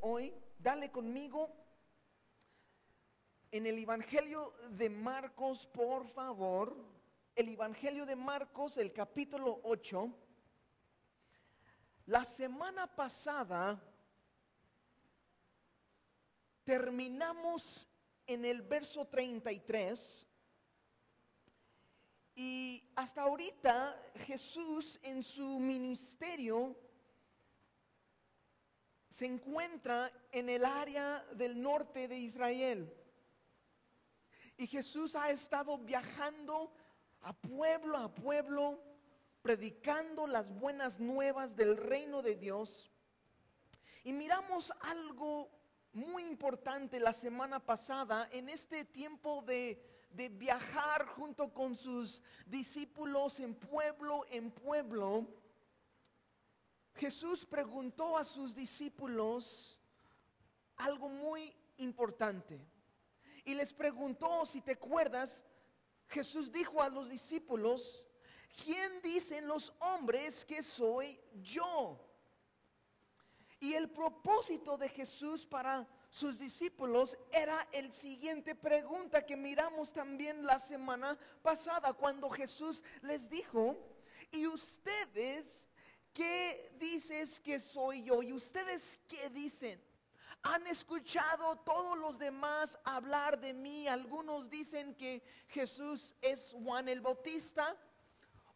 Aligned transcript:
hoy, 0.00 0.34
dale 0.58 0.90
conmigo 0.90 1.50
en 3.50 3.66
el 3.66 3.78
Evangelio 3.78 4.54
de 4.70 4.88
Marcos, 4.90 5.66
por 5.66 6.08
favor. 6.08 6.76
El 7.36 7.48
Evangelio 7.48 8.06
de 8.06 8.16
Marcos, 8.16 8.78
el 8.78 8.92
capítulo 8.92 9.60
8. 9.64 10.12
La 12.06 12.24
semana 12.24 12.86
pasada 12.86 13.80
terminamos 16.64 17.86
en 18.26 18.44
el 18.44 18.62
verso 18.62 19.06
33 19.06 20.26
y 22.36 22.90
hasta 22.96 23.22
ahorita 23.22 24.02
Jesús 24.26 24.98
en 25.02 25.22
su 25.22 25.60
ministerio 25.60 26.76
se 29.14 29.26
encuentra 29.26 30.10
en 30.32 30.48
el 30.48 30.64
área 30.64 31.24
del 31.34 31.62
norte 31.62 32.08
de 32.08 32.18
Israel. 32.18 32.92
Y 34.56 34.66
Jesús 34.66 35.14
ha 35.14 35.30
estado 35.30 35.78
viajando 35.78 36.74
a 37.20 37.32
pueblo 37.32 37.96
a 37.96 38.12
pueblo, 38.12 38.82
predicando 39.40 40.26
las 40.26 40.50
buenas 40.50 40.98
nuevas 40.98 41.54
del 41.54 41.76
reino 41.76 42.22
de 42.22 42.34
Dios. 42.34 42.90
Y 44.02 44.12
miramos 44.12 44.72
algo 44.80 45.48
muy 45.92 46.24
importante 46.24 46.98
la 46.98 47.12
semana 47.12 47.60
pasada 47.60 48.28
en 48.32 48.48
este 48.48 48.84
tiempo 48.84 49.44
de, 49.46 49.80
de 50.10 50.28
viajar 50.28 51.06
junto 51.06 51.54
con 51.54 51.76
sus 51.76 52.20
discípulos 52.46 53.38
en 53.38 53.54
pueblo 53.54 54.26
en 54.28 54.50
pueblo. 54.50 55.43
Jesús 56.94 57.44
preguntó 57.44 58.16
a 58.16 58.24
sus 58.24 58.54
discípulos 58.54 59.78
algo 60.76 61.08
muy 61.08 61.54
importante. 61.78 62.60
Y 63.44 63.54
les 63.54 63.72
preguntó, 63.72 64.46
si 64.46 64.60
te 64.60 64.72
acuerdas, 64.72 65.44
Jesús 66.08 66.50
dijo 66.50 66.82
a 66.82 66.88
los 66.88 67.08
discípulos, 67.08 68.04
¿quién 68.64 69.02
dicen 69.02 69.46
los 69.46 69.72
hombres 69.80 70.44
que 70.44 70.62
soy 70.62 71.20
yo? 71.42 72.00
Y 73.60 73.74
el 73.74 73.90
propósito 73.90 74.76
de 74.76 74.88
Jesús 74.88 75.46
para 75.46 75.86
sus 76.10 76.38
discípulos 76.38 77.18
era 77.32 77.66
el 77.72 77.92
siguiente 77.92 78.54
pregunta 78.54 79.26
que 79.26 79.36
miramos 79.36 79.92
también 79.92 80.44
la 80.46 80.58
semana 80.58 81.18
pasada 81.42 81.92
cuando 81.92 82.30
Jesús 82.30 82.82
les 83.02 83.28
dijo, 83.28 83.76
¿y 84.30 84.46
ustedes 84.46 85.66
qué 86.14 86.74
dices 86.78 87.40
que 87.40 87.58
soy 87.58 88.04
yo? 88.04 88.22
¿Y 88.22 88.32
ustedes 88.32 88.98
qué 89.08 89.28
dicen? 89.28 89.82
Han 90.42 90.66
escuchado 90.66 91.56
todos 91.56 91.98
los 91.98 92.18
demás 92.18 92.78
hablar 92.84 93.40
de 93.40 93.52
mí. 93.52 93.88
Algunos 93.88 94.48
dicen 94.48 94.94
que 94.94 95.22
Jesús 95.48 96.14
es 96.20 96.52
Juan 96.52 96.88
el 96.88 97.00
Bautista. 97.00 97.76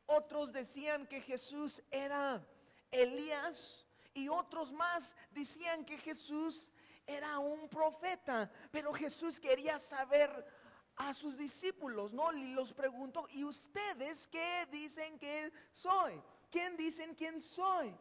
Otros 0.06 0.52
decían 0.52 1.06
que 1.06 1.20
Jesús 1.20 1.82
era 1.90 2.46
Elías. 2.90 3.84
Y 4.14 4.28
otros 4.28 4.72
más 4.72 5.16
decían 5.30 5.84
que 5.84 5.98
Jesús 5.98 6.70
era 7.06 7.38
un 7.38 7.68
profeta. 7.68 8.50
Pero 8.70 8.92
Jesús 8.92 9.40
quería 9.40 9.78
saber 9.78 10.30
a 10.96 11.14
sus 11.14 11.38
discípulos, 11.38 12.12
¿no? 12.12 12.32
Y 12.32 12.52
los 12.52 12.72
preguntó, 12.72 13.26
¿y 13.30 13.44
ustedes 13.44 14.26
qué 14.26 14.66
dicen 14.70 15.18
que 15.18 15.52
soy? 15.70 16.20
¿Quién 16.50 16.77
dicen 16.77 17.14
quién 17.14 17.42
soy? 17.42 17.94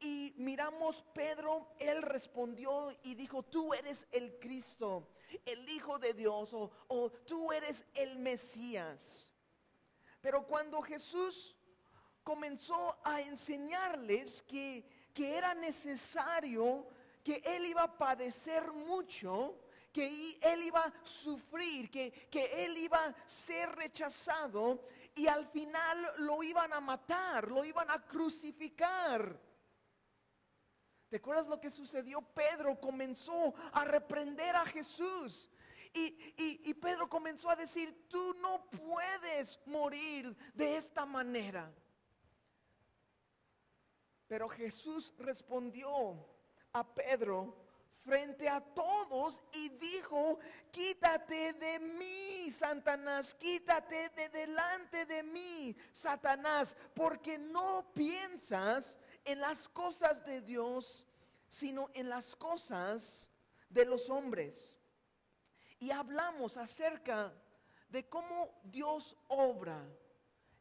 Y 0.00 0.32
miramos 0.38 1.04
Pedro, 1.12 1.74
él 1.78 2.00
respondió 2.00 2.90
y 3.02 3.14
dijo, 3.14 3.42
tú 3.42 3.74
eres 3.74 4.06
el 4.10 4.38
Cristo, 4.38 5.08
el 5.44 5.68
Hijo 5.68 5.98
de 5.98 6.14
Dios, 6.14 6.54
o, 6.54 7.10
tú 7.26 7.52
eres 7.52 7.84
el 7.94 8.18
Mesías. 8.18 9.30
Pero 10.22 10.46
cuando 10.46 10.80
Jesús 10.80 11.54
comenzó 12.24 12.98
a 13.04 13.20
enseñarles 13.20 14.42
que, 14.42 15.10
que 15.12 15.36
era 15.36 15.54
necesario, 15.54 16.86
que 17.22 17.42
él 17.44 17.66
iba 17.66 17.82
a 17.82 17.98
padecer 17.98 18.72
mucho, 18.72 19.58
que 19.92 20.38
él 20.40 20.62
iba 20.62 20.80
a 20.80 20.92
sufrir, 21.04 21.90
que, 21.90 22.10
que 22.30 22.64
él 22.64 22.78
iba 22.78 23.04
a 23.04 23.14
ser 23.28 23.68
rechazado 23.70 24.82
y 25.20 25.28
al 25.28 25.44
final 25.44 25.98
lo 26.16 26.42
iban 26.42 26.72
a 26.72 26.80
matar, 26.80 27.46
lo 27.50 27.62
iban 27.62 27.90
a 27.90 28.02
crucificar. 28.06 29.38
¿Te 31.10 31.16
acuerdas 31.16 31.46
lo 31.46 31.60
que 31.60 31.70
sucedió? 31.70 32.22
Pedro 32.22 32.80
comenzó 32.80 33.52
a 33.74 33.84
reprender 33.84 34.56
a 34.56 34.64
Jesús. 34.64 35.50
Y, 35.92 36.72
Pedro 36.72 37.06
comenzó 37.06 37.50
a 37.50 37.56
decir, 37.56 38.08
tú 38.08 38.32
no 38.40 38.64
puedes 38.70 39.60
morir 39.66 40.34
de 40.54 40.78
esta 40.78 41.04
manera. 41.04 41.70
Pero 44.26 44.48
Jesús 44.48 45.12
respondió 45.18 46.26
a 46.72 46.94
Pedro 46.94 47.54
frente 48.04 48.48
a 48.48 48.60
todos 48.60 49.40
y 49.52 49.68
dijo, 49.70 50.38
quítate 50.70 51.52
de 51.54 51.78
mí, 51.78 52.50
Satanás, 52.52 53.34
quítate 53.34 54.08
de 54.10 54.28
delante 54.28 55.06
de 55.06 55.22
mí, 55.22 55.76
Satanás, 55.92 56.76
porque 56.94 57.38
no 57.38 57.92
piensas 57.94 58.98
en 59.24 59.40
las 59.40 59.68
cosas 59.68 60.24
de 60.24 60.40
Dios, 60.40 61.06
sino 61.48 61.90
en 61.94 62.08
las 62.08 62.34
cosas 62.36 63.28
de 63.68 63.84
los 63.84 64.08
hombres. 64.08 64.76
Y 65.78 65.90
hablamos 65.90 66.56
acerca 66.56 67.32
de 67.88 68.08
cómo 68.08 68.60
Dios 68.64 69.16
obra. 69.28 69.82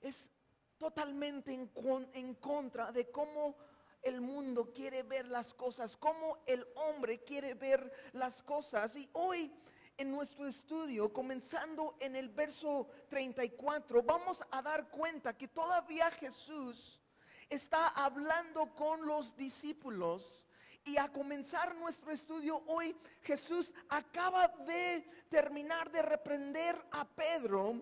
Es 0.01 0.29
totalmente 0.77 1.53
en, 1.53 1.69
en, 2.13 2.35
contra 2.35 2.91
de 2.91 3.11
cómo 3.11 3.57
el 4.01 4.21
mundo 4.21 4.71
quiere 4.73 5.03
ver 5.03 5.27
las 5.27 5.53
cosas, 5.53 5.97
cómo 5.97 6.37
el 6.45 6.65
hombre 6.75 7.23
quiere 7.23 7.53
ver 7.53 7.91
las 8.13 8.41
cosas. 8.43 8.95
Y 8.95 9.09
hoy 9.13 9.51
en 9.97 10.11
nuestro 10.11 10.47
estudio, 10.47 11.11
comenzando 11.11 11.97
en 11.99 12.15
el 12.15 12.29
verso 12.29 12.87
34, 13.09 14.01
vamos 14.03 14.41
a 14.51 14.61
dar 14.61 14.89
cuenta 14.89 15.37
que 15.37 15.49
todavía 15.49 16.09
Jesús 16.11 17.01
está 17.49 17.87
hablando 17.89 18.73
con 18.75 19.05
los 19.05 19.35
discípulos. 19.35 20.45
Y 20.85 20.95
a 20.97 21.11
comenzar 21.11 21.75
nuestro 21.75 22.11
estudio 22.11 22.63
hoy, 22.67 22.95
Jesús 23.23 23.75
acaba 23.89 24.47
de 24.47 25.05
terminar 25.27 25.91
de 25.91 26.01
reprender 26.01 26.75
a 26.91 27.05
Pedro. 27.05 27.75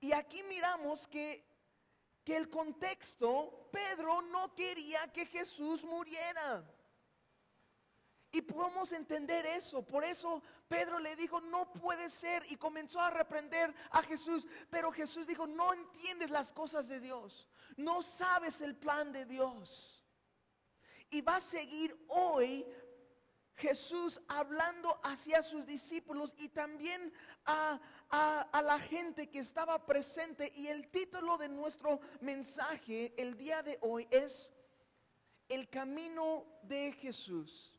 Y 0.00 0.12
aquí 0.12 0.42
miramos 0.42 1.06
que, 1.06 1.46
que 2.24 2.36
el 2.36 2.48
contexto, 2.48 3.68
Pedro 3.70 4.22
no 4.22 4.54
quería 4.54 5.12
que 5.12 5.26
Jesús 5.26 5.84
muriera. 5.84 6.64
Y 8.32 8.42
podemos 8.42 8.90
entender 8.90 9.46
eso. 9.46 9.86
Por 9.86 10.02
eso 10.02 10.42
Pedro 10.66 10.98
le 10.98 11.14
dijo, 11.14 11.40
no 11.40 11.72
puede 11.72 12.10
ser. 12.10 12.44
Y 12.50 12.56
comenzó 12.56 13.00
a 13.00 13.10
reprender 13.10 13.72
a 13.90 14.02
Jesús. 14.02 14.48
Pero 14.70 14.90
Jesús 14.90 15.26
dijo, 15.26 15.46
no 15.46 15.72
entiendes 15.72 16.30
las 16.30 16.50
cosas 16.50 16.88
de 16.88 16.98
Dios. 16.98 17.48
No 17.76 18.02
sabes 18.02 18.60
el 18.60 18.74
plan 18.74 19.12
de 19.12 19.24
Dios. 19.24 20.04
Y 21.10 21.20
va 21.20 21.36
a 21.36 21.40
seguir 21.40 21.96
hoy 22.08 22.66
Jesús 23.56 24.20
hablando 24.26 25.00
hacia 25.04 25.40
sus 25.42 25.64
discípulos 25.64 26.34
y 26.36 26.48
también 26.48 27.12
a, 27.46 27.80
a, 28.14 28.62
la 28.62 28.78
gente 28.78 29.28
que 29.28 29.40
estaba 29.40 29.84
presente. 29.84 30.52
Y 30.54 30.68
el 30.68 30.88
título 30.90 31.36
de 31.36 31.48
nuestro 31.48 32.00
mensaje 32.20 33.12
el 33.16 33.36
día 33.36 33.62
de 33.62 33.78
hoy 33.82 34.06
es 34.10 34.50
El 35.48 35.68
camino 35.68 36.46
de 36.62 36.92
Jesús 36.92 37.70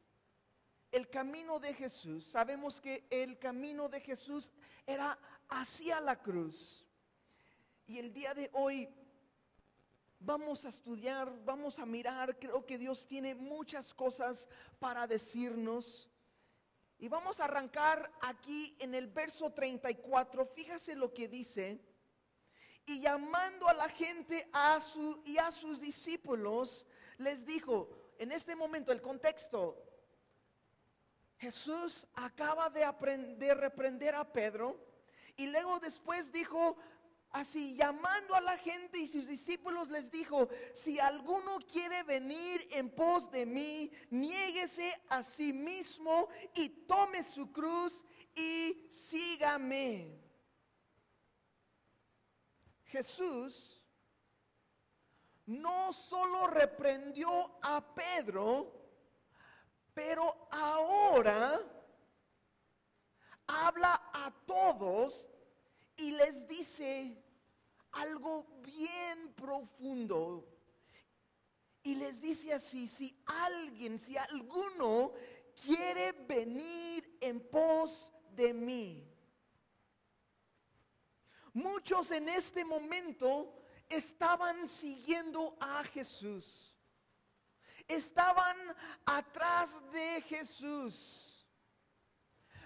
el 0.92 1.09
camino 1.09 1.59
de 1.59 1.74
Jesús, 1.74 2.24
sabemos 2.24 2.80
que 2.80 3.06
el 3.09 3.38
camino 3.38 3.89
de 3.89 4.00
Jesús 4.00 4.50
era 4.88 5.19
hacia 5.50 6.00
la 6.00 6.21
cruz. 6.21 6.86
Y 7.86 7.98
el 8.00 8.13
día 8.13 8.33
de 8.33 8.50
hoy 8.54 8.88
vamos 10.19 10.63
a 10.63 10.69
estudiar, 10.69 11.30
vamos 11.44 11.80
a 11.80 11.86
mirar, 11.86 12.39
creo 12.39 12.65
que 12.65 12.77
Dios 12.77 13.06
tiene 13.07 13.36
muchas 13.36 13.94
cosas 13.94 14.48
para 14.80 15.06
decirnos. 15.06 16.09
Y 16.97 17.07
vamos 17.07 17.39
a 17.39 17.45
arrancar 17.45 18.12
aquí 18.21 18.75
en 18.80 18.95
el 18.95 19.07
verso 19.07 19.51
34, 19.51 20.45
fíjase 20.45 20.95
lo 20.95 21.13
que 21.13 21.27
dice. 21.27 21.80
Y 22.86 23.01
llamando 23.01 23.68
a 23.68 23.74
la 23.74 23.89
gente 23.89 24.47
a 24.53 24.80
su, 24.80 25.21
y 25.25 25.38
a 25.38 25.51
sus 25.51 25.80
discípulos, 25.80 26.86
les 27.18 27.45
dijo, 27.45 27.89
en 28.18 28.31
este 28.31 28.56
momento 28.56 28.92
el 28.92 29.01
contexto, 29.01 29.81
Jesús 31.38 32.07
acaba 32.13 32.69
de, 32.69 32.83
aprender, 32.83 33.57
reprender 33.57 34.15
a 34.15 34.31
Pedro 34.31 34.80
y 35.38 35.47
luego 35.47 35.80
después 35.80 36.31
dijo 36.31 36.77
así, 37.35 37.75
llamando 37.75 38.33
a 38.33 38.39
la 38.39 38.57
gente 38.57 38.97
y 38.97 39.07
sus 39.07 39.27
discípulos 39.27 39.89
les 39.89 40.09
dijo, 40.09 40.47
si 40.73 40.99
alguno 40.99 41.59
quiere 41.69 42.01
venir 42.03 42.65
en 42.71 42.89
pos 42.89 43.29
de 43.29 43.45
mí, 43.45 43.91
niéguese 44.09 45.01
a 45.09 45.21
sí 45.21 45.51
mismo 45.51 46.29
y 46.53 46.69
tome 46.87 47.23
su 47.25 47.51
cruz 47.51 48.05
y 48.33 48.87
sígame. 48.89 50.17
Jesús 52.85 53.83
no 55.45 55.91
solo 55.91 56.47
reprendió 56.47 57.59
a 57.61 57.83
Pedro, 57.93 58.71
pero 59.93 60.47
ahora 60.51 61.59
habla 63.45 64.09
a 64.13 64.31
todos 64.45 65.27
y 65.97 66.11
les 66.11 66.47
dice 66.47 67.25
algo 67.95 68.45
bien 68.62 69.33
profundo. 69.36 70.47
Y 71.83 71.95
les 71.95 72.21
dice 72.21 72.53
así, 72.53 72.88
si 72.88 73.15
alguien, 73.25 74.00
si 74.00 74.18
alguno 74.18 75.13
quiere 75.63 76.12
venir 76.12 77.18
en 77.21 77.39
pos 77.39 78.12
de 78.31 78.53
mí. 78.53 79.12
Muchos 81.53 82.12
en 82.12 82.27
este 82.27 82.65
momento 82.65 83.53
estaban 83.88 84.68
siguiendo 84.68 85.56
a 85.59 85.83
Jesús. 85.86 86.74
Estaban 87.88 88.57
atrás 89.06 89.69
de 89.92 90.21
Jesús. 90.24 91.47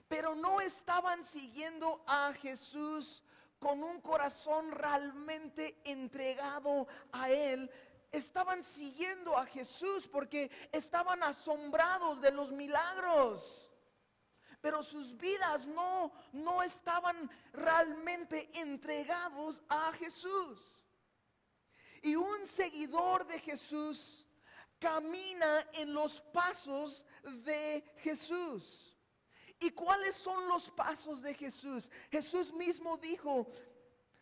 Pero 0.07 0.33
no 0.33 0.59
estaban 0.59 1.23
siguiendo 1.23 2.03
a 2.07 2.33
Jesús 2.33 3.21
con 3.59 3.83
un 3.83 4.01
corazón 4.01 4.71
realmente 4.71 5.79
entregado 5.83 6.87
a 7.11 7.29
Él. 7.29 7.69
Estaban 8.11 8.63
siguiendo 8.63 9.37
a 9.37 9.45
Jesús 9.45 10.07
porque 10.07 10.49
estaban 10.71 11.21
asombrados 11.21 12.21
de 12.21 12.31
los 12.31 12.51
milagros. 12.51 13.69
Pero 14.61 14.83
sus 14.83 15.15
vidas 15.15 15.67
no, 15.67 16.11
no 16.33 16.63
estaban 16.63 17.29
realmente 17.53 18.49
entregados 18.59 19.61
a 19.69 19.93
Jesús. 19.93 20.77
Y 22.01 22.15
un 22.15 22.47
seguidor 22.47 23.25
de 23.27 23.39
Jesús 23.39 24.25
camina 24.79 25.67
en 25.73 25.93
los 25.93 26.21
pasos 26.21 27.05
de 27.23 27.83
Jesús. 27.97 28.88
¿Y 29.59 29.71
cuáles 29.71 30.15
son 30.15 30.47
los 30.47 30.69
pasos 30.71 31.21
de 31.21 31.33
Jesús? 31.33 31.89
Jesús 32.09 32.53
mismo 32.53 32.97
dijo, 32.97 33.47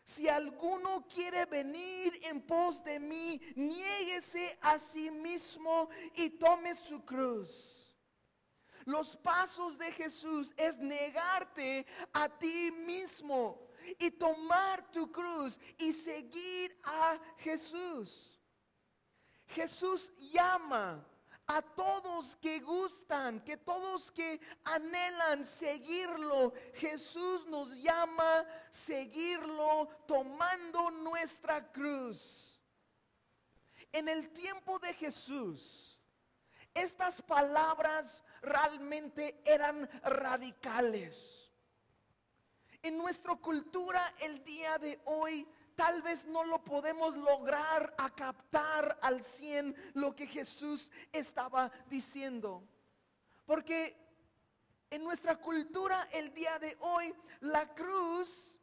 si 0.04 0.28
alguno 0.28 1.06
quiere 1.06 1.44
venir 1.44 2.18
en 2.24 2.40
pos 2.40 2.82
de 2.82 2.98
mí, 2.98 3.40
niéguese 3.54 4.58
a 4.62 4.78
sí 4.78 5.10
mismo 5.10 5.90
y 6.14 6.30
tome 6.30 6.74
su 6.74 7.04
cruz. 7.04 7.94
Los 8.86 9.16
pasos 9.16 9.76
de 9.76 9.92
Jesús 9.92 10.54
es 10.56 10.78
negarte 10.78 11.86
a 12.14 12.26
ti 12.26 12.70
mismo 12.70 13.68
y 13.98 14.10
tomar 14.10 14.90
tu 14.90 15.12
cruz 15.12 15.60
y 15.76 15.92
seguir 15.92 16.80
a 16.84 17.20
Jesús. 17.36 18.40
Jesús 19.48 20.10
llama 20.32 21.06
a 21.48 21.62
todos 21.62 22.36
que 22.36 22.60
gustan, 22.60 23.40
que 23.40 23.56
todos 23.56 24.10
que 24.12 24.38
anhelan 24.64 25.46
seguirlo. 25.46 26.52
Jesús 26.74 27.46
nos 27.46 27.74
llama 27.76 28.44
seguirlo 28.70 29.88
tomando 30.06 30.90
nuestra 30.90 31.72
cruz. 31.72 32.60
En 33.92 34.08
el 34.08 34.30
tiempo 34.30 34.78
de 34.78 34.92
Jesús, 34.92 35.98
estas 36.74 37.22
palabras 37.22 38.22
realmente 38.42 39.40
eran 39.44 39.88
radicales. 40.02 41.50
En 42.82 42.98
nuestra 42.98 43.34
cultura 43.36 44.14
el 44.20 44.44
día 44.44 44.78
de 44.78 45.00
hoy 45.06 45.48
tal 45.78 46.02
vez 46.02 46.26
no 46.26 46.42
lo 46.42 46.64
podemos 46.64 47.16
lograr 47.16 47.94
a 47.98 48.10
captar 48.10 48.98
al 49.00 49.22
100 49.22 49.92
lo 49.94 50.16
que 50.16 50.26
Jesús 50.26 50.90
estaba 51.12 51.70
diciendo. 51.88 52.64
Porque 53.46 53.96
en 54.90 55.04
nuestra 55.04 55.36
cultura 55.36 56.08
el 56.10 56.34
día 56.34 56.58
de 56.58 56.76
hoy 56.80 57.14
la 57.38 57.72
cruz 57.76 58.58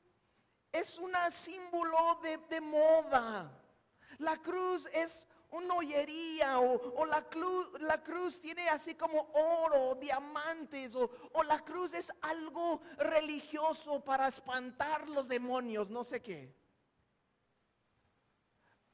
es 0.74 1.00
un 1.00 1.14
símbolo 1.32 2.20
de, 2.50 2.60
moda. 2.60 3.50
La 4.18 4.36
cruz 4.42 4.86
es 4.92 5.26
una 5.52 5.76
hoyería 5.76 6.60
o, 6.60 7.06
la, 7.06 7.22
cruz, 7.30 7.72
la, 7.80 8.04
cruz, 8.04 8.42
tiene 8.42 8.68
así 8.68 8.94
como 8.94 9.22
oro, 9.32 9.96
diamantes 9.96 10.94
o 10.96 11.44
la 11.44 11.60
cruz 11.60 11.94
es 11.94 12.12
algo 12.24 12.82
religioso 12.98 14.04
para 14.04 14.28
espantar 14.28 15.08
los 15.08 15.30
demonios, 15.30 15.90
no 15.90 16.04
sé 16.04 16.22
qué. 16.22 16.65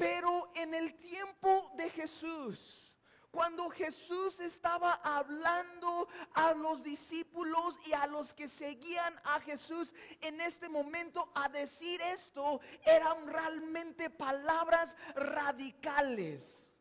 Pero 0.01 0.51
en 0.55 0.73
el 0.73 0.95
tiempo 0.95 1.71
de 1.75 1.87
Jesús, 1.91 2.97
cuando 3.29 3.69
Jesús 3.69 4.39
estaba 4.39 4.93
hablando 4.93 6.07
a 6.33 6.55
los 6.55 6.81
discípulos 6.81 7.77
y 7.85 7.93
a 7.93 8.07
los 8.07 8.33
que 8.33 8.47
seguían 8.47 9.13
a 9.23 9.39
Jesús 9.41 9.93
en 10.21 10.41
este 10.41 10.69
momento 10.69 11.31
a 11.35 11.49
decir 11.49 12.01
esto, 12.01 12.61
eran 12.83 13.27
realmente 13.27 14.09
palabras 14.09 14.97
radicales. 15.13 16.73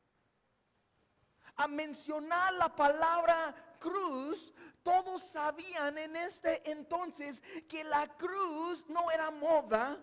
A 1.56 1.69
mencionar 1.69 2.55
la 2.55 2.75
palabra 2.75 3.76
cruz, 3.78 4.55
todos 4.82 5.22
sabían 5.25 5.99
en 5.99 6.17
este 6.17 6.70
entonces 6.70 7.43
que 7.69 7.84
la 7.84 8.17
cruz 8.17 8.87
no 8.88 9.11
era 9.11 9.31
moda, 9.31 9.99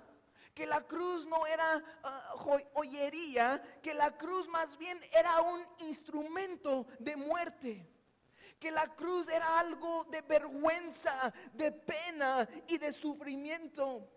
que 0.58 0.66
la 0.66 0.82
cruz 0.82 1.24
no 1.28 1.46
era 1.46 1.84
ah, 2.02 2.34
joyería, 2.74 3.62
que 3.80 3.94
la 3.94 4.18
cruz 4.18 4.48
más 4.48 4.76
bien 4.76 5.00
era 5.14 5.40
un 5.40 5.62
instrumento 5.82 6.88
de 6.98 7.16
muerte. 7.16 7.88
Que 8.60 8.72
la 8.72 8.88
cruz 8.96 9.30
era 9.30 9.60
algo 9.60 10.06
de 10.06 10.22
vergüenza, 10.22 11.32
de 11.54 11.72
pena 11.72 12.50
y 12.68 12.80
de 12.80 12.92
sufrimiento. 12.92 14.10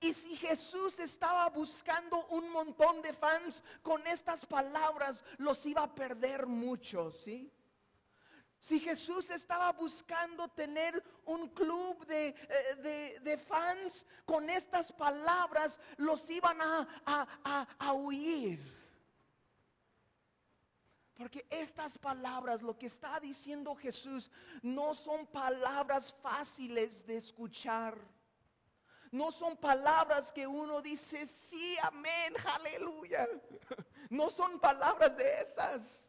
Y 0.00 0.14
si 0.14 0.34
Jesús 0.34 0.98
estaba 0.98 1.46
buscando 1.50 2.24
un 2.28 2.48
montón 2.48 3.02
de 3.02 3.12
fans 3.12 3.62
con 3.82 4.06
estas 4.06 4.46
palabras, 4.46 5.22
los 5.36 5.66
iba 5.66 5.82
a 5.82 5.94
perder 5.94 6.46
mucho, 6.46 7.12
¿sí? 7.12 7.52
Si 8.60 8.80
Jesús 8.80 9.30
estaba 9.30 9.72
buscando 9.72 10.48
tener 10.48 11.02
un 11.24 11.48
club 11.48 12.04
de, 12.06 12.34
eh, 12.48 13.38
fans 13.46 14.04
con 14.24 14.50
estas 14.50 14.92
palabras, 14.92 15.78
los 15.96 16.28
iban 16.28 16.58
a, 16.60 17.66
a 17.78 17.92
huir. 17.92 18.78
Porque 21.18 21.44
estas 21.50 21.98
palabras, 21.98 22.62
lo 22.62 22.78
que 22.78 22.86
está 22.86 23.18
diciendo 23.18 23.74
Jesús, 23.74 24.30
no 24.62 24.94
son 24.94 25.26
palabras 25.26 26.14
fáciles 26.22 27.04
de 27.06 27.16
escuchar. 27.16 27.98
No 29.10 29.32
son 29.32 29.56
palabras 29.56 30.32
que 30.32 30.46
uno 30.46 30.80
dice, 30.82 31.26
sí, 31.26 31.76
amén, 31.82 32.34
aleluya. 32.54 33.28
No 34.10 34.30
son 34.30 34.58
palabras 34.58 35.14
de 35.18 35.42
esas. 35.42 36.07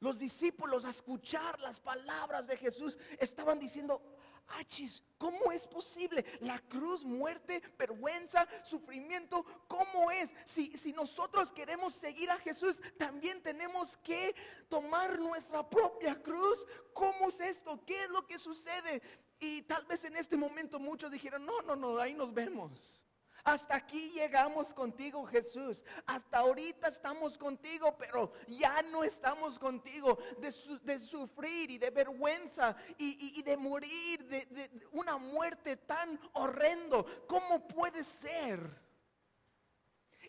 Los 0.00 0.18
discípulos 0.18 0.84
a 0.84 0.90
escuchar 0.90 1.58
las 1.60 1.80
palabras 1.80 2.46
de 2.46 2.56
Jesús 2.56 2.96
estaban 3.18 3.58
diciendo, 3.58 4.00
Achis, 4.48 5.02
¿cómo 5.18 5.52
es 5.52 5.66
posible? 5.66 6.24
La 6.40 6.58
cruz, 6.58 7.04
muerte, 7.04 7.62
vergüenza, 7.76 8.46
sufrimiento, 8.64 9.44
¿cómo 9.66 10.10
es? 10.10 10.30
Si, 10.46 10.76
si 10.78 10.92
nosotros 10.92 11.52
queremos 11.52 11.94
seguir 11.94 12.30
a 12.30 12.38
Jesús, 12.38 12.80
también 12.96 13.42
tenemos 13.42 13.96
que 13.98 14.34
tomar 14.68 15.18
nuestra 15.18 15.68
propia 15.68 16.20
cruz. 16.22 16.64
¿Cómo 16.94 17.28
es 17.28 17.40
esto? 17.40 17.84
¿Qué 17.84 18.04
es 18.04 18.10
lo 18.10 18.26
que 18.26 18.38
sucede? 18.38 19.02
Y 19.38 19.62
tal 19.62 19.84
vez 19.84 20.04
en 20.04 20.16
este 20.16 20.36
momento 20.36 20.78
muchos 20.78 21.10
dijeron, 21.10 21.44
no, 21.44 21.60
no, 21.62 21.76
no, 21.76 21.98
ahí 21.98 22.14
nos 22.14 22.32
vemos. 22.32 22.97
Hasta 23.44 23.76
aquí 23.76 24.10
llegamos 24.10 24.74
contigo, 24.74 25.24
Jesús. 25.26 25.82
Hasta 26.06 26.38
ahorita 26.38 26.88
estamos 26.88 27.38
contigo, 27.38 27.96
pero 27.96 28.32
ya 28.46 28.82
no 28.82 29.04
estamos 29.04 29.58
contigo. 29.58 30.18
De, 30.38 30.98
sufrir 30.98 31.70
y 31.70 31.78
de 31.78 31.90
vergüenza 31.90 32.76
y, 32.98 33.42
de 33.42 33.56
morir, 33.56 34.24
de, 34.26 34.46
de, 34.46 34.70
una 34.92 35.16
muerte 35.16 35.76
tan 35.76 36.18
horrendo. 36.32 37.26
¿Cómo 37.26 37.66
puede 37.66 38.04
ser? 38.04 38.60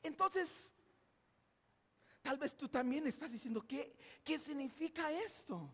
Entonces, 0.03 0.69
tal 2.21 2.37
vez 2.37 2.55
tú 2.55 2.69
también 2.69 3.07
estás 3.07 3.31
diciendo, 3.31 3.65
¿qué, 3.67 3.95
qué 4.23 4.39
significa 4.39 5.11
esto? 5.11 5.73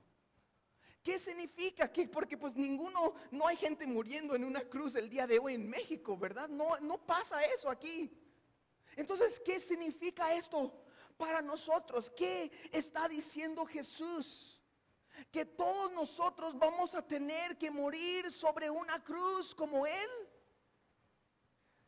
¿Qué 1.06 1.18
significa? 1.20 1.90
que 1.90 2.06
Porque 2.10 2.38
pues 2.38 2.54
ninguno, 2.56 3.14
no 3.32 3.48
hay 3.48 3.56
gente 3.56 3.88
muriendo 3.88 4.36
en 4.36 4.44
una 4.44 4.62
cruz 4.62 4.96
el 4.96 5.10
día 5.10 5.26
de 5.26 5.40
hoy 5.40 5.54
en 5.54 5.70
México, 5.70 6.18
¿verdad? 6.18 6.50
No, 6.50 6.78
no 6.82 6.98
pasa 6.98 7.42
eso 7.44 7.70
aquí. 7.70 8.12
Entonces, 8.98 9.40
¿qué 9.40 9.62
significa 9.62 10.34
esto? 10.34 10.82
para 11.18 11.42
nosotros. 11.42 12.12
¿Qué 12.16 12.52
está 12.72 13.08
diciendo 13.08 13.66
Jesús? 13.66 14.60
Que 15.32 15.46
todos 15.46 15.92
nosotros 15.94 16.58
vamos 16.58 16.94
a 16.94 17.02
tener 17.02 17.58
que 17.58 17.72
morir 17.72 18.32
sobre 18.32 18.70
una 18.70 19.02
cruz 19.04 19.56
como 19.56 19.86
Él. 19.86 20.10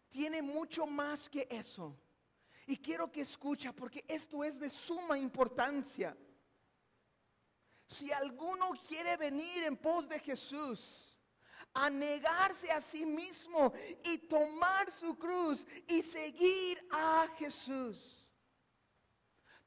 Tiene 0.09 0.41
mucho 0.41 0.86
más 0.86 1.29
que 1.29 1.47
eso. 1.50 1.95
Y 2.65 2.77
quiero 2.77 3.12
que 3.12 3.21
escucha 3.21 3.74
porque 3.74 4.03
esto 4.07 4.43
es 4.43 4.59
de 4.59 4.69
suma 4.69 5.17
importancia. 5.17 6.15
Si 7.88 8.12
alguno 8.12 8.72
quiere 8.88 9.15
venir 9.17 9.63
en 9.63 9.77
pos 9.77 10.08
de 10.10 10.20
Jesús, 10.20 11.17
a 11.74 11.89
negarse 11.89 12.72
a 12.72 12.82
sí 12.82 13.06
mismo 13.06 13.72
y 14.03 14.17
tomar 14.17 14.91
su 14.91 15.17
cruz 15.17 15.65
y 15.88 16.01
seguir 16.01 16.86
a 16.91 17.27
Jesús. 17.38 18.27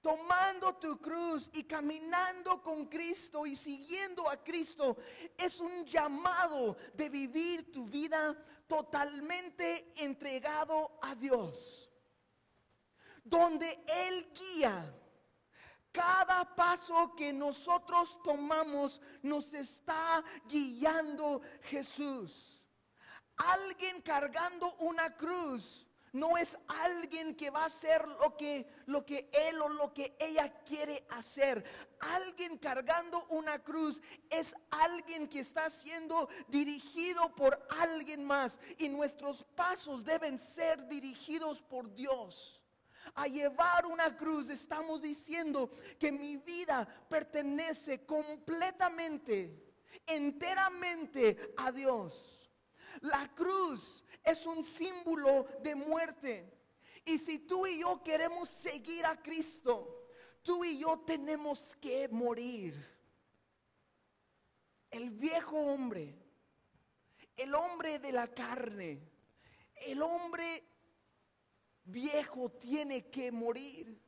Tomando 0.00 0.74
tu 0.76 0.98
cruz 0.98 1.50
y 1.52 1.64
caminando 1.64 2.62
con 2.62 2.86
Cristo 2.86 3.46
y 3.46 3.54
siguiendo 3.54 4.28
a 4.28 4.42
Cristo 4.42 4.96
es 5.36 5.60
un 5.60 5.84
llamado 5.84 6.76
de 6.94 7.08
vivir 7.08 7.70
tu 7.70 7.84
vida 7.84 8.34
totalmente 8.66 9.92
entregado 9.96 10.98
a 11.02 11.14
Dios. 11.14 11.90
Donde 13.22 13.84
Él 13.86 14.32
guía 14.32 14.99
cada 15.92 16.44
paso 16.54 17.14
que 17.16 17.32
nosotros 17.32 18.20
tomamos 18.22 19.00
nos 19.22 19.52
está 19.52 20.22
guiando 20.48 21.40
Jesús. 21.62 22.64
Alguien 23.36 24.02
cargando 24.02 24.74
una 24.76 25.16
cruz 25.16 25.86
no 26.12 26.36
es 26.36 26.58
alguien 26.66 27.34
que 27.36 27.50
va 27.50 27.62
a 27.62 27.66
hacer 27.66 28.06
lo 28.20 28.36
que, 28.36 28.66
lo 28.86 29.06
que 29.06 29.30
él 29.32 29.60
o 29.62 29.68
lo 29.68 29.94
que 29.94 30.16
ella 30.18 30.52
quiere 30.64 31.06
hacer. 31.10 31.64
Alguien 32.00 32.58
cargando 32.58 33.26
una 33.28 33.60
cruz 33.60 34.02
es 34.28 34.54
alguien 34.70 35.28
que 35.28 35.40
está 35.40 35.70
siendo 35.70 36.28
dirigido 36.48 37.34
por 37.34 37.64
alguien 37.78 38.24
más. 38.24 38.58
Y 38.78 38.88
nuestros 38.88 39.44
pasos 39.54 40.04
deben 40.04 40.38
ser 40.38 40.88
dirigidos 40.88 41.62
por 41.62 41.92
Dios 41.94 42.59
a 43.14 43.26
llevar 43.26 43.86
una 43.86 44.16
cruz, 44.16 44.50
estamos 44.50 45.02
diciendo 45.02 45.70
que 45.98 46.12
mi 46.12 46.36
vida 46.36 46.86
pertenece 47.08 48.04
completamente, 48.04 49.72
enteramente 50.06 51.54
a 51.56 51.72
Dios. 51.72 52.50
La 53.00 53.32
cruz 53.34 54.04
es 54.24 54.46
un 54.46 54.64
símbolo 54.64 55.46
de 55.62 55.74
muerte. 55.74 56.52
Y 57.04 57.18
si 57.18 57.38
tú 57.38 57.66
y 57.66 57.80
yo 57.80 58.02
queremos 58.02 58.48
seguir 58.48 59.06
a 59.06 59.20
Cristo, 59.20 60.06
tú 60.42 60.64
y 60.64 60.78
yo 60.78 60.98
tenemos 61.00 61.76
que 61.80 62.08
morir. 62.08 62.74
El 64.90 65.10
viejo 65.10 65.56
hombre, 65.56 66.16
el 67.36 67.54
hombre 67.54 67.98
de 67.98 68.12
la 68.12 68.28
carne, 68.28 69.00
el 69.74 70.02
hombre 70.02 70.64
viejo 71.84 72.50
tiene 72.50 73.10
que 73.10 73.30
morir. 73.32 74.00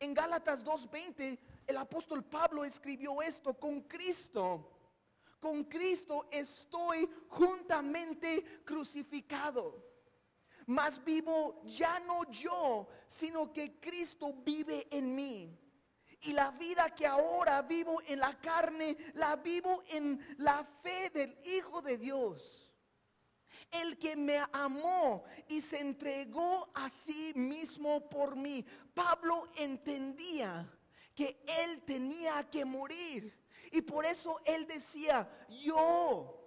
En 0.00 0.14
Gálatas 0.14 0.64
2.20 0.64 1.38
el 1.66 1.76
apóstol 1.76 2.24
Pablo 2.24 2.64
escribió 2.64 3.20
esto, 3.20 3.52
con 3.54 3.82
Cristo, 3.82 4.70
con 5.38 5.64
Cristo 5.64 6.28
estoy 6.30 7.08
juntamente 7.28 8.62
crucificado. 8.64 9.86
Mas 10.66 11.02
vivo 11.02 11.62
ya 11.64 11.98
no 12.00 12.30
yo, 12.30 12.88
sino 13.06 13.52
que 13.52 13.78
Cristo 13.80 14.34
vive 14.44 14.86
en 14.90 15.14
mí. 15.14 15.58
Y 16.22 16.32
la 16.32 16.50
vida 16.52 16.94
que 16.94 17.06
ahora 17.06 17.62
vivo 17.62 18.00
en 18.06 18.18
la 18.18 18.38
carne, 18.40 18.96
la 19.14 19.36
vivo 19.36 19.82
en 19.88 20.20
la 20.38 20.64
fe 20.82 21.10
del 21.10 21.38
Hijo 21.44 21.80
de 21.80 21.96
Dios 21.96 22.67
el 23.70 23.98
que 23.98 24.16
me 24.16 24.38
amó 24.52 25.24
y 25.48 25.60
se 25.60 25.80
entregó 25.80 26.70
a 26.74 26.88
sí 26.88 27.32
mismo 27.34 28.08
por 28.08 28.36
mí. 28.36 28.64
Pablo 28.94 29.48
entendía 29.56 30.68
que 31.14 31.42
él 31.46 31.82
tenía 31.82 32.48
que 32.48 32.64
morir. 32.64 33.36
Y 33.72 33.82
por 33.82 34.06
eso 34.06 34.40
él 34.44 34.66
decía, 34.66 35.28
yo 35.48 36.38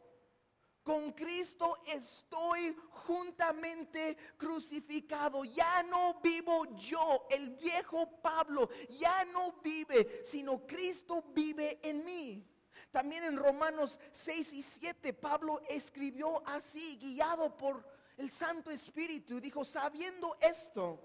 con 0.84 1.12
Cristo 1.12 1.78
estoy 1.86 2.76
juntamente 2.90 4.18
crucificado. 4.38 5.44
Ya 5.46 5.84
no 5.84 6.20
vivo 6.22 6.66
yo, 6.76 7.28
el 7.30 7.52
viejo 7.52 8.10
Pablo, 8.22 8.70
ya 8.90 9.26
no 9.26 9.54
vive, 9.62 10.22
sino 10.24 10.66
Cristo 10.66 11.24
vive 11.34 11.80
en 11.84 12.04
mí. 12.04 12.51
También 12.92 13.24
en 13.24 13.38
Romanos 13.38 14.00
6 14.12 14.54
y 14.54 14.62
7 14.62 15.14
Pablo 15.14 15.62
escribió 15.70 16.46
así, 16.46 16.98
guiado 16.98 17.56
por 17.56 17.86
el 18.18 18.32
Santo 18.32 18.70
Espíritu, 18.70 19.40
dijo, 19.40 19.64
sabiendo 19.64 20.38
esto, 20.42 21.00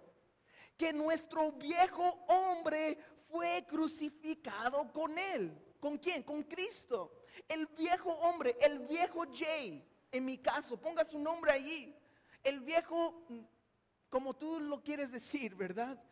que 0.77 0.93
nuestro 0.93 1.53
viejo 1.53 2.05
hombre 2.27 2.99
fue 3.31 3.65
crucificado 3.69 4.93
con 4.93 5.17
él. 5.17 5.57
¿Con 5.81 5.99
quién? 5.99 6.25
Con 6.25 6.43
Cristo. 6.43 7.23
El 7.49 7.67
viejo 7.67 8.11
hombre, 8.11 8.57
el 8.61 8.81
viejo 8.81 9.25
Jay, 9.33 9.87
en 10.11 10.25
mi 10.25 10.39
caso, 10.39 10.77
ponga 10.77 11.05
su 11.05 11.19
nombre 11.19 11.53
allí. 11.53 11.95
El 12.43 12.61
viejo, 12.61 13.23
como 14.11 14.35
tú 14.35 14.59
lo 14.59 14.83
quieres 14.83 15.13
decir, 15.13 15.55
¿verdad? 15.55 16.03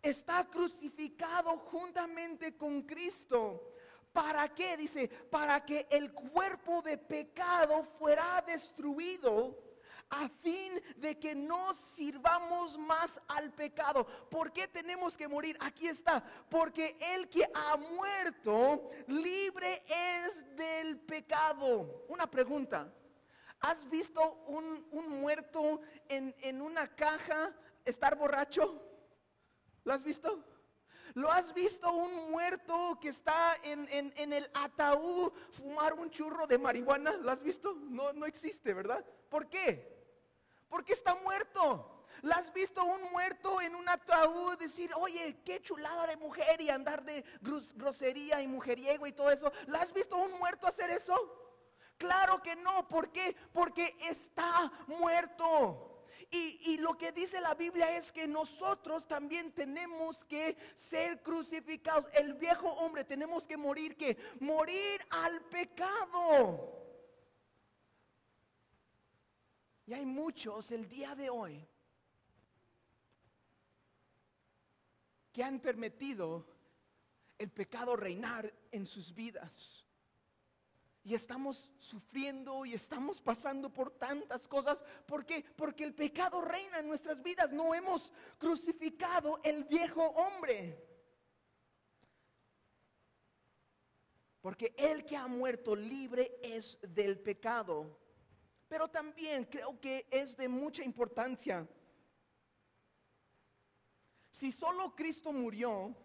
Está 0.00 0.48
crucificado 0.48 1.58
juntamente 1.58 2.56
con 2.56 2.82
Cristo 2.82 3.74
¿Para 4.12 4.52
qué? 4.54 4.76
Dice, 4.76 5.08
para 5.08 5.64
que 5.64 5.86
el 5.90 6.12
cuerpo 6.12 6.82
de 6.82 6.98
pecado 6.98 7.84
fuera 7.98 8.42
destruido 8.46 9.68
a 10.10 10.28
fin 10.28 10.82
de 10.96 11.18
que 11.18 11.34
no 11.34 11.74
sirvamos 11.74 12.78
más 12.78 13.20
al 13.28 13.52
pecado. 13.52 14.06
¿Por 14.30 14.52
qué 14.52 14.66
tenemos 14.66 15.16
que 15.16 15.28
morir? 15.28 15.56
Aquí 15.60 15.86
está. 15.86 16.24
Porque 16.48 16.96
el 17.00 17.28
que 17.28 17.44
ha 17.54 17.76
muerto 17.76 18.90
libre 19.06 19.84
es 19.86 20.56
del 20.56 20.98
pecado. 21.00 22.04
Una 22.08 22.30
pregunta. 22.30 22.92
¿Has 23.60 23.88
visto 23.90 24.44
un, 24.46 24.86
muerto 25.20 25.80
en, 26.08 26.34
en 26.40 26.62
una 26.62 26.94
caja 26.94 27.52
estar 27.84 28.16
borracho? 28.16 28.80
¿Lo 29.84 29.92
has 29.92 30.02
visto? 30.02 30.44
¿Lo 31.18 31.32
has 31.32 31.52
visto 31.52 31.90
un 31.90 32.30
muerto 32.30 32.96
que 33.00 33.08
está 33.08 33.56
en, 33.64 33.88
el 34.32 34.48
ataúd 34.54 35.32
fumar 35.50 35.94
un 35.94 36.08
churro 36.10 36.46
de 36.46 36.58
marihuana? 36.58 37.10
¿Lo 37.10 37.32
has 37.32 37.42
visto? 37.42 37.74
No, 37.74 38.12
no 38.12 38.24
existe, 38.24 38.72
¿verdad? 38.72 39.04
¿Por 39.28 39.48
qué? 39.48 39.98
Porque 40.68 40.92
está 40.92 41.16
muerto. 41.16 42.04
¿Lo 42.22 42.32
has 42.34 42.52
visto 42.52 42.84
un 42.84 43.10
muerto 43.10 43.60
en 43.60 43.74
un 43.74 43.88
ataúd 43.88 44.56
decir, 44.58 44.92
oye, 44.94 45.40
qué 45.44 45.60
chulada 45.60 46.06
de 46.06 46.16
mujer 46.16 46.60
y 46.60 46.70
andar 46.70 47.02
de 47.02 47.24
grosería 47.74 48.40
y 48.40 48.46
mujeriego 48.46 49.04
y 49.04 49.12
todo 49.12 49.32
eso? 49.32 49.50
¿Lo 49.66 49.76
has 49.78 49.92
visto 49.92 50.16
un 50.18 50.38
muerto 50.38 50.68
hacer 50.68 50.88
eso? 50.90 51.16
Claro 51.96 52.40
que 52.40 52.54
no. 52.54 52.86
¿Por 52.86 53.10
qué? 53.10 53.34
Porque 53.52 53.96
está 54.02 54.70
muerto. 54.86 55.87
Y, 56.30 56.76
lo 56.78 56.96
que 56.98 57.10
dice 57.10 57.40
la 57.40 57.54
Biblia 57.54 57.96
es 57.96 58.12
que 58.12 58.28
nosotros 58.28 59.08
también 59.08 59.50
tenemos 59.52 60.24
que 60.26 60.56
ser 60.76 61.22
crucificados. 61.22 62.04
El 62.12 62.34
viejo 62.34 62.68
hombre 62.68 63.02
tenemos 63.04 63.46
que 63.46 63.56
morir, 63.56 63.96
que 63.96 64.18
morir 64.40 65.00
al 65.08 65.40
pecado. 65.46 66.74
Y 69.86 69.94
hay 69.94 70.04
muchos 70.04 70.70
el 70.70 70.86
día 70.86 71.14
de 71.14 71.30
hoy 71.30 71.66
que 75.32 75.42
han 75.42 75.60
permitido 75.60 76.46
el 77.38 77.50
pecado 77.50 77.96
reinar 77.96 78.52
en 78.70 78.86
sus 78.86 79.14
vidas 79.14 79.87
y 81.04 81.14
estamos 81.14 81.70
sufriendo 81.78 82.66
y 82.66 82.74
estamos 82.74 83.20
pasando 83.20 83.72
por 83.72 83.90
tantas 83.90 84.46
cosas. 84.46 84.82
¿Por 85.06 85.24
qué? 85.24 85.44
Porque 85.56 85.84
el 85.84 85.94
pecado 85.94 86.40
reina 86.42 86.80
en 86.80 86.88
nuestras 86.88 87.22
vidas. 87.22 87.50
No 87.50 87.74
hemos 87.74 88.12
crucificado 88.38 89.40
el 89.42 89.64
viejo 89.64 90.02
hombre. 90.02 90.84
Porque 94.40 94.74
el 94.76 95.04
que 95.04 95.16
ha 95.16 95.26
muerto 95.26 95.74
libre 95.74 96.38
es 96.42 96.78
del 96.82 97.18
pecado. 97.18 97.98
Pero 98.68 98.88
también 98.88 99.44
creo 99.44 99.80
que 99.80 100.06
es 100.10 100.36
de 100.36 100.48
mucha 100.48 100.82
importancia. 100.84 101.66
Si 104.30 104.52
solo 104.52 104.94
Cristo 104.94 105.32
murió 105.32 105.96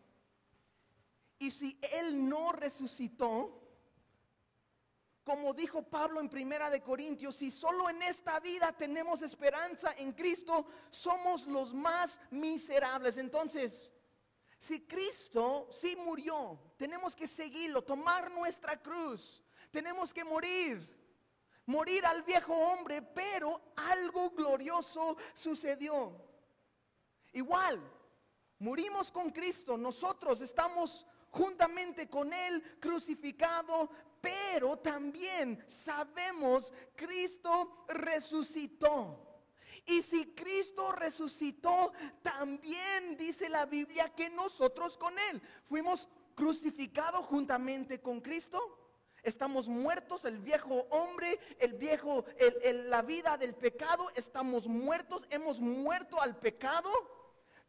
y 1.38 1.52
si 1.52 1.78
Él 1.82 2.28
no 2.28 2.54
resucitó, 2.54 3.63
como 5.24 5.54
dijo 5.54 5.84
Pablo 5.84 6.20
en 6.20 6.30
Primera 6.30 6.70
de 6.70 6.82
Corintios, 6.82 7.36
si 7.36 7.50
solo 7.50 7.90
en 7.90 8.02
esta 8.02 8.40
vida 8.40 8.74
tenemos 8.74 9.22
esperanza 9.22 9.94
en 9.98 10.12
Cristo, 10.12 10.66
somos 10.90 11.48
los 11.48 11.74
más 11.74 12.20
miserables. 12.30 13.18
Entonces, 13.18 13.90
Si 14.64 14.80
Cristo 14.88 15.68
sí 15.74 15.94
murió, 15.98 16.58
tenemos 16.78 17.14
que 17.14 17.28
seguirlo, 17.28 17.82
tomar 17.82 18.32
nuestra 18.32 18.82
cruz, 18.82 19.44
tenemos 19.70 20.14
que 20.14 20.24
morir, 20.24 20.88
morir 21.66 22.06
al 22.06 22.24
viejo 22.24 22.54
hombre, 22.54 23.02
pero 23.02 23.62
algo 23.76 24.30
glorioso 24.30 25.18
sucedió. 25.34 26.16
Igual, 27.34 27.78
murimos 28.60 29.12
con 29.12 29.32
Cristo, 29.32 29.78
nosotros 29.78 30.40
estamos 30.40 31.06
juntamente 31.30 32.08
con 32.08 32.32
Él 32.32 32.64
crucificado, 32.80 33.90
pero 34.24 34.78
también 34.78 35.62
sabemos 35.68 36.72
Cristo 36.96 37.84
resucitó. 37.90 39.20
Y 39.86 40.02
si 40.02 40.34
Cristo 40.34 40.94
resucitó, 40.94 41.92
también 42.22 43.18
dice 43.18 43.50
la 43.50 43.66
Biblia 43.66 44.08
que 44.16 44.30
nosotros 44.30 44.98
con 44.98 45.14
Él 45.20 45.42
fuimos 45.68 46.08
crucificados 46.36 47.26
juntamente 47.26 48.00
con 48.00 48.22
Cristo. 48.22 48.80
Estamos 49.24 49.68
muertos, 49.68 50.24
el 50.24 50.40
viejo 50.40 50.88
hombre, 50.90 51.38
el 51.60 51.74
viejo, 51.74 52.24
la 52.88 53.02
vida 53.02 53.38
del 53.38 53.54
pecado, 53.54 54.10
estamos 54.16 54.68
muertos, 54.68 55.24
hemos 55.30 55.60
muerto 55.60 56.22
al 56.22 56.38
pecado. 56.40 56.90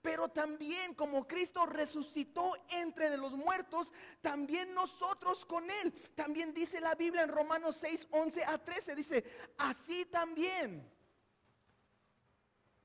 Pero 0.05 0.29
también 0.29 0.93
como 0.93 1.27
Cristo 1.27 1.65
resucitó 1.65 2.53
entre 2.69 3.17
los 3.17 3.33
muertos, 3.33 3.91
también 4.21 4.75
nosotros 4.75 5.47
con 5.47 5.71
Él. 5.71 5.95
También 6.15 6.53
dice 6.53 6.79
la 6.79 6.95
Biblia 6.95 7.23
en 7.23 7.31
Romanos 7.31 7.79
6, 7.81 8.09
11 8.11 8.45
a 8.45 8.59
13, 8.59 8.95
dice, 8.97 9.25
así 9.57 10.05
también 10.05 10.87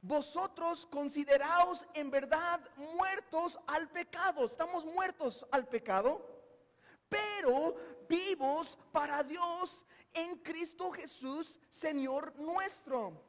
vosotros 0.02 0.86
consideraos 0.86 1.86
en 1.94 2.10
verdad 2.10 2.62
muertos 2.78 3.60
al 3.68 3.90
pecado. 3.90 4.46
Estamos 4.46 4.86
muertos 4.86 5.46
al 5.52 5.68
pecado, 5.68 6.26
pero 7.10 7.76
vivos 8.08 8.78
para 8.94 9.24
Dios 9.24 9.86
en 10.14 10.38
Cristo 10.38 10.90
Jesús, 10.90 11.60
Señor 11.70 12.34
nuestro. 12.40 13.29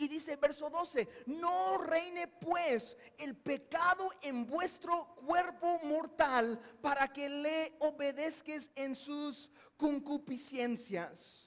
Y 0.00 0.08
dice 0.08 0.36
verso 0.36 0.70
12, 0.70 1.06
no 1.26 1.76
reine 1.76 2.26
pues 2.26 2.96
el 3.18 3.36
pecado 3.36 4.10
en 4.22 4.46
vuestro 4.46 5.14
cuerpo 5.14 5.78
mortal 5.84 6.58
para 6.80 7.06
que 7.12 7.28
le 7.28 7.76
obedezques 7.80 8.70
en 8.76 8.96
sus 8.96 9.50
concupiscencias. 9.76 11.46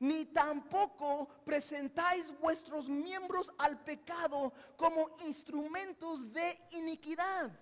Ni 0.00 0.26
tampoco 0.26 1.30
presentáis 1.46 2.30
vuestros 2.38 2.90
miembros 2.90 3.50
al 3.56 3.82
pecado 3.82 4.52
como 4.76 5.08
instrumentos 5.24 6.30
de 6.30 6.60
iniquidad, 6.72 7.58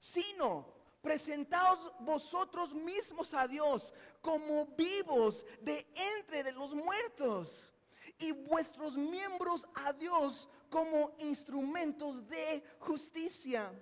sino 0.00 0.66
presentaos 1.00 1.92
vosotros 2.00 2.74
mismos 2.74 3.32
a 3.34 3.46
Dios 3.46 3.94
como 4.20 4.66
vivos 4.66 5.46
de 5.60 5.86
entre 5.94 6.42
de 6.42 6.50
los 6.50 6.74
muertos 6.74 7.70
y 8.18 8.32
vuestros 8.32 8.96
miembros 8.96 9.66
a 9.74 9.92
Dios 9.92 10.48
como 10.70 11.14
instrumentos 11.18 12.26
de 12.28 12.62
justicia. 12.78 13.72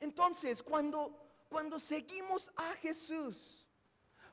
Entonces, 0.00 0.62
cuando 0.62 1.18
cuando 1.48 1.78
seguimos 1.78 2.50
a 2.56 2.72
Jesús 2.76 3.66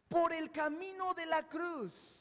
por 0.08 0.32
el 0.32 0.52
camino 0.52 1.14
de 1.14 1.26
la 1.26 1.46
cruz, 1.48 2.20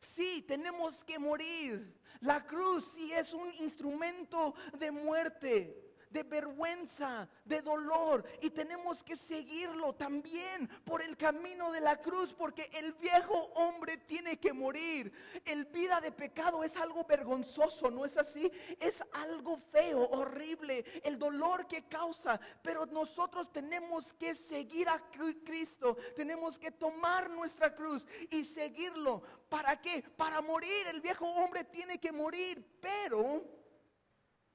Sí, 0.00 0.42
tenemos 0.46 1.04
que 1.04 1.18
morir. 1.18 1.94
La 2.20 2.44
cruz 2.44 2.92
sí 2.94 3.12
es 3.12 3.32
un 3.32 3.52
instrumento 3.54 4.54
de 4.78 4.90
muerte 4.90 5.87
de 6.10 6.22
vergüenza, 6.22 7.28
de 7.44 7.62
dolor. 7.62 8.24
Y 8.40 8.50
tenemos 8.50 9.02
que 9.02 9.16
seguirlo 9.16 9.94
también 9.94 10.68
por 10.84 11.02
el 11.02 11.16
camino 11.16 11.70
de 11.72 11.80
la 11.80 11.96
cruz, 11.96 12.34
porque 12.34 12.70
el 12.74 12.92
viejo 12.94 13.34
hombre 13.54 13.96
tiene 13.98 14.38
que 14.38 14.52
morir. 14.52 15.12
El 15.44 15.66
vida 15.66 16.00
de 16.00 16.12
pecado 16.12 16.64
es 16.64 16.76
algo 16.76 17.04
vergonzoso, 17.04 17.90
¿no 17.90 18.04
es 18.04 18.16
así? 18.16 18.50
Es 18.80 19.02
algo 19.12 19.58
feo, 19.70 20.08
horrible, 20.10 20.84
el 21.04 21.18
dolor 21.18 21.66
que 21.66 21.86
causa. 21.88 22.40
Pero 22.62 22.86
nosotros 22.86 23.52
tenemos 23.52 24.12
que 24.14 24.34
seguir 24.34 24.88
a 24.88 25.02
Cristo, 25.44 25.96
tenemos 26.16 26.58
que 26.58 26.70
tomar 26.70 27.30
nuestra 27.30 27.74
cruz 27.74 28.06
y 28.30 28.44
seguirlo. 28.44 29.22
¿Para 29.48 29.80
qué? 29.80 30.02
Para 30.16 30.40
morir. 30.40 30.86
El 30.88 31.00
viejo 31.00 31.26
hombre 31.26 31.64
tiene 31.64 31.98
que 31.98 32.12
morir, 32.12 32.64
pero 32.80 33.57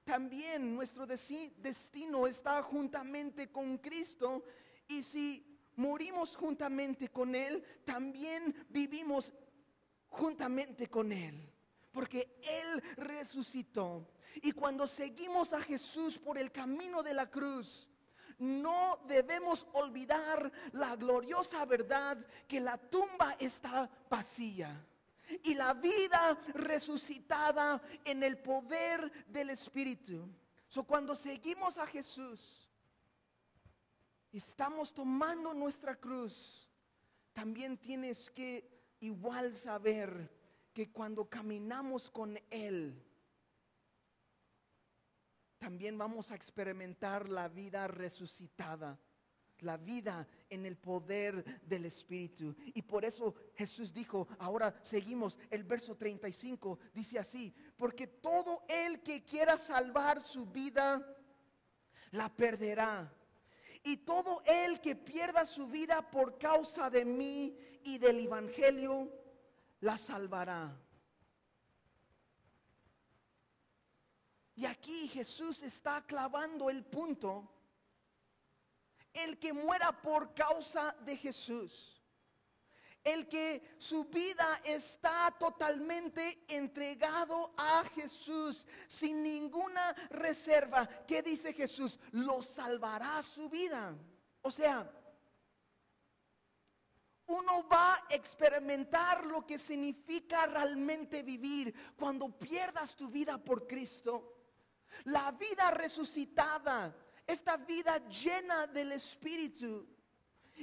también 0.03 0.75
nuestro 0.75 1.05
destino 1.05 2.27
está 2.27 2.61
juntamente 2.61 3.51
con 3.51 3.77
Cristo 3.77 4.43
y 4.87 5.03
si 5.03 5.59
morimos 5.75 6.35
juntamente 6.35 7.09
con 7.09 7.35
Él, 7.35 7.63
también 7.85 8.53
vivimos 8.69 9.33
juntamente 10.09 10.87
con 10.87 11.11
Él, 11.11 11.49
porque 11.91 12.39
Él 12.41 12.83
resucitó. 12.97 14.07
Y 14.41 14.51
cuando 14.51 14.87
seguimos 14.87 15.53
a 15.53 15.61
Jesús 15.61 16.17
por 16.19 16.37
el 16.37 16.51
camino 16.51 17.01
de 17.01 17.13
la 17.13 17.29
cruz, 17.29 17.89
no 18.39 18.99
debemos 19.07 19.65
olvidar 19.73 20.51
la 20.73 20.95
gloriosa 20.95 21.63
verdad 21.65 22.17
que 22.47 22.59
la 22.59 22.77
tumba 22.77 23.35
está 23.39 23.89
vacía 24.09 24.85
y 25.43 25.55
la 25.55 25.73
vida 25.73 26.37
resucitada 26.53 27.81
en 28.03 28.23
el 28.23 28.37
poder 28.37 29.11
del 29.27 29.49
Espíritu. 29.51 30.27
So, 30.67 30.83
cuando 30.83 31.15
seguimos 31.15 31.77
a 31.77 31.85
Jesús, 31.85 32.69
estamos 34.31 34.93
tomando 34.93 35.53
nuestra 35.53 35.95
cruz, 35.95 36.69
también 37.33 37.77
tienes 37.77 38.29
que 38.31 38.67
igual 38.99 39.53
saber 39.53 40.31
que 40.73 40.91
cuando 40.91 41.29
caminamos 41.29 42.09
con 42.09 42.39
Él, 42.49 42.99
también 45.59 45.97
vamos 45.97 46.31
a 46.31 46.35
experimentar 46.35 47.29
la 47.29 47.47
vida 47.47 47.87
resucitada 47.87 48.99
la 49.63 49.77
vida 49.77 50.27
en 50.49 50.65
el 50.65 50.77
poder 50.77 51.61
del 51.61 51.85
Espíritu. 51.85 52.55
Y 52.73 52.81
por 52.81 53.05
eso 53.05 53.33
Jesús 53.55 53.93
dijo, 53.93 54.27
ahora 54.39 54.73
seguimos 54.81 55.37
el 55.49 55.63
verso 55.63 55.95
35, 55.95 56.79
dice 56.93 57.19
así, 57.19 57.53
porque 57.77 58.07
todo 58.07 58.63
el 58.67 59.01
que 59.01 59.23
quiera 59.23 59.57
salvar 59.57 60.21
su 60.21 60.45
vida, 60.45 61.05
la 62.11 62.29
perderá. 62.29 63.11
Y 63.83 63.97
todo 63.97 64.41
el 64.45 64.79
que 64.79 64.95
pierda 64.95 65.45
su 65.45 65.67
vida 65.67 66.09
por 66.09 66.37
causa 66.37 66.89
de 66.89 67.03
mí 67.03 67.57
y 67.83 67.97
del 67.97 68.19
Evangelio, 68.19 69.11
la 69.81 69.97
salvará. 69.97 70.79
Y 74.55 74.65
aquí 74.65 75.07
Jesús 75.07 75.63
está 75.63 76.05
clavando 76.05 76.69
el 76.69 76.83
punto 76.83 77.49
el 79.13 79.37
que 79.39 79.53
muera 79.53 79.91
por 80.01 80.33
causa 80.33 80.95
de 81.05 81.17
Jesús. 81.17 82.01
El 83.03 83.27
que 83.27 83.75
su 83.77 84.05
vida 84.05 84.61
está 84.63 85.35
totalmente 85.37 86.45
entregado 86.47 87.53
a 87.57 87.83
Jesús 87.93 88.65
sin 88.87 89.21
ninguna 89.21 89.93
reserva. 90.09 90.87
¿Qué 91.05 91.21
dice 91.21 91.51
Jesús? 91.53 91.99
Lo 92.11 92.41
salvará 92.41 93.21
su 93.21 93.49
vida. 93.49 93.93
O 94.41 94.49
sea, 94.51 94.89
uno 97.27 97.67
va 97.67 97.95
a 97.95 98.05
experimentar 98.09 99.25
lo 99.25 99.45
que 99.45 99.59
significa 99.59 100.45
realmente 100.45 101.23
vivir 101.23 101.73
cuando 101.97 102.29
pierdas 102.37 102.95
tu 102.95 103.09
vida 103.09 103.37
por 103.37 103.67
Cristo. 103.67 104.33
La 105.05 105.31
vida 105.31 105.71
resucitada 105.71 106.95
esta 107.25 107.57
vida 107.57 107.97
llena 108.09 108.67
del 108.67 108.91
Espíritu. 108.91 109.87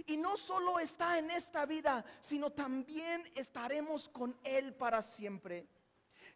Y 0.07 0.17
no 0.17 0.37
solo 0.37 0.79
está 0.79 1.19
en 1.19 1.31
esta 1.31 1.67
vida, 1.67 2.05
sino 2.21 2.51
también 2.51 3.29
estaremos 3.35 4.09
con 4.09 4.39
Él 4.45 4.75
para 4.75 5.03
siempre. 5.03 5.67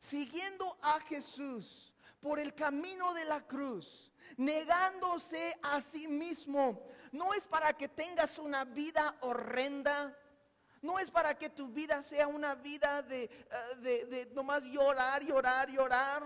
Siguiendo 0.01 0.77
a 0.83 1.01
Jesús 1.01 1.95
por 2.21 2.39
el 2.39 2.55
camino 2.55 3.15
de 3.15 3.25
la 3.25 3.47
cruz, 3.47 4.11
negándose 4.37 5.57
a 5.63 5.81
sí 5.81 6.09
mismo, 6.09 6.83
no 7.13 7.33
es 7.33 7.47
para 7.47 7.73
que 7.73 7.89
tengas 7.89 8.39
una 8.39 8.65
vida 8.65 9.17
horrenda, 9.21 10.19
no 10.83 10.99
es 10.99 11.11
para 11.11 11.39
que 11.39 11.49
tu 11.49 11.69
vida 11.69 12.03
sea 12.03 12.27
una 12.27 12.55
vida 12.55 13.03
de, 13.03 13.31
uh, 13.51 13.81
de, 13.81 14.05
de 14.07 14.27
nomás 14.35 14.63
llorar, 14.65 15.23
llorar, 15.23 15.71
llorar 15.71 16.23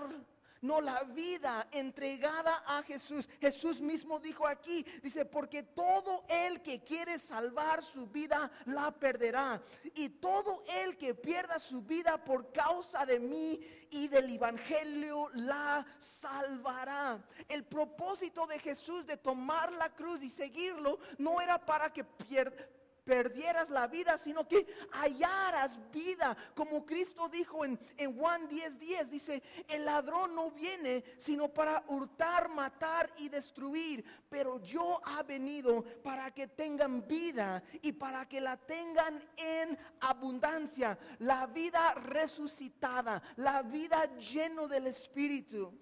No, 0.60 0.80
la 0.80 1.02
vida 1.04 1.68
entregada 1.70 2.64
a 2.66 2.82
Jesús. 2.82 3.28
Jesús 3.40 3.80
mismo 3.80 4.18
dijo 4.18 4.46
aquí, 4.46 4.84
dice, 5.02 5.24
porque 5.24 5.62
todo 5.62 6.24
el 6.28 6.62
que 6.62 6.82
quiere 6.82 7.18
salvar 7.18 7.82
su 7.82 8.06
vida 8.06 8.50
la 8.66 8.90
perderá. 8.90 9.62
Y 9.94 10.08
todo 10.08 10.64
el 10.66 10.96
que 10.96 11.14
pierda 11.14 11.58
su 11.58 11.82
vida 11.82 12.22
por 12.24 12.52
causa 12.52 13.06
de 13.06 13.20
mí 13.20 13.60
y 13.90 14.08
del 14.08 14.30
Evangelio 14.30 15.30
la 15.34 15.86
salvará. 15.98 17.22
El 17.48 17.64
propósito 17.64 18.46
de 18.46 18.58
Jesús 18.58 19.06
de 19.06 19.16
tomar 19.16 19.72
la 19.72 19.94
cruz 19.94 20.22
y 20.22 20.30
seguirlo 20.30 20.98
no 21.18 21.40
era 21.40 21.64
para 21.64 21.92
que 21.92 22.04
pierda 22.04 22.66
perdieras 23.08 23.70
la 23.70 23.86
vida, 23.86 24.18
sino 24.18 24.46
que 24.46 24.66
hallaras 24.92 25.78
vida. 25.90 26.36
Como 26.54 26.84
Cristo 26.84 27.26
dijo 27.30 27.64
en, 27.64 27.78
Juan 28.14 28.46
10:10, 28.50 28.78
10, 28.78 29.10
dice, 29.10 29.42
el 29.66 29.86
ladrón 29.86 30.34
no 30.34 30.50
viene 30.50 31.02
sino 31.16 31.48
para 31.48 31.82
hurtar, 31.88 32.50
matar 32.50 33.10
y 33.16 33.30
destruir, 33.30 34.04
pero 34.28 34.60
yo 34.60 35.00
ha 35.06 35.22
venido 35.22 35.82
para 36.02 36.30
que 36.32 36.48
tengan 36.48 37.08
vida 37.08 37.62
y 37.80 37.92
para 37.92 38.28
que 38.28 38.42
la 38.42 38.58
tengan 38.58 39.26
en 39.38 39.78
abundancia, 40.00 40.98
la 41.20 41.46
vida 41.46 41.94
resucitada, 41.94 43.22
la 43.36 43.62
vida 43.62 44.04
lleno 44.18 44.68
del 44.68 44.88
Espíritu. 44.88 45.72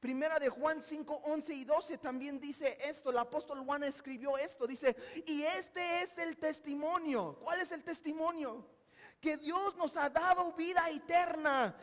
Primera 0.00 0.38
de 0.38 0.48
Juan 0.48 0.80
5, 0.80 1.22
11 1.24 1.54
y 1.54 1.64
12 1.64 1.98
también 1.98 2.38
dice 2.38 2.78
esto, 2.80 3.10
el 3.10 3.18
apóstol 3.18 3.64
Juan 3.64 3.82
escribió 3.82 4.38
esto, 4.38 4.64
dice, 4.64 4.94
y 5.26 5.42
este 5.42 6.02
es 6.02 6.16
el 6.18 6.36
testimonio. 6.36 7.36
¿Cuál 7.42 7.60
es 7.60 7.72
el 7.72 7.82
testimonio? 7.82 8.64
Que 9.20 9.36
Dios 9.36 9.74
nos 9.76 9.96
ha 9.96 10.08
dado 10.08 10.52
vida 10.52 10.88
eterna, 10.88 11.74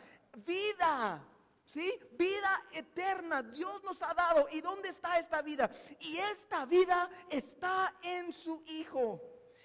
vida, 0.46 1.22
¿sí? 1.66 1.92
Vida 2.12 2.64
eterna, 2.72 3.42
Dios 3.42 3.84
nos 3.84 4.00
ha 4.02 4.14
dado. 4.14 4.48
¿Y 4.50 4.62
dónde 4.62 4.88
está 4.88 5.18
esta 5.18 5.42
vida? 5.42 5.70
Y 6.00 6.16
esta 6.16 6.64
vida 6.64 7.10
está 7.28 7.94
en 8.02 8.32
su 8.32 8.62
Hijo. 8.66 9.20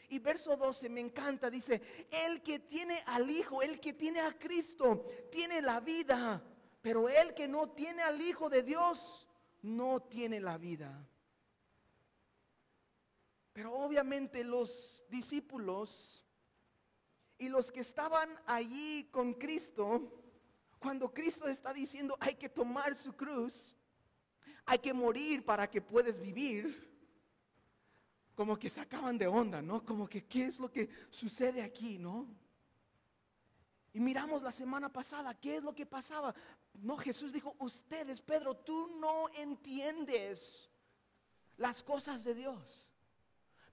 Y 0.09 0.19
verso 0.19 0.57
12 0.57 0.89
me 0.89 0.99
encanta, 0.99 1.49
dice, 1.49 1.81
el 2.11 2.41
que 2.41 2.59
tiene 2.59 3.01
al 3.05 3.29
Hijo, 3.29 3.61
el 3.61 3.79
que 3.79 3.93
tiene 3.93 4.19
a 4.19 4.37
Cristo, 4.37 5.05
tiene 5.31 5.61
la 5.61 5.79
vida. 5.79 6.43
Pero 6.82 7.10
el 7.10 7.34
que 7.34 7.48
no 7.48 7.70
tiene 7.70 8.02
al 8.02 8.20
Hijo 8.22 8.50
de 8.50 8.63
Dios, 8.63 9.28
no 9.62 10.02
tiene 10.02 10.39
la 10.39 10.58
vida. 10.58 11.08
Pero 13.54 13.74
obviamente 13.74 14.44
los 14.44 15.06
discípulos 15.10 16.24
y 17.38 17.50
los 17.50 17.72
que 17.72 17.82
estaban 17.82 18.30
allí 18.46 19.10
con 19.12 19.34
Cristo, 19.34 20.24
cuando 20.80 21.13
Cristo 21.13 21.48
está 21.48 21.74
diciendo 21.74 22.17
hay 22.20 22.36
que 22.36 22.50
tomar 22.50 22.96
su 22.96 23.13
cruz, 23.13 23.76
hay 24.65 24.80
que 24.80 24.94
morir 24.94 25.44
para 25.44 25.70
que 25.70 25.82
puedas 25.82 26.20
vivir, 26.20 26.89
como 28.36 28.58
que 28.58 28.70
se 28.70 28.80
acaban 28.80 29.17
de 29.17 29.28
onda, 29.28 29.62
¿no? 29.62 29.84
Como 29.84 30.08
que 30.08 30.26
qué 30.26 30.46
es 30.46 30.60
lo 30.60 30.72
que 30.72 30.89
sucede 31.10 31.62
aquí, 31.62 32.00
¿no? 32.00 32.28
Y 33.94 34.00
miramos 34.00 34.41
la 34.41 34.52
semana 34.52 34.91
pasada, 34.91 35.34
¿qué 35.34 35.58
es 35.58 35.63
lo 35.63 35.76
que 35.76 35.86
pasaba? 35.86 36.34
No, 36.73 36.97
Jesús 36.97 37.31
dijo, 37.31 37.55
ustedes, 37.60 38.21
Pedro, 38.21 38.55
tú 38.55 38.88
no 38.99 39.29
entiendes 39.36 40.69
las 41.57 41.84
cosas 41.84 42.23
de 42.23 42.34
Dios. 42.34 42.88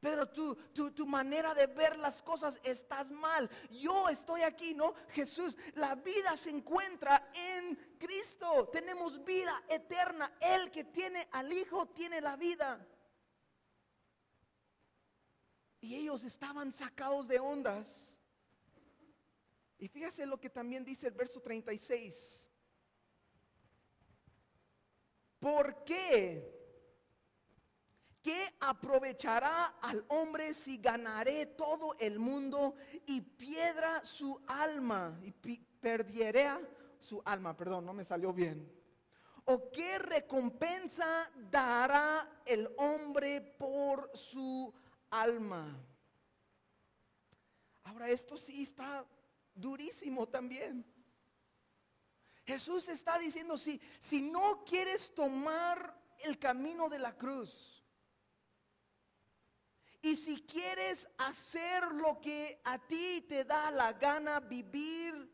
Pedro, 0.00 0.28
tú, 0.28 0.56
tu 0.94 1.06
manera 1.06 1.54
de 1.54 1.66
ver 1.66 1.98
las 1.98 2.22
cosas 2.22 2.61
estás 2.62 3.11
mal. 3.11 3.50
Yo 3.68 4.08
estoy 4.08 4.42
aquí, 4.42 4.72
¿no? 4.72 4.94
Jesús, 5.08 5.56
la 5.74 5.96
vida 5.96 6.37
se 6.37 6.50
encuentra 6.50 7.30
en 7.34 7.96
Cristo. 7.98 8.68
Tenemos 8.68 9.24
vida 9.24 9.61
eterna. 9.68 10.32
El 10.40 10.70
que 10.70 10.84
tiene 10.84 11.28
al 11.32 11.52
Hijo 11.52 11.87
tiene 11.88 12.20
la 12.20 12.37
vida. 12.37 12.87
Y 15.80 15.96
ellos 15.96 16.22
estaban 16.22 16.72
sacados 16.72 17.26
de 17.26 17.40
ondas. 17.40 18.16
Y 19.78 19.88
fíjese 19.88 20.26
lo 20.26 20.38
que 20.38 20.50
también 20.50 20.84
dice 20.84 21.08
el 21.08 21.14
verso 21.14 21.40
36. 21.40 22.47
¿Por 25.38 25.85
qué? 25.85 26.59
¿Qué 28.22 28.57
aprovechará 28.61 29.79
al 29.81 30.05
hombre 30.09 30.53
si 30.53 30.79
ganaré 30.79 31.46
todo 31.46 31.96
el 31.98 32.18
mundo 32.18 32.74
y 33.07 33.20
piedra 33.20 34.05
su 34.05 34.40
alma? 34.46 35.18
Y 35.22 35.33
perdiera 35.33 36.61
su 36.98 37.22
alma, 37.24 37.57
perdón, 37.57 37.87
no 37.87 37.92
me 37.92 38.05
salió 38.05 38.33
bien. 38.33 38.70
¿O 39.44 39.70
qué 39.70 39.98
recompensa 39.98 41.31
dará 41.51 42.42
el 42.44 42.68
hombre 42.77 43.40
por 43.40 44.11
su 44.14 44.74
alma? 45.11 45.74
Ahora, 47.85 48.11
esto 48.11 48.37
sí 48.37 48.64
está 48.64 49.07
durísimo 49.55 50.29
también. 50.29 50.85
Jesús 52.48 52.88
está 52.88 53.18
diciendo, 53.18 53.58
si, 53.58 53.78
si 53.98 54.22
no 54.22 54.64
quieres 54.64 55.14
tomar 55.14 55.94
el 56.20 56.38
camino 56.38 56.88
de 56.88 56.98
la 56.98 57.14
cruz, 57.14 57.84
y 60.00 60.16
si 60.16 60.40
quieres 60.46 61.06
hacer 61.18 61.92
lo 61.92 62.18
que 62.22 62.58
a 62.64 62.78
ti 62.78 63.26
te 63.28 63.44
da 63.44 63.70
la 63.70 63.92
gana, 63.92 64.40
vivir 64.40 65.30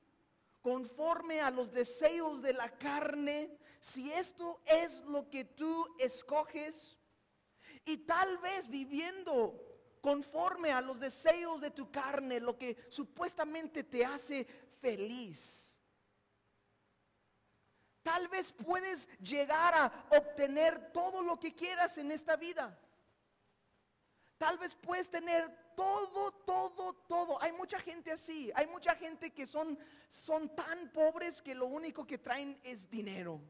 conforme 0.61 1.41
a 1.41 1.53
los 1.53 1.71
deseos 1.71 2.43
de 2.43 2.53
la 2.53 2.69
carne, 2.79 3.59
si 3.81 4.11
esto 4.11 4.61
es 4.67 4.99
lo 5.03 5.31
que 5.31 5.45
tú 5.45 5.87
escoges, 6.01 6.99
y 7.85 7.99
tal 7.99 8.39
vez 8.39 8.69
viviendo 8.69 9.55
conforme 10.01 10.73
a 10.73 10.81
los 10.81 10.99
deseos 10.99 11.61
de 11.61 11.71
tu 11.71 11.93
carne, 11.93 12.41
lo 12.41 12.59
que 12.59 12.77
supuestamente 12.91 13.85
te 13.85 14.05
hace 14.05 14.45
feliz 14.81 15.64
Tal 18.05 18.29
vez 18.29 18.53
puedes 18.53 19.09
llegar 19.19 19.75
a 19.75 20.07
obtener 20.11 20.93
todo 20.93 21.23
lo 21.23 21.41
que 21.41 21.55
quieras 21.55 21.97
en 21.97 22.13
esta 22.13 22.37
vida. 22.37 22.79
Tal 24.37 24.59
vez 24.59 24.75
puedes 24.75 25.11
tener 25.11 25.49
todo, 25.75 26.31
todo, 26.33 26.93
todo. 27.09 27.43
Hay 27.43 27.53
mucha 27.53 27.81
gente 27.81 28.13
así. 28.13 28.53
Hay 28.55 28.67
mucha 28.67 28.95
gente 28.95 29.33
que 29.33 29.47
son, 29.47 29.79
son 30.11 30.55
tan 30.55 30.93
pobres 30.93 31.41
que 31.41 31.55
lo 31.55 31.65
único 31.65 32.07
que 32.07 32.19
traen 32.19 32.61
es 32.63 32.91
dinero. 32.91 33.41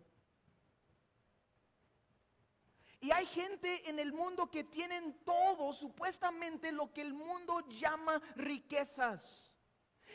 Y 3.01 3.11
hay 3.11 3.27
gente 3.27 3.91
en 3.91 3.99
el 3.99 4.13
mundo 4.13 4.53
que 4.53 4.63
tienen 4.63 5.19
todo, 5.25 5.73
supuestamente 5.73 6.71
lo 6.71 6.93
que 6.93 7.03
el 7.03 7.13
mundo 7.13 7.67
llama 7.69 8.23
riquezas 8.37 9.51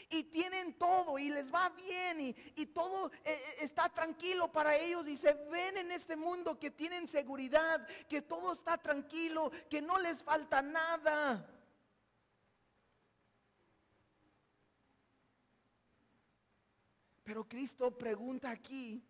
y 0.09 0.23
tienen 0.23 0.73
todo 0.73 1.19
y 1.19 1.29
les 1.29 1.53
va 1.53 1.69
bien 1.69 2.35
y, 2.55 2.65
todo 2.67 3.11
eh, 3.11 3.21
eh, 3.25 3.55
está 3.61 3.89
tranquilo 3.89 4.51
para 4.51 4.75
ellos 4.75 5.07
y 5.07 5.17
se 5.17 5.33
ven 5.33 5.77
en 5.77 5.91
este 5.91 6.15
mundo 6.15 6.59
que 6.59 6.71
tienen 6.71 7.07
seguridad, 7.07 7.87
que 8.07 8.21
todo 8.21 8.53
está 8.53 8.77
tranquilo, 8.77 9.51
que 9.69 9.81
no 9.81 9.97
les 9.99 10.23
falta 10.23 10.61
nada. 10.61 11.47
Pero 17.23 17.47
Cristo 17.47 17.95
pregunta 17.95 18.49
aquí, 18.49 19.03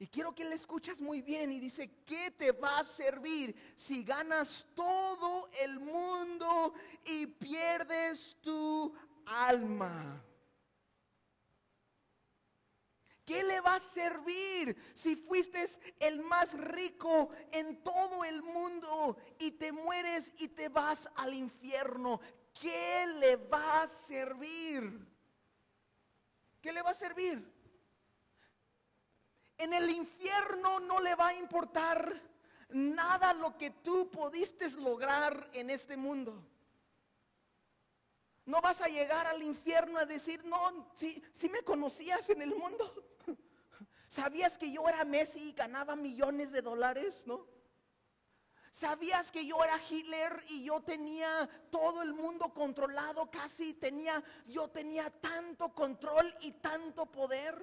y 0.00 0.06
quiero 0.06 0.32
que 0.32 0.44
le 0.44 0.54
escuches 0.54 1.00
muy 1.00 1.22
bien 1.22 1.50
y 1.50 1.58
dice, 1.58 1.90
¿qué 2.06 2.30
te 2.30 2.52
va 2.52 2.78
a 2.78 2.84
servir 2.84 3.74
si 3.74 4.04
ganas 4.04 4.64
todo 4.74 5.50
el 5.60 5.80
mundo 5.80 6.72
y 7.04 7.26
pierdes 7.26 8.36
tu 8.40 8.94
alma. 9.28 10.22
¿Qué 13.28 13.42
le 13.44 13.60
va 13.60 13.74
a 13.74 13.78
servir 13.78 14.74
si 14.94 15.14
fuiste 15.14 15.62
el 16.00 16.22
más 16.22 16.58
rico 16.58 17.28
en 17.52 17.82
todo 17.82 18.24
el 18.24 18.42
mundo 18.42 19.18
y 19.38 19.50
te 19.50 19.70
mueres 19.70 20.32
y 20.38 20.48
te 20.48 20.70
vas 20.70 21.10
al 21.14 21.34
infierno? 21.34 22.22
¿Qué 22.58 23.06
le 23.20 23.36
va 23.36 23.82
a 23.82 23.86
servir? 23.86 25.06
¿Qué 26.62 26.72
le 26.72 26.80
va 26.80 26.92
a 26.92 26.94
servir? 26.94 27.46
En 29.58 29.74
el 29.74 29.90
infierno 29.90 30.80
no 30.80 30.98
le 31.00 31.14
va 31.14 31.28
a 31.28 31.34
importar 31.34 32.18
nada 32.70 33.34
lo 33.34 33.58
que 33.58 33.72
tú 33.72 34.10
pudiste 34.10 34.70
lograr 34.70 35.50
en 35.52 35.68
este 35.68 35.98
mundo. 35.98 36.47
No 38.48 38.62
vas 38.62 38.80
a 38.80 38.88
llegar 38.88 39.26
al 39.26 39.42
infierno 39.42 39.98
a 39.98 40.06
decir, 40.06 40.42
no, 40.46 40.90
si, 40.96 41.22
me 41.50 41.60
conocías 41.64 42.30
en 42.30 42.40
el 42.40 42.54
mundo. 42.54 43.04
¿Sabías 44.08 44.56
que 44.56 44.72
yo 44.72 44.88
era 44.88 45.04
Messi 45.04 45.50
y 45.50 45.52
ganaba 45.52 45.94
millones 45.96 46.50
de 46.50 46.62
dólares? 46.62 47.24
¿No? 47.26 47.46
¿Sabías 48.72 49.30
que 49.30 49.44
yo 49.44 49.62
era 49.62 49.78
Hitler 49.86 50.42
y 50.48 50.64
yo 50.64 50.80
tenía 50.80 51.46
todo 51.70 52.00
el 52.00 52.14
mundo 52.14 52.54
controlado 52.54 53.30
casi? 53.30 53.74
Tenía, 53.74 54.24
yo 54.46 54.68
tenía 54.68 55.10
tanto 55.10 55.74
control 55.74 56.34
y 56.40 56.52
tanto 56.52 57.04
poder. 57.04 57.54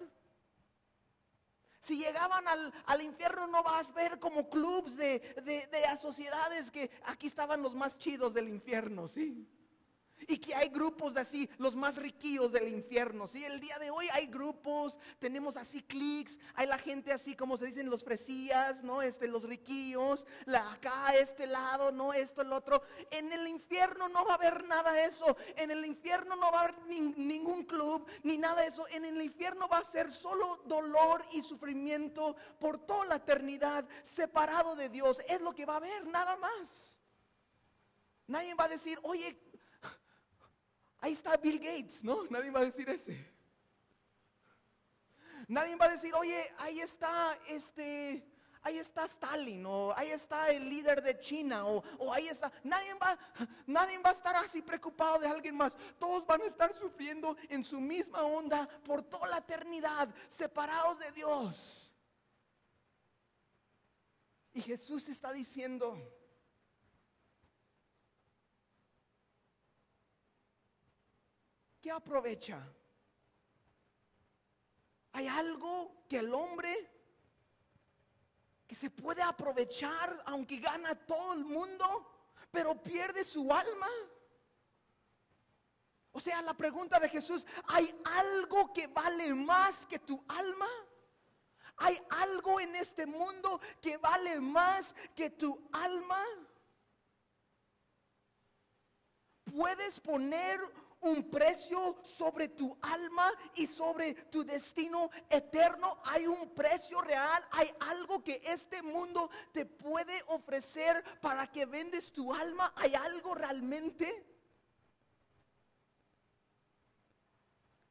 Si 1.80 1.98
llegaban 1.98 2.48
al, 2.48 2.72
al 2.86 3.02
infierno 3.02 3.48
no 3.48 3.64
vas 3.64 3.90
a 3.90 3.94
ver 3.94 4.20
como 4.20 4.52
clubs 4.52 4.96
de, 4.96 5.18
de, 5.44 5.66
de 5.66 5.98
sociedades 6.00 6.70
que 6.70 6.92
aquí 7.06 7.26
estaban 7.26 7.64
los 7.64 7.74
más 7.74 7.98
chidos 7.98 8.36
del 8.36 8.50
infierno, 8.50 9.08
¿sí? 9.08 9.50
Y 10.28 10.38
que 10.38 10.56
hay 10.56 10.70
grupos 10.70 11.16
así, 11.18 11.50
los 11.58 11.76
más 11.76 11.98
riquillos 11.98 12.52
del 12.52 12.68
infierno. 12.68 13.28
¿sí? 13.28 13.44
El 13.44 13.60
día 13.60 13.78
de 13.80 13.92
hoy 13.92 14.08
hay 14.12 14.28
grupos, 14.28 14.98
tenemos 15.20 15.58
así 15.58 15.82
clics, 15.82 16.40
hay 16.54 16.68
la 16.68 16.78
gente 16.78 17.12
así 17.12 17.36
como 17.36 17.58
se 17.58 17.66
dicen 17.66 17.90
los 17.90 18.04
fresías, 18.04 18.84
¿no? 18.84 19.02
Este, 19.02 19.28
los 19.28 19.44
riquillos, 19.44 20.26
la 20.46 20.72
acá, 20.74 21.16
este 21.16 21.48
lado, 21.48 21.92
no 21.92 22.14
esto, 22.14 22.42
el 22.42 22.54
otro. 22.54 22.82
En 23.12 23.32
el 23.32 23.48
infierno 23.48 24.10
no 24.10 24.26
va 24.26 24.34
a 24.34 24.36
haber 24.36 24.66
nada 24.66 24.92
de 24.94 25.06
eso. 25.06 25.38
En 25.56 25.72
el 25.72 25.86
infierno 25.86 26.36
no 26.36 26.52
va 26.52 26.62
a 26.62 26.64
haber 26.64 26.76
ningún 26.88 27.64
club, 27.66 28.08
ni 28.24 28.38
nada 28.38 28.62
de 28.62 28.68
eso. 28.68 28.88
En 28.90 29.06
el 29.06 29.22
infierno 29.22 29.68
va 29.68 29.80
a 29.80 29.84
ser 29.84 30.12
solo 30.12 30.62
dolor 30.66 31.24
y 31.32 31.42
sufrimiento 31.42 32.36
por 32.60 32.80
toda 32.80 33.06
la 33.06 33.16
eternidad, 33.16 33.86
separado 34.04 34.76
de 34.76 34.90
Dios. 34.90 35.22
Es 35.28 35.42
lo 35.42 35.54
que 35.54 35.66
va 35.66 35.74
a 35.74 35.78
haber, 35.78 36.08
nada 36.08 36.38
más. 36.38 36.96
Nadie 38.28 38.56
va 38.56 38.66
a 38.66 38.70
decir, 38.70 39.00
oye, 39.04 39.38
Ahí 41.00 41.14
está 41.14 41.38
Bill 41.38 41.60
Gates, 41.60 42.04
¿no? 42.04 42.24
Nadie 42.30 42.52
va 42.52 42.62
a 42.62 42.66
decir 42.66 42.90
ese. 42.90 43.36
Nadie 45.48 45.76
va 45.76 45.86
a 45.86 45.90
decir, 45.90 46.14
oye, 46.16 46.52
ahí 46.58 46.80
está 46.80 47.38
este, 47.48 48.26
ahí 48.64 48.80
está 48.80 49.06
Stalin, 49.06 49.64
o 49.66 49.94
ahí 49.96 50.10
está 50.10 50.50
el 50.50 50.68
líder 50.68 51.04
de 51.04 51.20
China, 51.20 51.68
o, 51.68 51.84
o, 52.00 52.12
ahí 52.12 52.28
está. 52.28 52.52
Nadie 52.64 52.96
va, 52.96 53.18
nadie 53.68 54.00
va 54.00 54.10
a 54.10 54.14
estar 54.14 54.36
así 54.38 54.62
preocupado 54.64 55.20
de 55.20 55.28
alguien 55.28 55.56
más. 55.56 55.78
Todos 56.00 56.26
van 56.26 56.42
a 56.42 56.46
estar 56.46 56.76
sufriendo 56.76 57.38
en 57.50 57.64
su 57.64 57.80
misma 57.80 58.24
onda 58.24 58.68
por 58.84 59.04
toda 59.04 59.28
la 59.28 59.38
eternidad, 59.38 60.10
separados 60.28 60.98
de 60.98 61.12
Dios. 61.12 61.92
Y 64.52 64.62
Jesús 64.62 65.10
está 65.10 65.32
diciendo, 65.32 65.96
¿qué 71.86 71.92
aprovecha? 71.92 72.68
¿Hay 75.12 75.28
algo 75.28 76.04
que 76.10 76.18
el 76.18 76.34
hombre 76.34 76.74
que 78.66 78.74
se 78.74 78.90
puede 78.90 79.22
aprovechar 79.22 80.24
aunque 80.26 80.58
gana 80.58 80.96
todo 80.96 81.34
el 81.34 81.46
mundo, 81.46 81.86
pero 82.50 82.82
pierde 82.82 83.24
su 83.24 83.54
alma? 83.54 83.88
O 86.12 86.20
sea, 86.20 86.42
la 86.42 86.56
pregunta 86.56 87.00
de 87.00 87.08
Jesús, 87.08 87.46
¿hay 87.68 87.96
algo 88.06 88.74
que 88.74 88.88
vale 88.88 89.32
más 89.36 89.86
que 89.86 90.00
tu 90.00 90.26
alma? 90.28 90.70
¿Hay 91.78 92.02
algo 92.10 92.60
en 92.60 92.76
este 92.78 93.06
mundo 93.06 93.62
que 93.80 93.98
vale 93.98 94.40
más 94.40 94.96
que 95.14 95.30
tu 95.30 95.70
alma? 95.72 96.26
¿Puedes 99.44 100.00
poner 100.00 100.60
un 101.06 101.30
precio 101.30 101.98
sobre 102.04 102.50
tu 102.50 102.76
alma 102.82 103.32
y 103.56 103.68
sobre 103.68 104.14
tu 104.26 104.44
destino 104.44 105.12
eterno. 105.30 106.00
Hay 106.04 106.26
un 106.26 106.50
precio 106.50 107.00
real, 107.02 107.48
hay 107.52 107.72
algo 107.82 108.24
que 108.24 108.42
este 108.44 108.82
mundo 108.82 109.30
te 109.52 109.66
puede 109.66 110.24
ofrecer 110.28 111.04
para 111.22 111.52
que 111.52 111.66
vendes 111.66 112.12
tu 112.12 112.34
alma. 112.34 112.74
¿Hay 112.76 112.96
algo 112.96 113.36
realmente? 113.36 114.26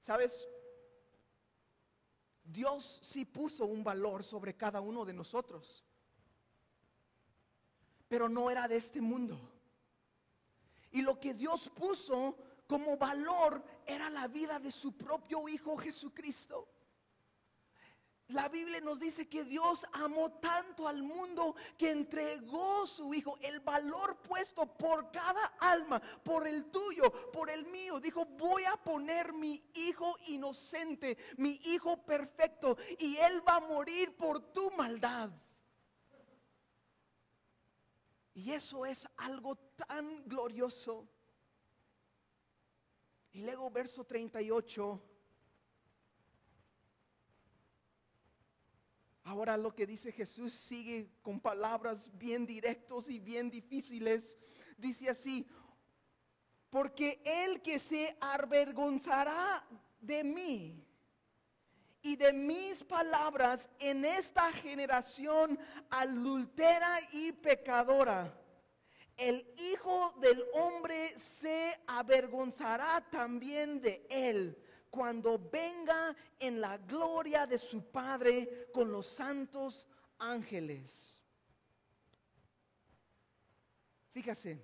¿Sabes? 0.01 0.49
Dios 2.43 2.99
sí 3.03 3.25
puso 3.25 3.65
un 3.65 3.85
valor 3.85 4.25
sobre 4.25 4.57
cada 4.57 4.81
uno 4.81 5.05
de 5.05 5.13
nosotros, 5.13 5.85
pero 8.09 8.29
no 8.29 8.51
era 8.51 8.67
de 8.67 8.77
este 8.77 9.01
mundo. 9.01 9.39
Y 10.91 11.03
lo 11.03 11.19
que 11.19 11.33
Dios 11.33 11.71
puso 11.71 12.37
como 12.67 12.97
valor 12.97 13.63
era 13.87 14.11
la 14.11 14.27
vida 14.27 14.59
de 14.59 14.71
su 14.71 14.97
propio 14.97 15.49
Hijo 15.49 15.77
Jesucristo. 15.77 16.69
La 18.29 18.49
Biblia 18.49 18.81
nos 18.81 18.99
dice 18.99 19.29
que 19.29 19.45
Dios 19.45 19.87
amó 19.93 20.33
tanto 20.33 20.89
al 20.89 21.03
mundo 21.03 21.55
que 21.77 21.91
entregó 21.91 22.87
su 22.87 23.13
Hijo, 23.13 23.37
el 23.43 23.61
valor 23.61 24.17
puesto 24.23 24.67
por 24.67 25.11
cada 25.11 25.45
alma, 25.61 26.01
por 26.23 26.47
el 26.47 26.71
tuyo, 26.71 27.31
por 27.31 27.51
el 27.51 27.67
mío. 27.67 28.01
Dijo, 28.01 28.25
voy 28.25 28.65
a 28.65 28.77
poner 28.79 29.35
mi 29.35 29.63
Hijo 29.75 30.17
inocente, 30.29 31.19
mi 31.37 31.61
Hijo 31.65 32.03
perfecto, 32.03 32.79
y 32.99 33.17
Él 33.19 33.47
va 33.47 33.57
a 33.57 33.61
morir 33.61 34.17
por 34.17 34.41
tu 34.53 34.71
maldad. 34.71 35.31
Y 38.33 38.53
eso 38.53 38.87
es 38.87 39.07
algo 39.19 39.57
tan 39.77 40.27
glorioso. 40.27 41.07
Y 43.35 43.43
luego 43.43 43.69
verso 43.69 44.05
38. 44.05 45.03
Ahora 49.25 49.57
lo 49.57 49.75
que 49.75 49.89
dice 49.89 50.13
Jesús 50.13 50.53
sigue 50.53 51.11
con 51.21 51.41
palabras 51.41 52.17
bien 52.17 52.47
directos 52.47 53.11
y 53.11 53.19
bien 53.19 53.51
difíciles. 53.51 54.37
Dice 54.79 55.11
así, 55.11 55.49
porque 56.71 57.21
el 57.25 57.61
que 57.61 57.81
se 57.81 58.17
avergonzará 58.21 59.67
de 60.01 60.23
mí 60.23 60.87
y 62.03 62.15
de 62.15 62.33
mis 62.33 62.85
palabras 62.85 63.69
en 63.81 64.05
esta 64.05 64.53
generación 64.53 65.59
adultera 65.91 67.01
y 67.13 67.33
pecadora 67.33 68.44
el 69.17 69.47
Hijo 69.57 70.15
del 70.21 70.45
Hombre 70.55 71.19
se 71.19 71.81
avergonzará 71.87 73.01
también 73.11 73.81
de 73.81 74.07
él 74.11 74.59
cuando 74.91 75.39
venga 75.39 76.15
en 76.39 76.61
la 76.61 76.79
gloria 76.79 77.47
de 77.47 77.59
su 77.59 77.91
Padre 77.91 78.69
con 78.73 78.91
los 78.93 79.07
santos 79.07 79.87
ángeles. 80.19 81.21
Fíjase, 84.13 84.63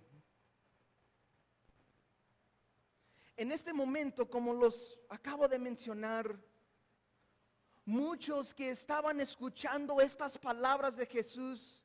en 3.36 3.50
este 3.50 3.72
momento, 3.72 4.28
como 4.30 4.54
los 4.54 4.98
acabo 5.08 5.48
de 5.48 5.58
mencionar, 5.58 6.38
muchos 7.84 8.54
que 8.54 8.70
estaban 8.70 9.20
escuchando 9.20 10.00
estas 10.00 10.38
palabras 10.38 10.96
de 10.96 11.06
Jesús, 11.06 11.79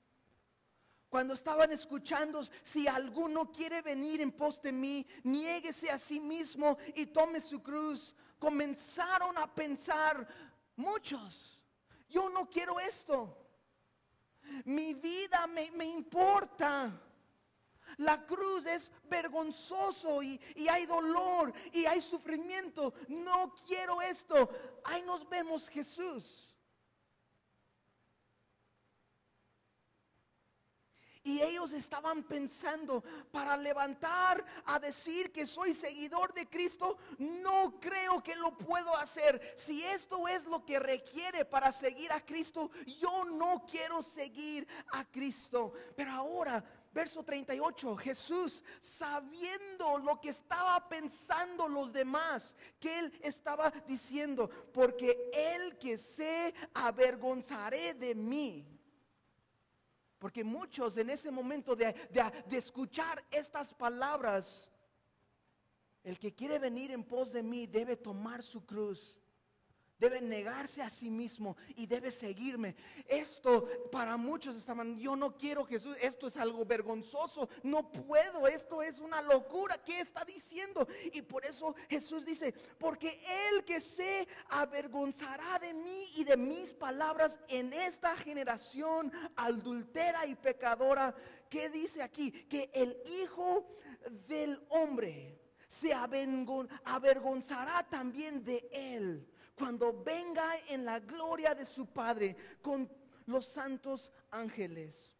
cuando 1.15 1.33
estaban 1.33 1.71
escuchando, 1.71 2.43
si 2.61 2.89
alguno 2.89 3.49
quiere 3.49 3.81
venir 3.81 4.19
en 4.19 4.33
pos 4.33 4.61
de 4.61 4.73
mí, 4.73 5.07
niéguese 5.23 5.89
a 5.89 5.97
sí 5.97 6.19
mismo 6.19 6.77
y 6.93 7.05
tome 7.05 7.39
su 7.39 7.63
cruz. 7.63 8.13
Comenzaron 8.37 9.37
a 9.37 9.47
pensar 9.55 10.27
muchos, 10.75 11.63
yo 12.09 12.27
no 12.27 12.49
quiero 12.49 12.81
esto. 12.81 13.33
Mi 14.65 14.93
vida 14.93 15.47
me, 15.47 15.71
me 15.71 15.85
importa. 15.85 16.91
La 17.95 18.25
cruz 18.25 18.65
es 18.65 18.91
vergonzoso 19.05 20.21
y, 20.21 20.37
y, 20.53 20.67
hay 20.67 20.85
dolor 20.85 21.53
y 21.71 21.85
hay 21.85 22.01
sufrimiento. 22.01 22.93
No 23.07 23.55
quiero 23.65 24.01
esto. 24.01 24.49
Ahí 24.83 25.01
nos 25.03 25.29
vemos 25.29 25.69
Jesús. 25.69 26.44
Y 31.25 31.41
ellos 31.41 31.73
estaban 31.73 32.21
pensando, 32.23 33.03
para 33.31 33.57
levantar 33.57 34.45
a 34.65 34.79
decir 34.79 35.31
que 35.31 35.47
soy 35.47 35.73
seguidor 35.73 36.33
de 36.35 36.47
Cristo, 36.47 36.99
no 37.17 37.79
creo 37.79 38.21
que 38.23 38.35
lo 38.35 38.55
puedo 38.55 38.95
hacer. 38.95 39.53
Si 39.57 39.83
esto 39.83 40.27
es 40.27 40.45
lo 40.45 40.63
que 40.63 40.79
requiere 40.79 41.43
para 41.43 41.71
seguir 41.71 42.11
a 42.11 42.23
Cristo, 42.23 42.69
yo 43.01 43.25
no 43.25 43.65
quiero 43.65 44.03
seguir 44.03 44.67
a 44.91 45.03
Cristo. 45.03 45.73
Pero 45.95 46.11
ahora 46.11 46.63
verso 46.93 47.23
38, 47.23 47.97
Jesús, 47.97 48.63
sabiendo 48.81 49.97
lo 49.97 50.21
que 50.21 50.29
estaba 50.29 50.87
pensando 50.87 51.67
los 51.67 51.91
demás, 51.91 52.55
que 52.79 52.99
él 52.99 53.19
estaba 53.21 53.69
diciendo, 53.85 54.49
porque 54.71 55.29
el 55.33 55.77
que 55.77 55.97
se 55.97 56.53
avergonzaré 56.73 57.95
de 57.95 58.15
mí. 58.15 58.74
Porque 60.19 60.43
muchos 60.43 60.97
en 60.97 61.09
ese 61.09 61.29
momento 61.29 61.75
de, 61.75 61.95
escuchar 62.51 63.23
estas 63.31 63.73
palabras, 63.73 64.69
el 66.03 66.17
que 66.17 66.33
quiere 66.33 66.59
venir 66.59 66.91
en 66.91 67.03
pos 67.03 67.31
de 67.31 67.43
mí 67.43 67.67
debe 67.67 67.97
tomar 67.97 68.41
su 68.41 68.65
cruz 68.65 69.19
Debe 69.97 70.19
negarse 70.19 70.81
a 70.81 70.89
sí 70.89 71.09
mismo 71.09 71.55
y 71.77 71.85
debe 71.85 72.11
seguirme. 72.11 72.75
Esto 73.07 73.65
para 73.93 74.17
muchos 74.17 74.57
estaban, 74.57 74.97
yo 74.97 75.15
no 75.15 75.37
quiero 75.37 75.63
Jesús, 75.63 75.95
esto 76.01 76.27
es 76.27 76.35
algo 76.35 76.65
vergonzoso, 76.65 77.47
no 77.63 77.89
puedo, 77.91 78.45
esto 78.45 78.81
es 78.81 78.99
una 78.99 79.21
locura. 79.21 79.77
¿Qué 79.77 80.01
está 80.01 80.25
diciendo? 80.25 80.85
Y 81.13 81.21
por 81.21 81.45
eso 81.45 81.75
Jesús 81.89 82.25
dice, 82.25 82.53
porque 82.77 83.21
el 83.53 83.63
que 83.63 83.79
se 83.79 84.27
avergonzará 84.49 85.59
de 85.59 85.73
mí 85.73 86.09
y 86.17 86.25
de 86.25 86.35
mis 86.35 86.73
palabras 86.73 87.39
en 87.47 87.71
esta 87.71 88.17
generación 88.17 89.13
adultera 89.37 90.25
y 90.25 90.35
pecadora, 90.35 91.15
¿qué 91.49 91.69
dice 91.69 92.01
aquí? 92.01 92.31
Que 92.31 92.69
el 92.73 92.97
Hijo 93.21 93.65
del 94.27 94.61
Hombre 94.69 95.39
se 95.69 95.93
avergonzará 95.93 97.83
también 97.89 98.43
de 98.43 98.67
él 98.73 99.25
cuando 99.55 100.03
venga 100.03 100.57
en 100.67 100.85
la 100.85 100.99
gloria 100.99 101.55
de 101.55 101.65
su 101.65 101.87
Padre 101.87 102.35
con 102.61 102.89
los 103.25 103.45
santos 103.45 104.11
ángeles. 104.31 105.13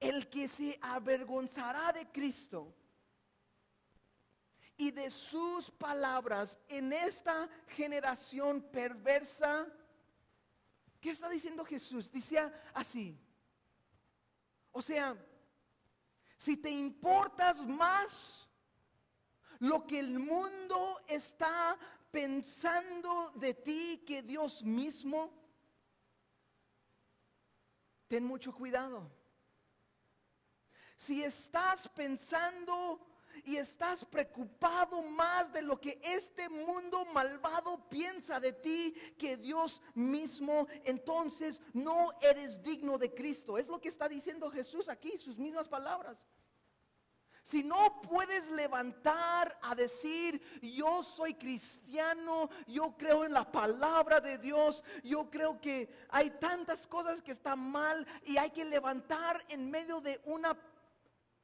El 0.00 0.28
que 0.28 0.48
se 0.48 0.78
avergonzará 0.80 1.92
de 1.92 2.10
Cristo 2.10 2.74
y 4.76 4.90
de 4.90 5.10
sus 5.10 5.70
palabras 5.70 6.58
en 6.68 6.92
esta 6.92 7.48
generación 7.68 8.60
perversa. 8.60 9.66
¿Qué 11.00 11.10
está 11.10 11.28
diciendo 11.28 11.64
Jesús? 11.64 12.10
Dice 12.10 12.38
así. 12.74 13.18
O 14.72 14.82
sea, 14.82 15.16
si 16.36 16.56
te 16.56 16.70
importas 16.70 17.64
más 17.64 18.45
lo 19.60 19.86
que 19.86 19.98
el 19.98 20.18
mundo 20.18 21.00
está 21.06 21.78
pensando 22.10 23.32
de 23.34 23.54
ti 23.54 24.02
que 24.06 24.22
Dios 24.22 24.62
mismo, 24.62 25.30
ten 28.08 28.24
mucho 28.24 28.54
cuidado. 28.54 29.10
Si 30.96 31.22
estás 31.22 31.88
pensando 31.88 33.06
y 33.44 33.56
estás 33.56 34.04
preocupado 34.04 35.02
más 35.02 35.52
de 35.52 35.62
lo 35.62 35.78
que 35.78 36.00
este 36.02 36.48
mundo 36.48 37.04
malvado 37.06 37.88
piensa 37.88 38.40
de 38.40 38.52
ti 38.52 38.94
que 39.18 39.36
Dios 39.36 39.82
mismo, 39.94 40.66
entonces 40.84 41.60
no 41.74 42.12
eres 42.22 42.62
digno 42.62 42.96
de 42.96 43.12
Cristo. 43.14 43.58
Es 43.58 43.68
lo 43.68 43.80
que 43.80 43.88
está 43.88 44.08
diciendo 44.08 44.50
Jesús 44.50 44.88
aquí, 44.88 45.18
sus 45.18 45.36
mismas 45.36 45.68
palabras. 45.68 46.16
Si 47.46 47.62
no 47.62 48.00
puedes 48.02 48.50
levantar 48.50 49.56
a 49.62 49.76
decir, 49.76 50.42
yo 50.60 51.04
soy 51.04 51.34
cristiano, 51.34 52.50
yo 52.66 52.96
creo 52.98 53.24
en 53.24 53.32
la 53.32 53.44
palabra 53.52 54.20
de 54.20 54.36
Dios, 54.36 54.82
yo 55.04 55.30
creo 55.30 55.60
que 55.60 55.88
hay 56.08 56.30
tantas 56.40 56.88
cosas 56.88 57.22
que 57.22 57.30
están 57.30 57.60
mal 57.60 58.04
y 58.24 58.36
hay 58.36 58.50
que 58.50 58.64
levantar 58.64 59.44
en 59.48 59.70
medio 59.70 60.00
de 60.00 60.20
una, 60.24 60.56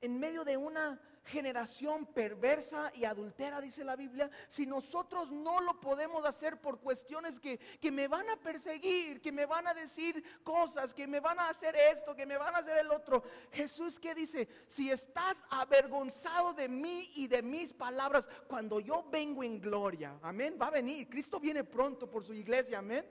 en 0.00 0.18
medio 0.18 0.42
de 0.42 0.56
una 0.56 1.00
generación 1.24 2.06
perversa 2.06 2.90
y 2.94 3.04
adultera, 3.04 3.60
dice 3.60 3.84
la 3.84 3.96
Biblia, 3.96 4.30
si 4.48 4.66
nosotros 4.66 5.30
no 5.30 5.60
lo 5.60 5.80
podemos 5.80 6.24
hacer 6.24 6.60
por 6.60 6.80
cuestiones 6.80 7.38
que, 7.38 7.58
que, 7.58 7.90
me 7.90 8.08
van 8.08 8.28
a 8.30 8.36
perseguir, 8.36 9.20
que 9.20 9.32
me 9.32 9.46
van 9.46 9.66
a 9.66 9.74
decir 9.74 10.22
cosas, 10.42 10.92
que 10.92 11.06
me 11.06 11.20
van 11.20 11.38
a 11.38 11.48
hacer 11.48 11.76
esto, 11.76 12.16
que 12.16 12.26
me 12.26 12.36
van 12.36 12.54
a 12.54 12.58
hacer 12.58 12.78
el 12.78 12.90
otro. 12.90 13.22
Jesús 13.52 14.00
que 14.00 14.14
dice, 14.14 14.48
si 14.66 14.90
estás 14.90 15.42
avergonzado 15.50 16.54
de 16.54 16.68
mí 16.68 17.10
y 17.14 17.28
de 17.28 17.42
mis 17.42 17.72
palabras, 17.72 18.28
cuando 18.48 18.80
yo 18.80 19.04
vengo 19.10 19.44
en 19.44 19.60
gloria, 19.60 20.18
amén, 20.22 20.56
va 20.60 20.66
a 20.66 20.70
venir, 20.70 21.08
Cristo 21.08 21.38
viene 21.38 21.64
pronto 21.64 22.10
por 22.10 22.24
su 22.24 22.34
iglesia, 22.34 22.78
amén. 22.78 23.04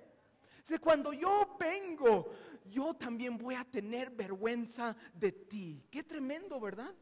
Si 0.64 0.78
cuando 0.78 1.12
yo 1.14 1.56
vengo, 1.60 2.30
yo 2.70 2.94
también 2.94 3.38
voy 3.38 3.56
a 3.56 3.66
tener 3.66 4.12
vergüenza 4.12 4.96
de 5.14 5.32
ti. 5.32 5.84
Qué 5.90 6.04
tremendo, 6.04 6.60
¿verdad? 6.60 6.94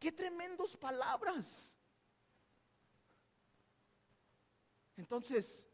Qué 0.00 0.10
tremendos 0.10 0.76
palabras. 0.76 1.76
Entonces, 4.96 5.64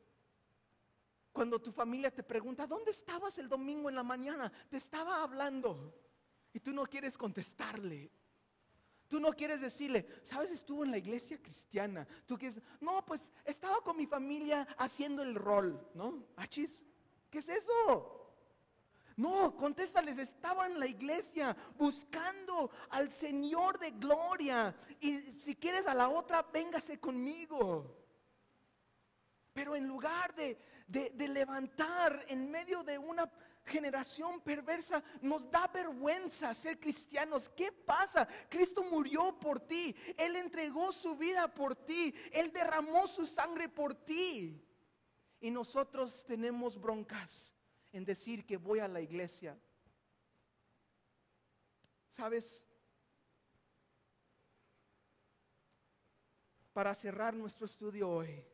cuando 1.33 1.61
tu 1.61 1.71
familia 1.71 2.11
te 2.11 2.23
pregunta, 2.23 2.67
¿dónde 2.67 2.91
estabas 2.91 3.39
el 3.39 3.49
domingo 3.49 3.89
en 3.89 3.95
la 3.95 4.03
mañana? 4.03 4.53
Te 4.69 4.77
estaba 4.77 5.23
hablando 5.23 5.95
y 6.53 6.59
tú 6.59 6.73
no 6.73 6.85
quieres 6.85 7.17
contestarle. 7.17 8.11
Tú 9.09 9.21
no 9.21 9.33
quieres 9.33 9.61
decirle, 9.61 10.09
¿sabes? 10.25 10.51
Estuvo 10.51 10.85
en 10.85 10.91
la 10.91 10.99
iglesia 10.99 11.41
cristiana. 11.41 12.09
Tú 12.27 12.37
quieres, 12.37 12.61
no, 12.81 13.05
pues 13.07 13.31
estaba 13.45 13.81
con 13.81 13.97
mi 13.97 14.07
familia 14.07 14.67
haciendo 14.77 15.23
el 15.23 15.37
rol, 15.37 15.89
¿no? 15.95 16.27
¿Achis? 16.35 16.83
¿Qué 17.31 17.39
es 17.39 17.49
eso? 17.49 18.26
No, 19.17 19.57
contéstales, 19.57 20.19
estaba 20.19 20.67
en 20.67 20.79
la 20.79 20.87
iglesia 20.87 21.57
buscando 21.79 22.71
al 22.91 23.11
Señor 23.11 23.79
de 23.79 23.93
gloria. 23.93 24.77
Y 25.01 25.41
si 25.41 25.57
quieres 25.57 25.87
a 25.87 25.95
la 25.95 26.11
otra, 26.11 26.43
véngase 26.43 27.01
conmigo. 27.01 27.97
Pero 29.55 29.75
en 29.75 29.87
lugar 29.89 30.35
de, 30.35 30.61
de, 30.87 31.29
levantar 31.29 32.27
en 32.29 32.51
medio 32.51 32.83
de 32.83 32.99
una 32.99 33.33
generación 33.65 34.43
perversa, 34.43 35.03
nos 35.23 35.51
da 35.51 35.67
vergüenza 35.69 36.53
ser 36.53 36.79
cristianos. 36.79 37.49
¿Qué 37.49 37.73
pasa? 37.73 38.29
Cristo 38.51 38.85
murió 38.85 39.41
por 39.41 39.61
ti. 39.61 39.97
Él 40.19 40.37
entregó 40.37 40.93
su 40.93 41.17
vida 41.17 41.49
por 41.49 41.75
ti. 41.75 42.15
Él 42.33 42.53
derramó 42.53 43.09
su 43.09 43.27
sangre 43.27 43.71
por 43.71 43.95
ti. 43.95 44.63
Y 45.41 45.51
nosotros 45.51 46.23
tenemos 46.27 46.79
broncas 46.79 47.56
en 47.97 48.05
decir 48.05 48.45
que 48.45 48.59
voy 48.59 48.79
a 48.81 48.89
la 48.89 49.01
iglesia. 49.01 49.59
¿Sabes? 52.11 52.63
Para 56.75 56.95
cerrar 56.95 57.33
nuestro 57.33 57.65
estudio 57.65 58.11
hoy, 58.11 58.45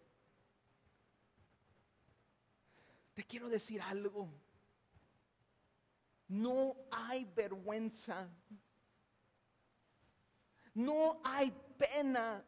te 3.14 3.24
quiero 3.24 3.48
decir 3.48 3.82
algo. 3.82 4.28
No 6.28 6.76
hay 6.92 7.24
vergüenza. 7.24 8.28
No 10.72 11.20
hay 11.24 11.50
pena. 11.76 12.44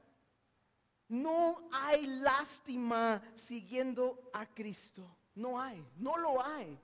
No 1.08 1.68
hay 1.72 2.06
lástima 2.06 3.20
siguiendo 3.34 4.30
a 4.32 4.46
Cristo. 4.46 5.04
No 5.34 5.60
hay, 5.60 5.84
no 5.96 6.16
lo 6.16 6.42
hay. 6.44 6.78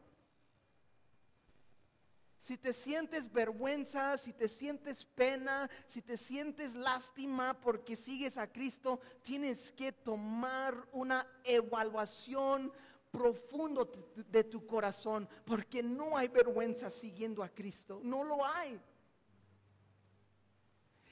Si 2.50 2.58
te 2.58 2.72
sientes 2.72 3.32
vergüenza, 3.32 4.16
si 4.18 4.32
te 4.32 4.48
sientes 4.48 5.04
pena, 5.04 5.70
si 5.86 6.02
te 6.02 6.16
sientes 6.16 6.74
lástima 6.74 7.54
porque 7.54 7.94
sigues 7.94 8.36
a 8.36 8.50
Cristo, 8.50 8.98
tienes 9.22 9.70
que 9.70 9.92
tomar 9.92 10.74
una 10.90 11.24
evaluación 11.44 12.72
profundo 13.12 13.88
de 14.16 14.42
tu 14.42 14.66
corazón, 14.66 15.28
porque 15.44 15.80
no 15.80 16.16
hay 16.16 16.26
vergüenza 16.26 16.90
siguiendo 16.90 17.44
a 17.44 17.48
Cristo, 17.50 18.00
no 18.02 18.24
lo 18.24 18.44
hay. 18.44 18.80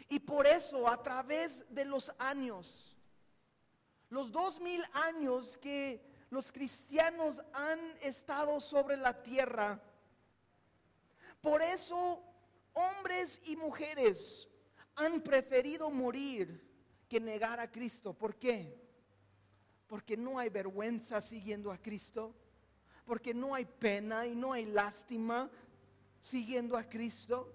Y 0.09 0.18
por 0.18 0.44
eso 0.44 0.88
a 0.88 1.01
través 1.01 1.64
de 1.72 1.85
los 1.85 2.11
años, 2.18 2.96
los 4.11 4.33
dos 4.33 4.59
mil 4.59 4.83
años 5.07 5.57
que 5.59 6.03
los 6.31 6.51
cristianos 6.51 7.40
han 7.53 7.79
estado 8.01 8.61
sobre 8.61 8.96
la 8.96 9.22
tierra. 9.22 9.81
Por 11.40 11.62
eso 11.62 12.22
hombres 12.72 13.40
y 13.44 13.57
mujeres 13.57 14.48
han 14.96 15.20
preferido 15.20 15.90
morir 15.90 16.66
que 17.09 17.20
negar 17.20 17.61
a 17.61 17.70
Cristo. 17.70 18.12
¿Por 18.12 18.37
qué? 18.37 18.77
Porque 19.87 20.16
no 20.16 20.38
hay 20.38 20.48
vergüenza 20.48 21.20
siguiendo 21.20 21.72
a 21.72 21.79
Cristo. 21.79 22.35
Porque 23.05 23.33
no 23.33 23.55
hay 23.55 23.64
pena 23.64 24.27
y 24.27 24.35
no 24.35 24.53
hay 24.53 24.66
lástima 24.66 25.51
siguiendo 26.20 26.77
a 26.77 26.85
Cristo. 26.85 27.51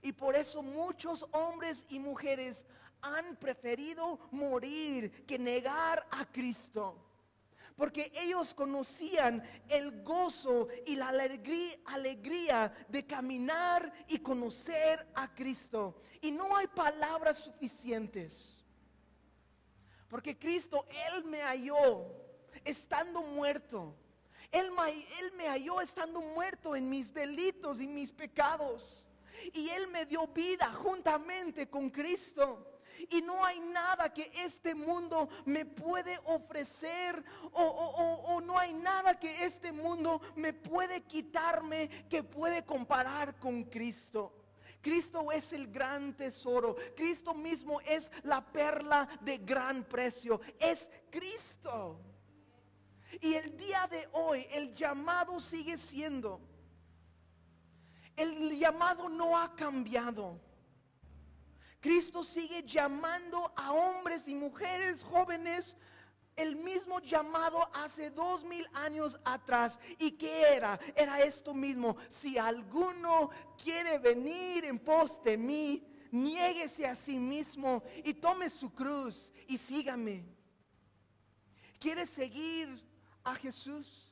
Y 0.00 0.12
por 0.12 0.34
eso 0.34 0.62
muchos 0.62 1.24
hombres 1.30 1.86
y 1.88 1.98
mujeres 2.00 2.64
han 3.02 3.36
preferido 3.36 4.18
morir 4.30 5.24
que 5.26 5.38
negar 5.38 6.06
a 6.10 6.24
Cristo 6.26 7.11
porque 7.82 8.12
ellos 8.14 8.54
conocían 8.54 9.42
el 9.68 10.04
gozo 10.04 10.68
y 10.86 10.94
la 10.94 11.08
alegría, 11.08 12.72
de 12.88 13.04
caminar 13.04 13.92
y 14.06 14.20
conocer 14.20 15.04
a 15.16 15.34
Cristo. 15.34 16.00
Y 16.20 16.30
no 16.30 16.56
hay 16.56 16.68
palabras 16.68 17.38
suficientes. 17.38 18.56
Porque 20.06 20.38
Cristo, 20.38 20.86
Él 21.08 21.24
me 21.24 21.42
halló 21.42 22.06
estando 22.64 23.20
muerto. 23.20 23.96
Él 24.52 24.70
él 25.18 25.32
me 25.36 25.48
halló 25.48 25.80
estando 25.80 26.20
muerto 26.20 26.76
en 26.76 26.88
mis 26.88 27.12
delitos 27.12 27.80
y 27.80 27.88
mis 27.88 28.12
pecados. 28.12 29.04
Y 29.52 29.70
Él 29.70 29.88
me 29.88 30.06
dio 30.06 30.28
vida 30.28 30.72
juntamente 30.72 31.68
con 31.68 31.90
Cristo. 31.90 32.71
Y 33.10 33.22
no 33.22 33.44
hay 33.44 33.60
nada 33.60 34.12
que 34.12 34.30
este 34.34 34.74
mundo 34.74 35.28
me 35.44 35.64
puede 35.64 36.18
ofrecer 36.24 37.22
o, 37.52 37.62
o- 37.62 38.02
o- 38.02 38.34
o 38.36 38.40
no 38.40 38.58
hay 38.58 38.72
nada 38.74 39.18
que 39.18 39.44
este 39.44 39.72
mundo 39.72 40.20
me 40.36 40.52
puede 40.52 41.02
quitarme 41.02 41.88
que 42.08 42.22
puede 42.22 42.64
comparar 42.64 43.38
con 43.38 43.64
Cristo. 43.64 44.32
Cristo 44.80 45.30
es 45.30 45.52
el 45.52 45.68
gran 45.68 46.16
tesoro. 46.16 46.74
Cristo 46.96 47.34
mismo 47.34 47.80
es 47.82 48.10
la 48.24 48.44
perla 48.44 49.08
de 49.20 49.38
gran 49.38 49.84
precio. 49.84 50.40
Es 50.58 50.90
Cristo. 51.10 52.00
Y 53.20 53.34
el 53.34 53.56
día 53.56 53.86
de 53.88 54.08
hoy 54.12 54.46
el 54.50 54.74
llamado 54.74 55.38
sigue 55.40 55.78
siendo. 55.78 56.40
El 58.16 58.58
llamado 58.58 59.08
no 59.08 59.38
ha 59.38 59.54
cambiado. 59.54 60.40
Cristo 61.82 62.22
sigue 62.22 62.62
llamando 62.62 63.52
a 63.56 63.72
hombres 63.72 64.28
y 64.28 64.34
mujeres 64.34 65.02
jóvenes 65.02 65.76
el 66.36 66.54
mismo 66.54 67.00
llamado 67.00 67.68
hace 67.74 68.08
dos 68.10 68.44
mil 68.44 68.64
años 68.72 69.18
atrás. 69.24 69.80
¿Y 69.98 70.12
qué 70.12 70.54
era? 70.54 70.78
Era 70.94 71.20
esto 71.20 71.52
mismo. 71.52 71.96
Si 72.08 72.38
alguno 72.38 73.30
quiere 73.60 73.98
venir 73.98 74.64
en 74.64 74.78
pos 74.78 75.20
de 75.24 75.36
mí, 75.36 75.84
niéguese 76.12 76.86
a 76.86 76.94
sí 76.94 77.16
mismo 77.16 77.82
y 78.04 78.14
tome 78.14 78.48
su 78.48 78.72
cruz 78.72 79.32
y 79.48 79.58
sígame. 79.58 80.24
¿Quieres 81.80 82.10
seguir 82.10 82.80
a 83.24 83.34
Jesús? 83.34 84.11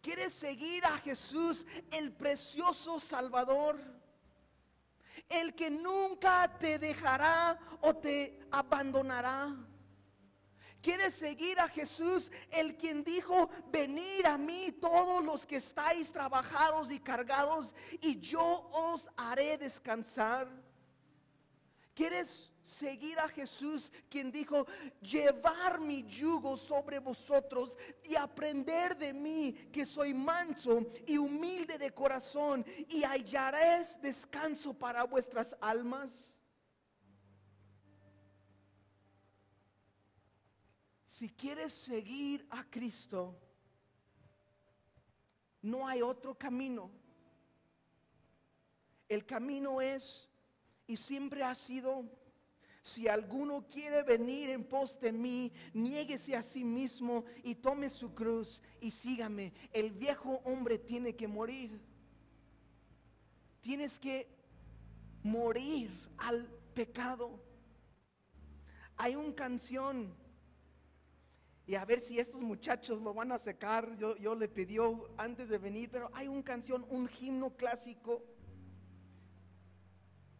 ¿Quieres 0.00 0.32
seguir 0.32 0.84
a 0.84 0.98
Jesús, 0.98 1.66
el 1.90 2.12
precioso 2.12 2.98
Salvador? 2.98 3.78
El 5.28 5.54
que 5.54 5.70
nunca 5.70 6.56
te 6.58 6.78
dejará 6.78 7.58
o 7.82 7.94
te 7.94 8.40
abandonará. 8.50 9.54
¿Quieres 10.82 11.14
seguir 11.14 11.60
a 11.60 11.68
Jesús, 11.68 12.32
el 12.50 12.78
quien 12.78 13.04
dijo, 13.04 13.50
venid 13.70 14.24
a 14.24 14.38
mí 14.38 14.72
todos 14.72 15.22
los 15.22 15.46
que 15.46 15.56
estáis 15.56 16.10
trabajados 16.10 16.90
y 16.90 16.98
cargados, 16.98 17.74
y 18.00 18.18
yo 18.18 18.70
os 18.72 19.06
haré 19.18 19.58
descansar? 19.58 20.48
¿Quieres 21.94 22.49
seguir 22.62 23.18
a 23.18 23.28
Jesús, 23.28 23.90
quien 24.08 24.30
dijo, 24.30 24.66
llevar 25.00 25.80
mi 25.80 26.06
yugo 26.06 26.56
sobre 26.56 26.98
vosotros 26.98 27.76
y 28.04 28.16
aprender 28.16 28.96
de 28.96 29.12
mí, 29.12 29.52
que 29.72 29.84
soy 29.86 30.14
manso 30.14 30.86
y 31.06 31.18
humilde 31.18 31.78
de 31.78 31.92
corazón, 31.92 32.64
y 32.88 33.02
hallaréis 33.02 34.00
descanso 34.00 34.74
para 34.74 35.04
vuestras 35.04 35.56
almas? 35.60 36.10
Si 41.06 41.28
quieres 41.28 41.72
seguir 41.72 42.46
a 42.48 42.64
Cristo, 42.64 43.36
no 45.60 45.86
hay 45.86 46.00
otro 46.00 46.34
camino. 46.34 46.90
El 49.06 49.26
camino 49.26 49.82
es 49.82 50.28
y 50.86 50.96
siempre 50.96 51.44
ha 51.44 51.54
sido, 51.54 52.04
si 52.82 53.08
alguno 53.08 53.66
quiere 53.66 54.02
venir 54.02 54.50
en 54.50 54.64
pos 54.64 54.98
de 55.00 55.12
mí, 55.12 55.52
niéguese 55.74 56.34
a 56.34 56.42
sí 56.42 56.64
mismo 56.64 57.24
y 57.42 57.54
tome 57.54 57.90
su 57.90 58.14
cruz 58.14 58.62
y 58.80 58.90
sígame. 58.90 59.52
El 59.72 59.92
viejo 59.92 60.40
hombre 60.44 60.78
tiene 60.78 61.14
que 61.14 61.28
morir. 61.28 61.78
Tienes 63.60 63.98
que 63.98 64.26
morir 65.22 65.90
al 66.16 66.46
pecado. 66.72 67.38
Hay 68.96 69.14
una 69.14 69.34
canción 69.34 70.14
y 71.66 71.74
a 71.74 71.84
ver 71.84 72.00
si 72.00 72.18
estos 72.18 72.40
muchachos 72.40 73.00
lo 73.02 73.12
van 73.12 73.30
a 73.30 73.38
sacar. 73.38 73.96
Yo, 73.98 74.16
yo 74.16 74.34
le 74.34 74.48
pidió 74.48 75.08
antes 75.18 75.48
de 75.48 75.58
venir, 75.58 75.90
pero 75.90 76.10
hay 76.14 76.28
una 76.28 76.42
canción, 76.42 76.84
un 76.88 77.08
himno 77.20 77.50
clásico. 77.50 78.24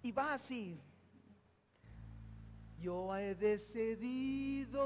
Y 0.03 0.11
va 0.11 0.33
así. 0.33 0.81
Yo 2.81 3.15
he 3.15 3.35
decidido 3.35 4.81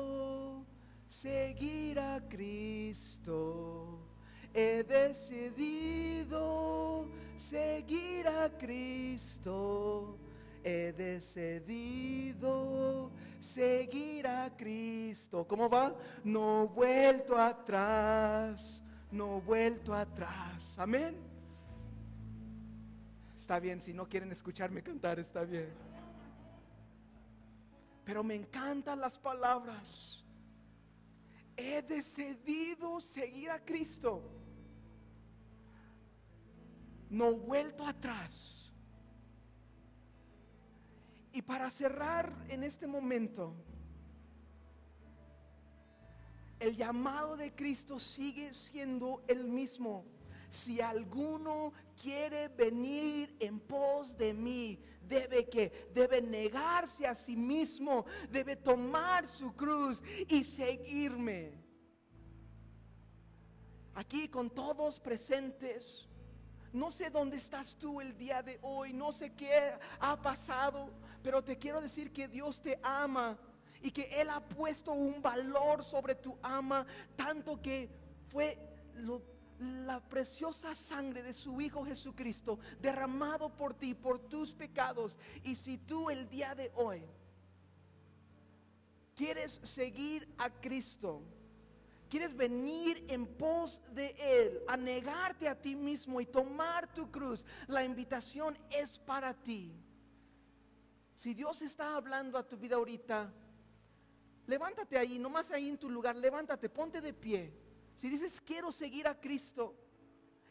seguir 1.09 2.01
a 2.01 2.21
Cristo. 2.29 4.01
He 4.53 4.83
decidido 4.83 7.07
seguir 7.37 8.27
a 8.27 8.51
Cristo. 8.59 10.19
He 10.65 10.93
decidido 10.93 13.13
seguir 13.39 14.27
a 14.27 14.51
Cristo. 14.57 15.47
¿Cómo 15.47 15.69
va? 15.69 15.95
No 16.25 16.67
vuelto 16.67 17.39
atrás. 17.39 18.83
No 19.13 19.41
vuelto 19.41 19.95
atrás. 19.95 20.77
Amén. 20.79 21.15
Está 23.39 23.61
bien, 23.61 23.81
si 23.81 23.93
no 23.93 24.09
quieren 24.09 24.33
escucharme 24.33 24.83
cantar, 24.83 25.21
está 25.21 25.45
bien. 25.45 25.94
Pero 28.05 28.23
me 28.23 28.35
encantan 28.35 29.01
las 29.01 29.19
palabras. 29.19 30.23
He 31.57 31.83
decidido 31.83 33.01
seguir 33.01 33.51
a 33.51 33.65
Cristo. 33.65 34.23
No 37.09 37.29
he 37.31 37.35
vuelto 37.35 37.87
atrás. 37.87 38.73
Y 41.33 41.43
para 41.43 41.71
cerrar 41.71 42.33
en 42.49 42.63
este 42.63 42.87
momento, 42.87 43.55
el 46.61 46.77
llamado 46.77 47.37
de 47.37 47.53
Cristo 47.55 47.99
sigue 47.99 48.55
siendo 48.55 49.25
el 49.27 49.49
mismo. 49.49 50.05
Si 50.55 50.81
alguno 50.81 51.73
quiere 52.01 52.47
venir 52.47 53.35
en 53.41 53.59
pos 53.59 54.17
de 54.17 54.33
mí, 54.33 54.79
debe 55.03 55.49
que 55.49 55.91
debe 55.93 56.23
negarse 56.23 57.09
a 57.09 57.15
sí 57.17 57.35
mismo, 57.35 58.07
debe 58.31 58.55
tomar 58.55 59.27
su 59.27 59.53
cruz 59.53 60.01
y 60.29 60.45
seguirme. 60.45 61.61
Aquí 63.97 64.29
con 64.29 64.49
todos 64.49 65.01
presentes, 65.01 66.07
no 66.73 66.93
sé 66.93 67.11
dónde 67.11 67.37
estás 67.39 67.77
tú 67.77 68.01
el 68.01 68.17
día 68.17 68.41
de 68.41 68.61
hoy, 68.63 68.93
no 68.93 69.11
sé 69.11 69.35
qué 69.35 69.73
ha 69.99 70.23
pasado, 70.23 70.89
pero 71.21 71.43
te 71.43 71.59
quiero 71.59 71.81
decir 71.81 72.13
que 72.13 72.29
Dios 72.29 72.63
te 72.63 72.79
ama 72.81 73.37
y 73.83 73.91
que 73.91 74.03
Él 74.21 74.31
ha 74.31 74.41
puesto 74.41 74.93
un 74.93 75.21
valor 75.21 75.83
sobre 75.83 76.15
tu 76.15 76.39
ama, 76.43 76.87
tanto 77.17 77.61
que 77.61 77.91
fue 78.29 78.57
lo 78.95 79.34
la 79.87 80.01
preciosa 80.01 80.75
sangre 80.75 81.23
de 81.23 81.33
su 81.33 81.61
Hijo 81.61 81.85
Jesucristo 81.85 82.59
derramado 82.81 83.49
por 83.49 83.75
ti, 83.75 83.95
por 83.95 84.19
tus 84.19 84.53
pecados. 84.53 85.17
Y 85.43 85.55
si 85.55 85.79
tú 85.79 86.11
el 86.11 86.29
día 86.29 86.55
de 86.55 86.71
hoy 86.75 87.03
quieres 89.15 89.61
seguir 89.63 90.29
a 90.39 90.51
Cristo, 90.51 91.23
quieres 92.09 92.37
venir 92.37 93.05
en 93.09 93.27
pos 93.27 93.81
de 93.93 94.15
Él, 94.19 94.63
a 94.69 94.77
negarte 94.77 95.49
a 95.49 95.61
ti 95.61 95.75
mismo 95.75 96.21
y 96.21 96.27
tomar 96.27 96.93
tu 96.93 97.11
cruz, 97.11 97.45
la 97.67 97.85
invitación 97.85 98.57
es 98.71 98.99
para 98.99 99.35
ti. 99.35 99.73
Si 101.15 101.33
Dios 101.33 101.63
está 101.63 101.97
hablando 101.97 102.37
a 102.39 102.47
tu 102.47 102.57
vida 102.57 102.77
ahorita, 102.77 103.33
levántate 104.47 104.99
ahí, 104.99 105.19
nomás 105.19 105.51
ahí 105.51 105.69
en 105.69 105.79
tu 105.79 105.89
lugar, 105.89 106.17
levántate, 106.17 106.69
ponte 106.69 107.01
de 107.01 107.13
pie. 107.13 107.64
Si 107.95 108.09
dices, 108.09 108.41
quiero 108.41 108.73
seguir 108.73 109.07
a 109.07 109.19
Cristo, 109.19 109.75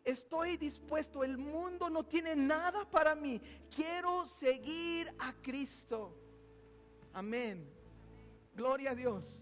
estoy 0.04 0.58
dispuesto, 0.58 1.24
el 1.24 1.38
mundo 1.38 1.90
no 1.90 2.04
tiene 2.04 2.36
nada 2.36 2.90
para 2.90 3.16
mí, 3.16 3.40
quiero 3.74 4.26
seguir 4.26 5.14
a 5.20 5.34
Cristo. 5.34 6.16
Amén. 7.14 7.70
Gloria 8.56 8.92
a 8.92 8.96
Dios. 8.96 9.42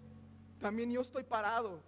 También 0.59 0.91
yo 0.91 1.01
estoy 1.01 1.23
parado. 1.23 1.81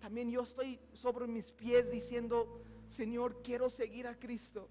También 0.00 0.30
yo 0.30 0.42
estoy 0.42 0.80
sobre 0.92 1.26
mis 1.26 1.52
pies 1.52 1.90
diciendo, 1.90 2.60
Señor, 2.88 3.40
quiero 3.42 3.70
seguir 3.70 4.06
a 4.06 4.18
Cristo. 4.18 4.68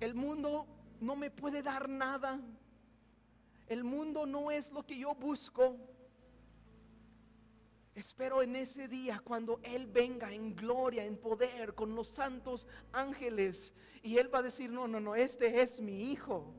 El 0.00 0.14
mundo 0.14 0.66
no 1.00 1.16
me 1.16 1.30
puede 1.30 1.62
dar 1.62 1.88
nada. 1.88 2.40
El 3.68 3.84
mundo 3.84 4.26
no 4.26 4.50
es 4.50 4.72
lo 4.72 4.84
que 4.84 4.98
yo 4.98 5.14
busco. 5.14 5.76
Espero 7.98 8.42
en 8.42 8.54
ese 8.54 8.86
día 8.86 9.20
cuando 9.24 9.58
Él 9.60 9.88
venga 9.88 10.32
en 10.32 10.54
gloria, 10.54 11.04
en 11.04 11.16
poder, 11.16 11.74
con 11.74 11.96
los 11.96 12.06
santos 12.06 12.64
ángeles. 12.92 13.74
Y 14.04 14.18
Él 14.18 14.32
va 14.32 14.38
a 14.38 14.42
decir, 14.42 14.70
no, 14.70 14.86
no, 14.86 15.00
no, 15.00 15.16
este 15.16 15.60
es 15.60 15.80
mi 15.80 16.12
Hijo. 16.12 16.54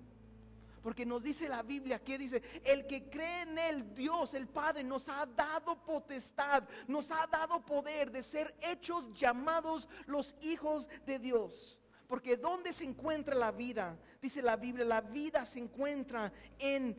Porque 0.84 1.06
nos 1.06 1.24
dice 1.24 1.48
la 1.48 1.64
Biblia 1.64 2.04
que 2.04 2.18
dice, 2.18 2.44
el 2.66 2.86
que 2.88 3.10
cree 3.10 3.44
en 3.44 3.58
Él, 3.58 3.94
Dios, 3.94 4.34
el 4.34 4.50
Padre, 4.50 4.84
nos 4.84 5.08
ha 5.08 5.26
dado 5.26 5.82
potestad, 5.82 6.66
nos 6.90 7.10
ha 7.10 7.26
dado 7.28 7.66
poder 7.66 8.12
de 8.12 8.22
ser 8.22 8.54
hechos 8.60 9.14
llamados 9.14 9.88
los 10.08 10.36
hijos 10.42 10.90
de 11.06 11.20
Dios. 11.20 11.80
Porque 12.08 12.36
¿dónde 12.36 12.74
se 12.74 12.84
encuentra 12.84 13.34
la 13.34 13.54
vida? 13.54 13.98
Dice 14.22 14.42
la 14.42 14.58
Biblia, 14.58 14.84
la 14.84 15.00
vida 15.00 15.46
se 15.46 15.60
encuentra 15.60 16.34
en, 16.58 16.98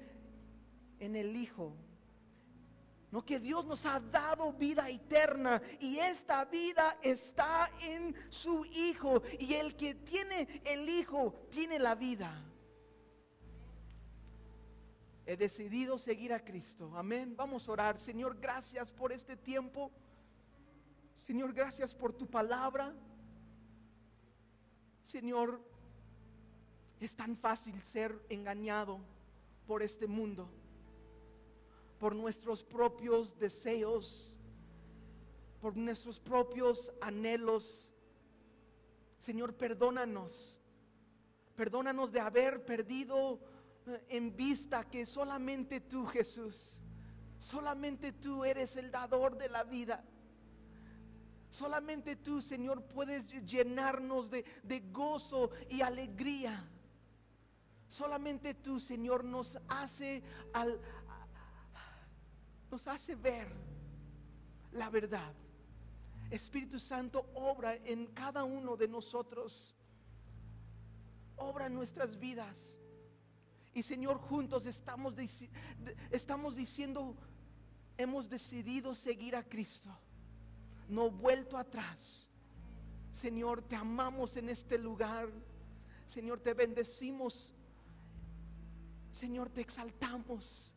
en 0.99 1.15
el 1.15 1.37
Hijo. 1.37 1.77
No 3.11 3.25
que 3.25 3.41
Dios 3.41 3.65
nos 3.65 3.85
ha 3.87 3.99
dado 3.99 4.53
vida 4.53 4.89
eterna 4.89 5.61
y 5.81 5.99
esta 5.99 6.45
vida 6.45 6.97
está 7.03 7.71
en 7.83 8.15
su 8.31 8.65
Hijo. 8.65 9.23
Y 9.39 9.55
el 9.55 9.77
que 9.77 9.97
tiene 9.97 10.63
el 10.65 10.89
Hijo 10.89 11.35
tiene 11.51 11.79
la 11.79 11.95
vida. 11.95 12.33
He 15.27 15.37
decidido 15.37 15.99
seguir 15.99 16.33
a 16.33 16.45
Cristo. 16.45 16.93
Amén. 16.97 17.35
Vamos 17.37 17.69
a 17.69 17.73
orar. 17.73 17.99
Señor, 17.99 18.39
gracias 18.41 18.93
por 18.93 19.13
este 19.13 19.37
tiempo. 19.37 19.91
Señor, 21.23 21.53
gracias 21.53 21.95
por 21.95 22.13
tu 22.13 22.27
palabra. 22.27 22.93
Señor, 25.05 25.61
es 27.01 27.17
tan 27.17 27.37
fácil 27.37 27.81
ser 27.83 28.15
engañado 28.29 29.01
por 29.67 29.83
este 29.83 30.07
mundo, 30.07 30.49
por 32.01 32.17
nuestros 32.17 32.65
propios 32.65 33.39
deseos, 33.39 34.35
por 35.61 35.77
nuestros 35.77 36.19
propios 36.19 36.91
anhelos. 37.01 37.93
Señor, 39.19 39.55
perdónanos. 39.55 40.57
Perdónanos 41.55 42.11
de 42.11 42.21
haber 42.21 42.65
perdido 42.65 43.39
eh, 43.87 44.03
en 44.09 44.35
vista 44.35 44.89
que 44.89 45.05
solamente 45.05 45.83
tú, 45.83 46.07
Jesús, 46.07 46.81
solamente 47.39 48.13
tú 48.13 48.47
eres 48.47 48.77
el 48.77 48.91
dador 48.91 49.37
de 49.37 49.51
la 49.51 49.63
vida. 49.63 50.03
Solamente 51.51 52.17
tú, 52.17 52.41
Señor, 52.41 52.83
puedes 52.85 53.27
llenarnos 53.45 54.31
de, 54.31 54.45
gozo 54.91 55.51
y 55.69 55.83
alegría. 55.83 56.65
Solamente 57.91 58.55
tú, 58.55 58.79
Señor, 58.79 59.25
nos 59.25 59.59
hace 59.69 60.23
al, 60.53 60.81
nos 62.71 62.87
hace 62.87 63.15
ver 63.15 63.49
la 64.73 64.89
verdad. 64.91 65.33
Espíritu 66.31 66.79
Santo 66.79 67.27
obra 67.35 67.75
en 67.77 68.07
cada 68.07 68.45
uno 68.45 68.77
de 68.77 68.89
nosotros. 68.89 69.75
Obra 71.37 71.67
en 71.67 71.75
nuestras 71.75 72.19
vidas. 72.19 72.77
Y 73.75 73.83
Señor, 73.83 74.19
juntos 74.19 74.67
estamos, 74.67 75.15
estamos 76.11 76.57
diciendo, 76.57 77.17
hemos 77.97 78.29
decidido 78.29 78.95
seguir 78.95 79.37
a 79.37 79.43
Cristo 79.43 79.91
no 80.91 81.11
vuelto 81.11 81.57
atrás. 81.57 82.29
Señor, 83.13 83.63
te 83.63 83.77
amamos 83.77 84.37
en 84.37 84.49
este 84.49 84.77
lugar. 84.77 85.29
Señor, 86.07 86.41
te 86.41 86.53
bendecimos. 86.53 87.55
Señor, 89.13 89.49
te 89.49 89.61
exaltamos. 89.61 90.70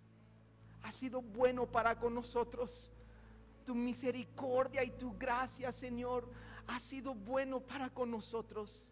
Ha 0.84 0.91
sido 0.91 1.21
bueno 1.21 1.65
para 1.65 1.99
con 1.99 2.13
nosotros. 2.13 2.91
Tu 3.65 3.75
misericordia 3.75 4.84
y 4.84 4.91
tu 4.91 5.17
gracia, 5.17 5.71
Señor, 5.71 6.29
ha 6.67 6.79
sido 6.79 7.13
bueno 7.13 7.59
para 7.59 7.89
con 7.89 8.11
nosotros. 8.11 8.88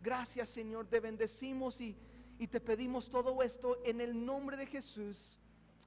Gracias, 0.00 0.48
Señor, 0.48 0.86
te 0.86 1.00
bendecimos 1.00 1.80
y, 1.80 1.96
y 2.38 2.46
te 2.46 2.60
pedimos 2.60 3.08
todo 3.08 3.42
esto 3.42 3.78
en 3.84 4.00
el 4.00 4.24
nombre 4.24 4.56
de 4.56 4.66
Jesús. 4.66 5.38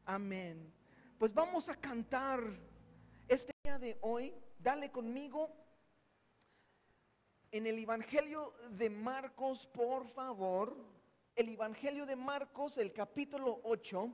Amén. 0.06 0.72
Pues 1.18 1.34
vamos 1.34 1.70
a 1.70 1.76
cantar 1.76 2.42
este 3.28 3.52
día 3.64 3.78
de 3.78 3.98
hoy 4.02 4.34
dale 4.60 4.92
conmigo 4.92 5.50
en 7.52 7.66
el 7.66 7.80
Evangelio 7.80 8.54
de 8.72 8.90
Marcos, 8.90 9.66
por 9.68 10.08
favor. 10.08 10.76
El 11.36 11.50
Evangelio 11.50 12.06
de 12.06 12.16
Marcos, 12.16 12.78
el 12.78 12.92
capítulo 12.92 13.62
8. 13.64 14.14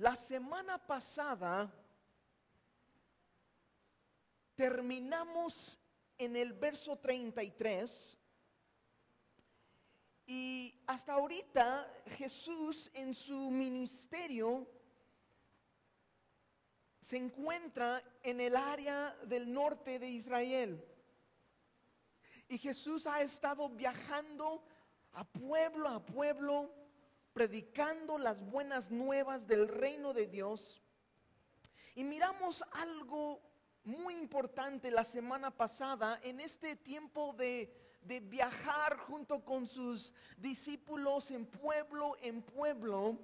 La 0.00 0.14
semana 0.14 0.78
pasada 0.78 1.70
terminamos 4.54 5.78
en 6.16 6.36
el 6.36 6.54
verso 6.54 6.96
33 6.96 8.16
y 10.24 10.82
hasta 10.86 11.12
ahorita 11.12 12.02
Jesús 12.16 12.90
en 12.94 13.14
su 13.14 13.50
ministerio 13.50 14.66
se 16.98 17.18
encuentra 17.18 18.02
en 18.22 18.40
el 18.40 18.56
área 18.56 19.14
del 19.26 19.52
norte 19.52 19.98
de 19.98 20.08
Israel. 20.08 20.82
Y 22.48 22.56
Jesús 22.56 23.06
ha 23.06 23.20
estado 23.20 23.68
viajando 23.68 24.64
a 25.12 25.24
pueblo 25.24 25.88
a 25.88 26.06
pueblo, 26.06 26.72
predicando 27.32 28.18
las 28.18 28.42
buenas 28.42 28.90
nuevas 28.90 29.46
del 29.46 29.68
reino 29.68 30.12
de 30.12 30.26
Dios. 30.26 30.82
Y 31.94 32.04
miramos 32.04 32.64
algo 32.72 33.40
muy 33.84 34.16
importante 34.16 34.90
la 34.90 35.04
semana 35.04 35.50
pasada 35.50 36.20
en 36.22 36.40
este 36.40 36.76
tiempo 36.76 37.32
de, 37.32 37.74
de 38.02 38.20
viajar 38.20 38.96
junto 38.98 39.44
con 39.44 39.66
sus 39.66 40.12
discípulos 40.36 41.30
en 41.30 41.46
pueblo 41.46 42.16
en 42.20 42.42
pueblo 42.42 43.18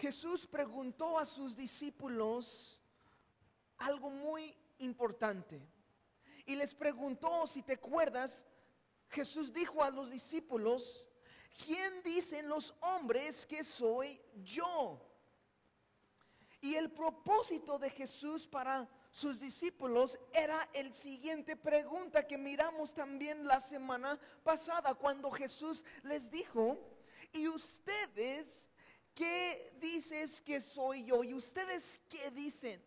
Jesús 0.00 0.46
preguntó 0.46 1.18
a 1.18 1.26
sus 1.26 1.54
discípulos 1.54 2.80
algo 3.76 4.08
muy 4.08 4.56
importante. 4.78 5.60
Y 6.46 6.56
les 6.56 6.74
preguntó, 6.74 7.46
si 7.46 7.62
te 7.62 7.74
acuerdas, 7.74 8.46
Jesús 9.10 9.52
dijo 9.52 9.84
a 9.84 9.90
los 9.90 10.10
discípulos, 10.10 11.06
¿quién 11.64 12.02
dicen 12.02 12.48
los 12.48 12.74
hombres 12.80 13.46
que 13.46 13.64
soy 13.64 14.20
yo? 14.42 15.00
Y 16.60 16.74
el 16.74 16.90
propósito 16.90 17.78
de 17.78 17.90
Jesús 17.90 18.46
para 18.46 18.88
sus 19.10 19.40
discípulos 19.40 20.18
era 20.32 20.68
el 20.72 20.92
siguiente 20.92 21.56
pregunta 21.56 22.26
que 22.26 22.36
miramos 22.36 22.92
también 22.92 23.46
la 23.46 23.60
semana 23.60 24.18
pasada 24.42 24.94
cuando 24.94 25.30
Jesús 25.30 25.84
les 26.02 26.30
dijo, 26.30 26.78
¿y 27.32 27.48
ustedes 27.48 28.68
¿qué 29.14 29.72
dices 29.78 30.40
que 30.40 30.60
soy 30.60 31.04
yo? 31.04 31.22
¿Y 31.22 31.34
ustedes 31.34 32.00
qué 32.08 32.30
dicen? 32.30 32.82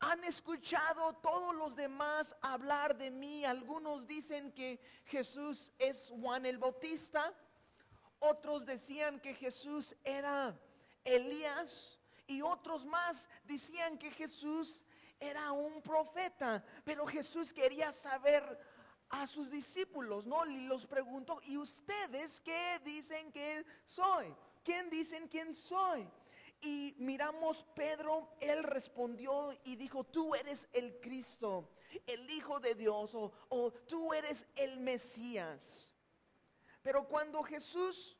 Han 0.00 0.24
escuchado 0.24 1.14
todos 1.16 1.54
los 1.54 1.74
demás 1.74 2.36
hablar 2.40 2.96
de 2.96 3.10
mí. 3.10 3.44
Algunos 3.44 4.06
dicen 4.06 4.52
que 4.52 4.80
Jesús 5.04 5.72
es 5.78 6.10
Juan 6.10 6.46
el 6.46 6.58
Bautista. 6.58 7.34
Otros 8.18 8.64
decían 8.64 9.20
que 9.20 9.34
Jesús 9.34 9.96
era 10.04 10.58
Elías. 11.04 11.98
Y 12.26 12.42
otros 12.42 12.84
más 12.84 13.28
decían 13.44 13.98
que 13.98 14.10
Jesús 14.10 14.84
era 15.20 15.52
un 15.52 15.80
profeta. 15.82 16.64
Pero 16.84 17.06
Jesús 17.06 17.52
quería 17.52 17.92
saber 17.92 18.58
a 19.08 19.26
sus 19.26 19.50
discípulos, 19.50 20.26
¿no? 20.26 20.44
Y 20.46 20.66
los 20.66 20.86
preguntó, 20.86 21.40
¿y 21.44 21.56
ustedes 21.56 22.40
qué 22.40 22.80
dicen 22.84 23.30
que 23.30 23.64
soy? 23.84 24.34
¿quién 24.66 24.90
dicen 24.90 25.28
quién 25.28 25.54
soy? 25.54 26.10
Y 26.60 26.96
miramos 26.98 27.64
Pedro, 27.74 28.36
él 28.40 28.64
respondió 28.64 29.52
y 29.64 29.76
dijo, 29.76 30.02
tú 30.02 30.34
eres 30.34 30.68
el 30.72 30.98
Cristo, 31.00 31.70
el 32.04 32.28
Hijo 32.30 32.58
de 32.58 32.74
Dios, 32.74 33.14
o, 33.14 33.72
tú 33.86 34.12
eres 34.12 34.44
el 34.56 34.80
Mesías. 34.80 35.92
Pero 36.86 37.02
cuando 37.08 37.42
Jesús 37.42 38.16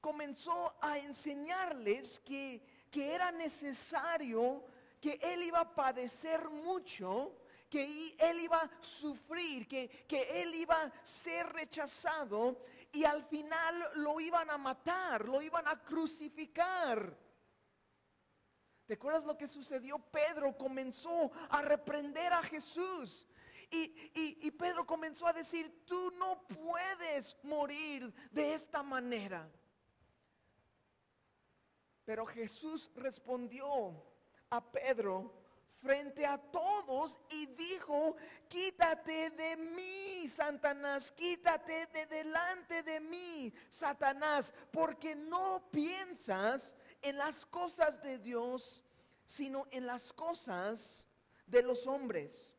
comenzó 0.00 0.74
a 0.80 0.98
enseñarles 0.98 2.18
que, 2.18 2.60
que 2.90 3.14
era 3.14 3.30
necesario, 3.30 4.64
que 5.00 5.20
él 5.22 5.44
iba 5.44 5.60
a 5.60 5.72
padecer 5.72 6.48
mucho, 6.48 7.36
que 7.70 8.16
él 8.18 8.40
iba 8.40 8.58
a 8.58 8.70
sufrir, 8.80 9.68
que, 9.68 9.88
que 10.08 10.42
él 10.42 10.52
iba 10.52 10.82
a 10.82 10.92
ser 11.04 11.46
rechazado, 11.52 12.58
y 12.90 13.04
al 13.04 13.22
final 13.22 13.90
lo 13.94 14.18
iban 14.18 14.50
a 14.50 14.58
matar, 14.58 15.24
lo 15.28 15.40
iban 15.40 15.68
a 15.68 15.80
crucificar. 15.80 17.16
¿Te 18.84 18.94
acuerdas 18.94 19.22
lo 19.22 19.38
que 19.38 19.46
sucedió? 19.46 20.00
Pedro 20.00 20.56
comenzó 20.56 21.30
a 21.50 21.62
reprender 21.62 22.32
a 22.32 22.42
Jesús. 22.42 23.28
Y, 23.74 24.50
Pedro 24.50 24.86
comenzó 24.86 25.01
a 25.20 25.32
decir, 25.32 25.84
tú 25.84 26.10
no 26.12 26.46
puedes 26.46 27.36
morir 27.42 28.12
de 28.30 28.54
esta 28.54 28.82
manera. 28.82 29.48
Pero 32.04 32.24
Jesús 32.26 32.90
respondió 32.94 33.66
a 34.50 34.60
Pedro, 34.72 35.42
frente 35.82 36.24
a 36.24 36.38
todos 36.38 37.18
y 37.28 37.46
dijo, 37.46 38.16
quítate 38.48 39.30
de 39.30 39.56
mí, 39.56 40.28
Satanás, 40.28 41.10
quítate 41.10 41.86
de 41.86 42.06
delante 42.06 42.82
de 42.84 43.00
mí, 43.00 43.52
Satanás, 43.68 44.54
porque 44.70 45.16
no 45.16 45.68
piensas 45.70 46.74
en 47.02 47.16
las 47.16 47.44
cosas 47.46 48.00
de 48.02 48.18
Dios, 48.18 48.84
sino 49.26 49.66
en 49.72 49.86
las 49.86 50.12
cosas 50.12 51.04
de 51.46 51.62
los 51.62 51.86
hombres. 51.86 52.54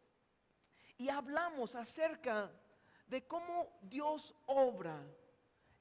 Y 1.04 1.10
hablamos 1.10 1.76
acerca 1.76 2.49
de 3.08 3.28
cómo 3.28 3.78
Dios 3.82 4.34
obra 4.45 5.06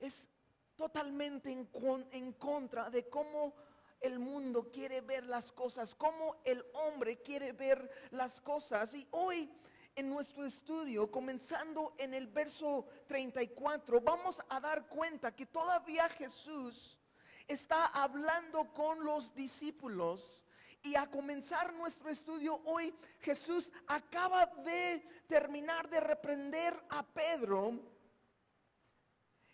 es 0.01 0.29
totalmente 0.75 1.49
en, 1.53 1.67
con- 1.67 2.09
en 2.11 2.33
contra 2.33 2.91
de 2.91 3.09
cómo 3.09 3.55
el 4.01 4.19
mundo 4.19 4.69
quiere 4.73 5.01
ver 5.01 5.25
las 5.27 5.53
cosas, 5.53 5.95
cómo 5.95 6.39
el 6.43 6.67
hombre 6.75 7.23
quiere 7.23 7.53
ver 7.53 7.89
las 8.11 8.41
cosas. 8.41 8.95
Y 8.95 9.07
hoy 9.13 9.49
en 9.95 10.11
nuestro 10.11 10.45
estudio, 10.45 11.09
comenzando 11.09 11.95
en 11.99 12.15
el 12.15 12.27
verso 12.27 12.89
34, 13.07 14.01
vamos 14.01 14.43
a 14.49 14.59
dar 14.59 14.89
cuenta 14.89 15.37
que 15.37 15.47
todavía 15.47 16.09
Jesús 16.09 16.99
está 17.47 17.87
hablando 17.87 18.75
con 18.75 19.05
los 19.05 19.33
discípulos. 19.37 20.45
Y 20.83 20.97
a 20.97 21.09
comenzar 21.09 21.73
nuestro 21.75 22.11
estudio 22.11 22.61
hoy, 22.65 22.93
Jesús 23.21 23.73
acaba 23.87 24.47
de 24.47 25.07
terminar 25.29 25.89
de 25.89 26.01
reprender 26.01 26.75
a 26.89 27.05
Pedro. 27.05 27.79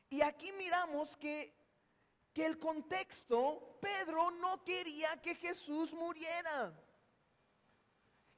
Y 0.09 0.23
aquí 0.23 0.53
miramos 0.53 1.17
que, 1.17 1.55
que 2.33 2.47
el 2.47 2.59
contexto, 2.59 3.79
Pedro 3.81 4.31
no 4.31 4.65
quería 4.65 5.21
que 5.21 5.35
Jesús 5.35 5.93
muriera. 5.93 6.73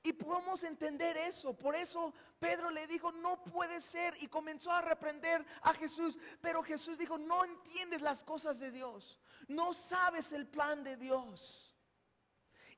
Y 0.03 0.13
podemos 0.13 0.63
entender 0.65 1.17
eso. 1.17 1.53
Por 1.53 1.77
eso 1.77 2.13
Pedro 2.39 2.71
le 2.71 2.87
dijo, 2.87 3.13
no 3.13 3.45
puede 3.45 3.81
ser. 3.81 4.21
Y 4.21 4.29
comenzó 4.29 4.73
a 4.73 4.81
reprender 4.81 5.45
a 5.63 5.75
Jesús. 5.75 6.19
Pero 6.41 6.63
Jesús 6.63 6.97
dijo, 6.99 7.19
no 7.19 7.45
entiendes 7.45 8.01
las 8.01 8.25
cosas 8.25 8.59
de 8.59 8.71
Dios. 8.71 9.21
No 9.47 9.75
sabes 9.75 10.33
el 10.33 10.47
plan 10.47 10.83
de 10.83 10.97
Dios. 10.97 11.70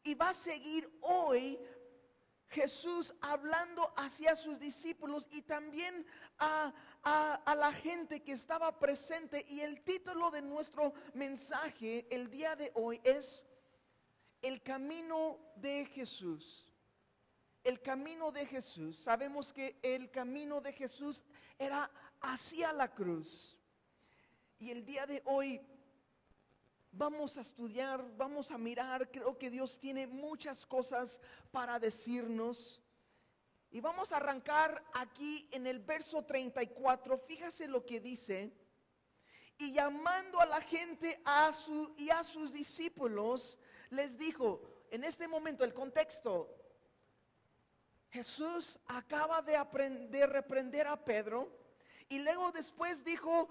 Y 0.05 0.15
va 0.15 0.31
a 0.31 0.35
seguir 0.35 0.91
hoy 1.03 1.59
Jesús 2.49 3.15
hablando 3.21 3.93
hacia 3.97 4.37
sus 4.37 4.59
discípulos 4.59 5.27
y 5.31 5.43
también 5.43 6.05
a, 6.39 6.73
a- 7.03 7.55
la 7.55 7.73
gente 7.73 8.23
que 8.23 8.33
estaba 8.33 8.79
presente. 8.79 9.45
Y 9.49 9.61
el 9.61 9.83
título 9.83 10.31
de 10.31 10.43
nuestro 10.43 10.93
mensaje 11.15 12.07
el 12.11 12.29
día 12.31 12.55
de 12.57 12.71
hoy 12.75 13.01
es 13.05 13.45
El 14.43 14.63
camino 14.63 15.39
de 15.57 15.87
Jesús. 15.87 16.69
El 17.65 17.81
camino 17.81 18.33
de 18.33 18.45
Jesús. 18.45 18.99
Sabemos 18.99 19.53
que 19.53 19.79
el 19.83 20.11
camino 20.11 20.61
de 20.61 20.73
Jesús 20.73 21.23
era 21.59 21.89
hacia 22.21 22.73
la 22.73 22.93
cruz. 22.93 23.57
Y 24.59 24.71
el 24.71 24.85
día 24.85 25.07
de 25.07 25.23
hoy 25.27 25.61
vamos 26.93 27.39
a 27.39 27.41
estudiar, 27.41 28.05
vamos 28.17 28.51
a 28.51 28.59
mirar. 28.59 29.11
Creo 29.11 29.37
que 29.37 29.51
Dios 29.51 29.81
tiene 29.81 30.07
muchas 30.07 30.65
cosas 30.67 31.21
para 31.51 31.79
decirnos. 31.79 32.81
Y 33.71 33.81
vamos 33.81 34.13
a 34.13 34.19
arrancar 34.19 34.85
aquí 34.93 35.49
en 35.51 35.67
el 35.67 35.81
verso 35.81 36.23
34. 36.23 37.19
Fíjase 37.19 37.67
lo 37.67 37.85
que 37.85 38.01
dice. 38.01 38.53
Y 39.57 39.73
llamando 39.73 40.41
a 40.41 40.47
la 40.47 40.61
gente 40.61 41.21
a 41.25 41.53
su, 41.53 41.95
y 41.97 42.11
a 42.11 42.23
sus 42.23 42.53
discípulos, 42.53 43.59
les 43.91 44.19
dijo, 44.19 44.63
en 44.91 45.05
este 45.05 45.27
momento 45.27 45.65
el 45.65 45.73
contexto, 45.73 46.55
Jesús 48.11 48.79
acaba 48.87 49.41
de, 49.41 49.57
aprender, 49.57 50.11
de 50.11 50.27
reprender 50.27 50.87
a 50.87 51.03
Pedro 51.03 51.51
y 52.11 52.19
luego 52.19 52.53
después 52.53 53.03
dijo 53.05 53.49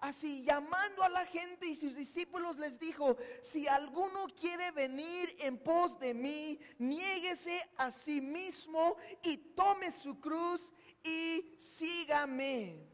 así, 0.00 0.44
llamando 0.44 1.02
a 1.02 1.08
la 1.08 1.26
gente 1.26 1.66
y 1.66 1.76
sus 1.76 1.94
discípulos 1.94 2.56
les 2.58 2.78
dijo, 2.78 3.16
si 3.42 3.66
alguno 3.66 4.26
quiere 4.38 4.70
venir 4.70 5.36
en 5.40 5.58
pos 5.58 5.98
de 5.98 6.14
mí, 6.14 6.58
niéguese 6.78 7.68
a 7.76 7.90
sí 7.90 8.20
mismo 8.20 8.96
y 9.22 9.36
tome 9.54 9.92
su 9.92 10.20
cruz 10.20 10.72
y 11.02 11.56
sígame. 11.58 12.86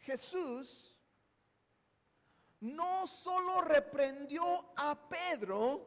Jesús 0.00 0.94
no 2.60 3.06
solo 3.06 3.62
reprendió 3.62 4.72
a 4.76 5.08
Pedro, 5.08 5.86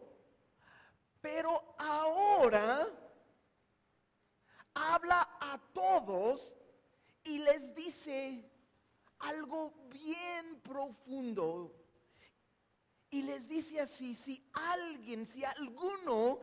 pero 1.21 1.75
ahora 1.77 2.87
habla 4.73 5.37
a 5.39 5.59
todos 5.73 6.55
y 7.27 7.39
les 7.39 7.73
dice 7.75 8.49
algo 9.19 9.73
bien 9.89 10.59
profundo. 10.61 11.73
Y 13.09 13.21
les 13.21 13.47
dice 13.47 13.79
así, 13.79 14.15
si 14.15 14.43
alguien, 14.53 15.25
si 15.25 15.43
alguno 15.43 16.39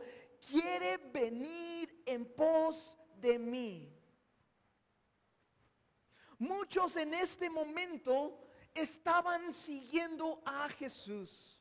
quiere 0.49 0.97
venir 0.97 2.03
en 2.05 2.25
pos 2.25 2.97
de 3.17 3.37
mí. 3.37 3.91
Muchos 6.37 6.95
en 6.95 7.13
este 7.13 7.49
momento 7.49 8.47
estaban 8.73 9.53
siguiendo 9.53 10.41
a 10.45 10.67
Jesús 10.69 11.55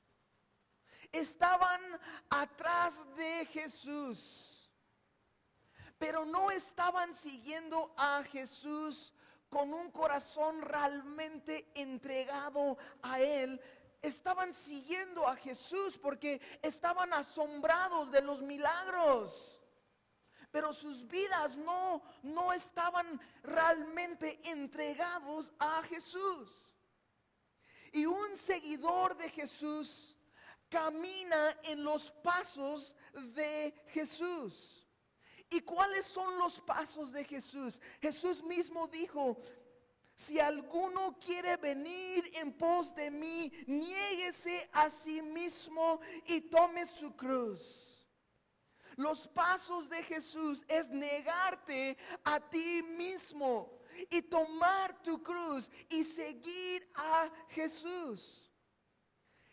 estaban 1.14 1.80
atrás 2.28 2.94
de 3.16 3.46
Jesús, 3.46 4.68
pero 5.96 6.24
no 6.24 6.50
estaban 6.50 7.14
siguiendo 7.14 7.94
a 7.96 8.24
Jesús 8.24 9.13
con 9.54 9.72
un 9.72 9.92
corazón 9.92 10.60
realmente 10.62 11.70
entregado 11.76 12.76
a 13.02 13.20
Él. 13.20 13.60
Estaban 14.02 14.52
siguiendo 14.52 15.28
a 15.28 15.36
Jesús 15.36 15.96
porque 15.96 16.40
estaban 16.60 17.12
asombrados 17.12 18.10
de 18.10 18.20
los 18.22 18.42
milagros. 18.42 19.60
Pero 20.50 20.72
sus 20.72 21.06
vidas 21.06 21.56
no, 21.56 22.02
no 22.24 22.52
estaban 22.52 23.20
realmente 23.44 24.40
entregados 24.42 25.52
a 25.60 25.84
Jesús. 25.84 26.68
Y 27.92 28.06
un 28.06 28.36
seguidor 28.36 29.16
de 29.16 29.30
Jesús 29.30 30.16
camina 30.68 31.60
en 31.62 31.84
los 31.84 32.10
pasos 32.10 32.96
de 33.36 33.72
Jesús. 33.92 34.83
¿Y 35.54 35.60
cuáles 35.60 36.04
son 36.04 36.36
los 36.36 36.60
pasos 36.60 37.12
de 37.12 37.22
Jesús? 37.24 37.80
Jesús 38.00 38.42
mismo 38.42 38.88
dijo, 38.88 39.40
si 40.16 40.40
alguno 40.40 41.16
quiere 41.20 41.56
venir 41.56 42.28
en 42.34 42.52
pos 42.52 42.92
de 42.92 43.08
mí, 43.08 43.52
niéguese 43.68 44.68
a 44.72 44.90
sí 44.90 45.22
mismo 45.22 46.00
y 46.26 46.40
tome 46.40 46.88
su 46.88 47.14
cruz. 47.14 48.04
Los 48.96 49.28
pasos 49.28 49.88
de 49.88 50.02
Jesús 50.02 50.64
es 50.66 50.88
negarte 50.88 51.96
a 52.24 52.40
ti 52.40 52.82
mismo 52.82 53.78
y 54.10 54.22
tomar 54.22 55.00
tu 55.04 55.22
cruz 55.22 55.70
y 55.88 56.02
seguir 56.02 56.90
a 56.96 57.30
Jesús. 57.50 58.50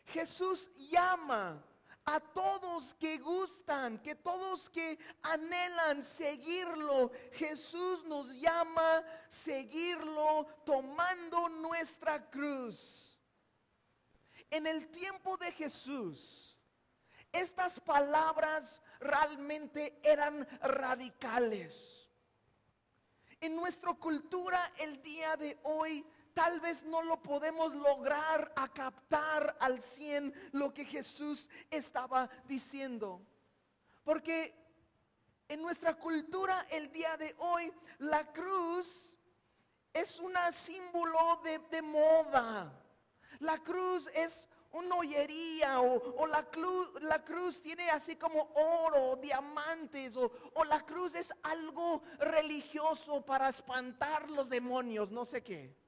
Jesús 0.06 0.72
llama 0.89 1.64
a 2.06 2.20
todos 2.20 2.93
que 2.95 3.18
gustan, 3.18 3.99
que 3.99 4.16
todos 4.16 4.70
que 4.70 4.97
anhelan 5.22 6.04
seguirlo. 6.04 7.12
Jesús 7.34 8.04
nos 8.06 8.28
llama 8.34 9.04
seguirlo 9.30 10.47
tomando 10.66 11.49
nuestra 11.49 12.30
cruz. 12.30 13.20
En 14.49 14.68
el 14.68 14.89
tiempo 14.89 15.38
de 15.38 15.52
Jesús, 15.52 16.58
estas 17.32 17.80
palabras 17.80 18.82
realmente 18.99 19.99
eran 20.04 20.47
radicales. 20.62 22.10
En 23.39 23.56
nuestra 23.56 23.93
cultura 23.93 24.74
el 24.78 25.02
día 25.02 25.36
de 25.38 25.58
hoy 25.64 26.06
tal 26.34 26.60
vez 26.60 26.84
no 26.84 27.02
lo 27.02 27.22
podemos 27.22 27.74
lograr 27.76 28.52
a 28.56 28.68
captar 28.70 29.56
al 29.60 29.82
100 29.82 30.34
lo 30.54 30.74
que 30.74 30.86
Jesús 30.86 31.50
estaba 31.70 32.30
diciendo. 32.46 33.22
Porque 34.04 34.56
en 35.48 35.62
nuestra 35.62 35.98
cultura 35.98 36.68
el 36.70 36.92
día 36.92 37.18
de 37.18 37.36
hoy 37.40 37.72
la 38.00 38.32
cruz 38.32 39.18
es 39.94 40.20
un 40.20 40.34
símbolo 40.54 41.42
de, 41.44 41.82
moda. 41.82 42.72
La 43.40 43.58
cruz 43.58 44.10
es 44.14 44.48
una 44.72 44.96
joyería 44.96 45.82
o, 45.82 46.26
la, 46.28 46.44
cruz, 46.50 46.90
la 47.02 47.24
cruz 47.24 47.62
tiene 47.62 47.90
así 47.90 48.16
como 48.16 48.52
oro, 48.54 49.18
diamantes 49.18 50.16
o, 50.16 50.32
o 50.54 50.64
la 50.64 50.80
cruz 50.86 51.16
es 51.16 51.34
algo 51.44 52.02
religioso 52.20 53.26
para 53.26 53.50
espantar 53.50 54.30
los 54.30 54.48
demonios, 54.48 55.12
no 55.12 55.26
sé 55.26 55.44
qué. 55.44 55.81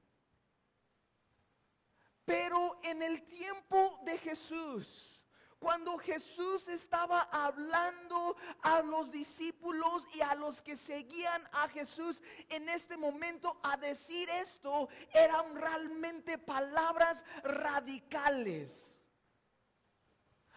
Pero 2.24 2.80
en 2.82 3.02
el 3.02 3.24
tiempo 3.24 3.98
de 4.04 4.18
Jesús, 4.18 5.22
cuando 5.58 5.96
Jesús 5.98 6.68
estaba 6.68 7.22
hablando 7.32 8.36
a 8.62 8.82
los 8.82 9.10
discípulos 9.10 10.06
y 10.12 10.20
a 10.20 10.34
los 10.34 10.60
que 10.60 10.76
seguían 10.76 11.42
a 11.52 11.68
Jesús 11.68 12.22
en 12.48 12.68
este 12.68 12.96
momento 12.96 13.58
a 13.62 13.76
decir 13.76 14.28
esto, 14.30 14.88
eran 15.12 15.54
realmente 15.54 16.38
palabras 16.38 17.24
radicales. 17.42 19.02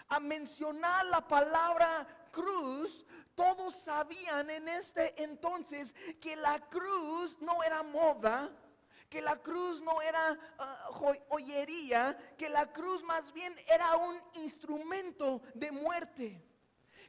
A 0.10 0.20
mencionar 0.20 1.06
la 1.06 1.26
palabra 1.28 2.30
cruz, 2.32 3.06
Todos 3.38 3.76
sabían 3.76 4.50
en 4.50 4.68
este 4.68 5.22
entonces 5.22 5.94
que 6.20 6.36
la 6.36 6.60
cruz 6.70 7.38
no 7.40 7.62
era 7.62 7.84
moda, 7.84 8.50
que 9.10 9.22
la 9.22 9.38
cruz 9.38 9.82
no 9.82 10.02
era 10.02 10.38
ah, 10.58 10.90
joyería, 11.30 12.36
que 12.38 12.50
la 12.50 12.72
cruz 12.72 13.04
más 13.04 13.32
bien 13.34 13.56
era 13.68 13.96
un 13.98 14.22
instrumento 14.34 15.42
de 15.54 15.72
muerte 15.72 16.44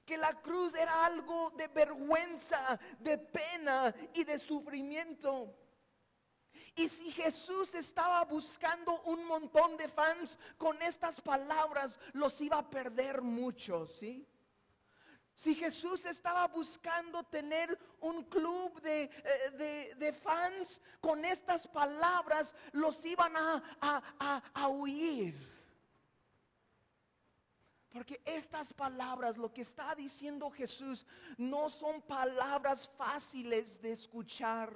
que 0.04 0.16
la 0.16 0.40
cruz 0.40 0.74
era 0.74 1.04
algo 1.04 1.50
de 1.50 1.68
vergüenza, 1.68 2.80
de 2.98 3.18
pena 3.18 3.94
y 4.14 4.24
de 4.24 4.38
sufrimiento. 4.38 5.54
Y 6.78 6.88
si 6.88 7.10
Jesús 7.10 7.74
estaba 7.74 8.24
buscando 8.24 9.02
un 9.02 9.24
montón 9.24 9.76
de 9.76 9.88
fans 9.88 10.38
con 10.56 10.80
estas 10.80 11.20
palabras, 11.20 11.98
los 12.12 12.40
iba 12.40 12.58
a 12.58 12.70
perder 12.70 13.20
mucho, 13.20 13.84
¿sí? 13.88 14.27
Si 15.38 15.54
Jesús 15.54 16.04
estaba 16.04 16.48
buscando 16.48 17.22
tener 17.22 17.78
un 18.00 18.24
club 18.24 18.80
de, 18.80 19.08
eh, 19.22 20.12
fans 20.12 20.80
con 21.00 21.24
estas 21.24 21.64
palabras, 21.68 22.52
los 22.72 23.04
iban 23.04 23.32
a, 23.36 24.42
a 24.52 24.68
huir. 24.68 25.36
Porque 27.88 28.20
estas 28.24 28.72
palabras, 28.72 29.36
lo 29.36 29.54
que 29.54 29.60
está 29.60 29.94
diciendo 29.94 30.50
Jesús, 30.50 31.06
no 31.36 31.70
son 31.70 32.02
palabras 32.02 32.90
fáciles 32.98 33.80
de 33.80 33.92
escuchar. 33.92 34.72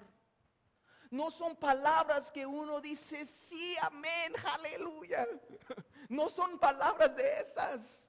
No 1.10 1.32
son 1.32 1.56
palabras 1.56 2.30
que 2.30 2.46
uno 2.46 2.80
dice, 2.80 3.26
sí, 3.26 3.74
amén, 3.80 4.32
aleluya. 4.44 5.26
No 6.08 6.28
son 6.28 6.58
palabras 6.58 7.16
de 7.16 7.40
esas. 7.40 8.01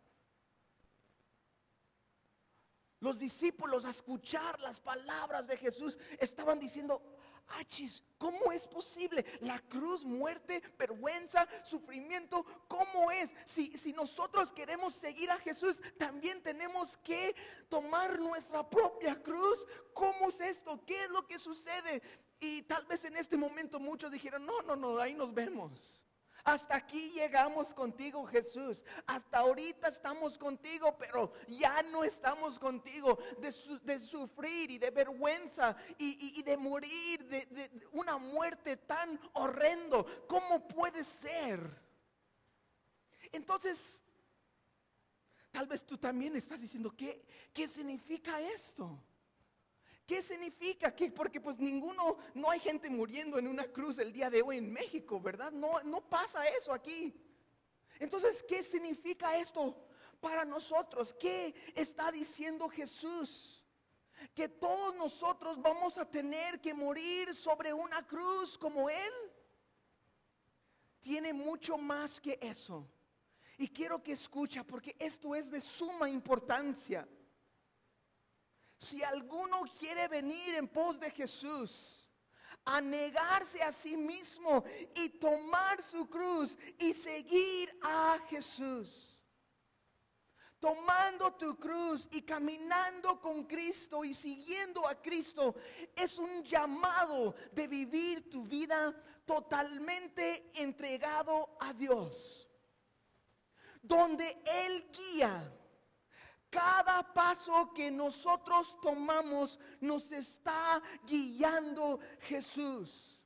Los 3.04 3.20
discípulos 3.20 3.84
a 3.84 3.90
escuchar 3.90 4.62
las 4.62 4.80
palabras 4.80 5.46
de 5.46 5.58
Jesús 5.58 5.98
estaban 6.20 6.58
diciendo, 6.58 7.02
Achis, 7.50 8.02
¿cómo 8.18 8.54
es 8.54 8.66
posible? 8.66 9.26
La 9.42 9.60
cruz, 9.60 10.06
muerte, 10.06 10.64
vergüenza, 10.80 11.46
sufrimiento, 11.66 12.46
¿cómo 12.70 13.12
es? 13.12 13.30
Si, 13.46 13.78
si 13.78 13.92
nosotros 13.92 14.54
queremos 14.54 14.94
seguir 14.94 15.30
a 15.32 15.38
Jesús, 15.40 15.82
también 15.98 16.42
tenemos 16.42 16.96
que 16.96 17.36
tomar 17.68 18.18
nuestra 18.20 18.70
propia 18.70 19.22
cruz. 19.22 19.68
¿Cómo 19.94 20.30
es 20.30 20.40
esto? 20.40 20.80
¿Qué 20.86 21.04
es 21.04 21.10
lo 21.10 21.28
que 21.28 21.38
sucede? 21.40 22.02
Y 22.40 22.62
tal 22.62 22.86
vez 22.86 23.04
en 23.04 23.18
este 23.18 23.36
momento 23.36 23.82
muchos 23.82 24.14
dijeron, 24.14 24.46
no, 24.46 24.62
no, 24.62 24.78
no, 24.78 24.98
ahí 24.98 25.14
nos 25.14 25.34
vemos. 25.34 26.03
Hasta 26.44 26.76
aquí 26.76 27.12
llegamos 27.12 27.74
contigo, 27.74 28.26
Jesús. 28.26 28.84
Hasta 29.08 29.40
ahorita 29.40 29.88
estamos 29.88 30.38
contigo, 30.38 30.98
pero 30.98 31.32
ya 31.48 31.82
no 31.84 32.04
estamos 32.04 32.60
contigo. 32.60 33.18
De, 33.40 34.00
sufrir 34.00 34.72
y 34.72 34.78
de 34.78 34.90
vergüenza 34.92 35.76
y, 35.98 36.44
de 36.44 36.58
morir 36.58 37.26
de, 37.26 37.72
una 37.94 38.18
muerte 38.18 38.76
tan 38.76 39.20
horrendo. 39.34 40.06
¿Cómo 40.28 40.68
puede 40.68 41.06
ser? 41.06 41.82
Entonces, 43.32 43.98
tal 45.50 45.66
vez 45.66 45.86
tú 45.86 45.98
también 45.98 46.36
estás 46.36 46.60
diciendo, 46.60 46.94
¿qué, 46.96 47.26
qué 47.54 47.70
significa 47.70 48.42
esto? 48.42 49.00
¿Qué 50.06 50.22
significa? 50.22 50.94
que 50.94 51.12
Porque 51.12 51.40
pues 51.40 51.58
ninguno, 51.60 52.18
no 52.34 52.50
hay 52.50 52.60
gente 52.60 52.90
muriendo 52.90 53.38
en 53.38 53.48
una 53.48 53.66
cruz 53.66 53.98
el 54.00 54.12
día 54.12 54.30
de 54.30 54.42
hoy 54.42 54.58
en 54.58 54.72
México, 54.72 55.20
¿verdad? 55.20 55.52
No, 55.52 55.82
no 55.84 56.02
pasa 56.02 56.48
eso 56.50 56.74
aquí. 56.74 57.14
Entonces, 58.00 58.44
¿qué 58.44 58.64
significa 58.64 59.38
esto 59.38 59.76
para 60.20 60.44
nosotros? 60.44 61.14
¿Qué 61.14 61.54
está 61.74 62.12
diciendo 62.12 62.68
Jesús? 62.68 63.64
Que 64.34 64.50
todos 64.50 64.96
nosotros 64.96 65.62
vamos 65.62 65.98
a 65.98 66.10
tener 66.10 66.60
que 66.60 66.74
morir 66.74 67.34
sobre 67.34 67.74
una 67.74 68.06
cruz 68.06 68.58
como 68.58 68.90
Él. 68.90 69.14
Tiene 71.00 71.34
mucho 71.34 71.78
más 71.78 72.20
que 72.20 72.38
eso. 72.42 72.88
Y 73.58 73.68
quiero 73.70 74.02
que 74.04 74.14
escucha 74.14 74.64
porque 74.66 74.96
esto 75.00 75.34
es 75.36 75.50
de 75.50 75.62
suma 75.62 76.10
importancia. 76.10 77.08
Si 78.78 79.04
alguno 79.04 79.62
quiere 79.80 80.08
venir 80.08 80.56
en 80.56 80.68
pos 80.68 81.00
de 81.00 81.12
Jesús, 81.12 82.04
a 82.66 82.80
negarse 82.82 83.62
a 83.62 83.72
sí 83.72 83.98
mismo 83.98 84.64
y 84.96 85.10
tomar 85.10 85.82
su 85.82 86.08
cruz 86.08 86.58
y 86.80 86.94
seguir 86.94 87.78
a 87.82 88.20
Jesús. 88.30 89.20
Tomando 90.60 91.34
tu 91.34 91.58
cruz 91.58 92.08
y 92.12 92.22
caminando 92.22 93.20
con 93.20 93.44
Cristo 93.44 94.06
y 94.06 94.14
siguiendo 94.14 94.88
a 94.88 94.96
Cristo 95.02 95.56
es 95.94 96.18
un 96.18 96.42
llamado 96.42 97.36
de 97.52 97.68
vivir 97.68 98.30
tu 98.30 98.46
vida 98.46 98.96
totalmente 99.26 100.52
entregado 100.54 101.58
a 101.60 101.74
Dios. 101.74 102.48
Donde 103.82 104.42
Él 104.46 104.90
guía 104.94 105.52
cada 106.54 107.02
paso 107.14 107.74
que 107.74 107.90
nosotros 107.90 108.78
tomamos 108.82 109.58
nos 109.82 110.12
está 110.12 110.82
guiando 111.08 112.00
Jesús. 112.22 113.20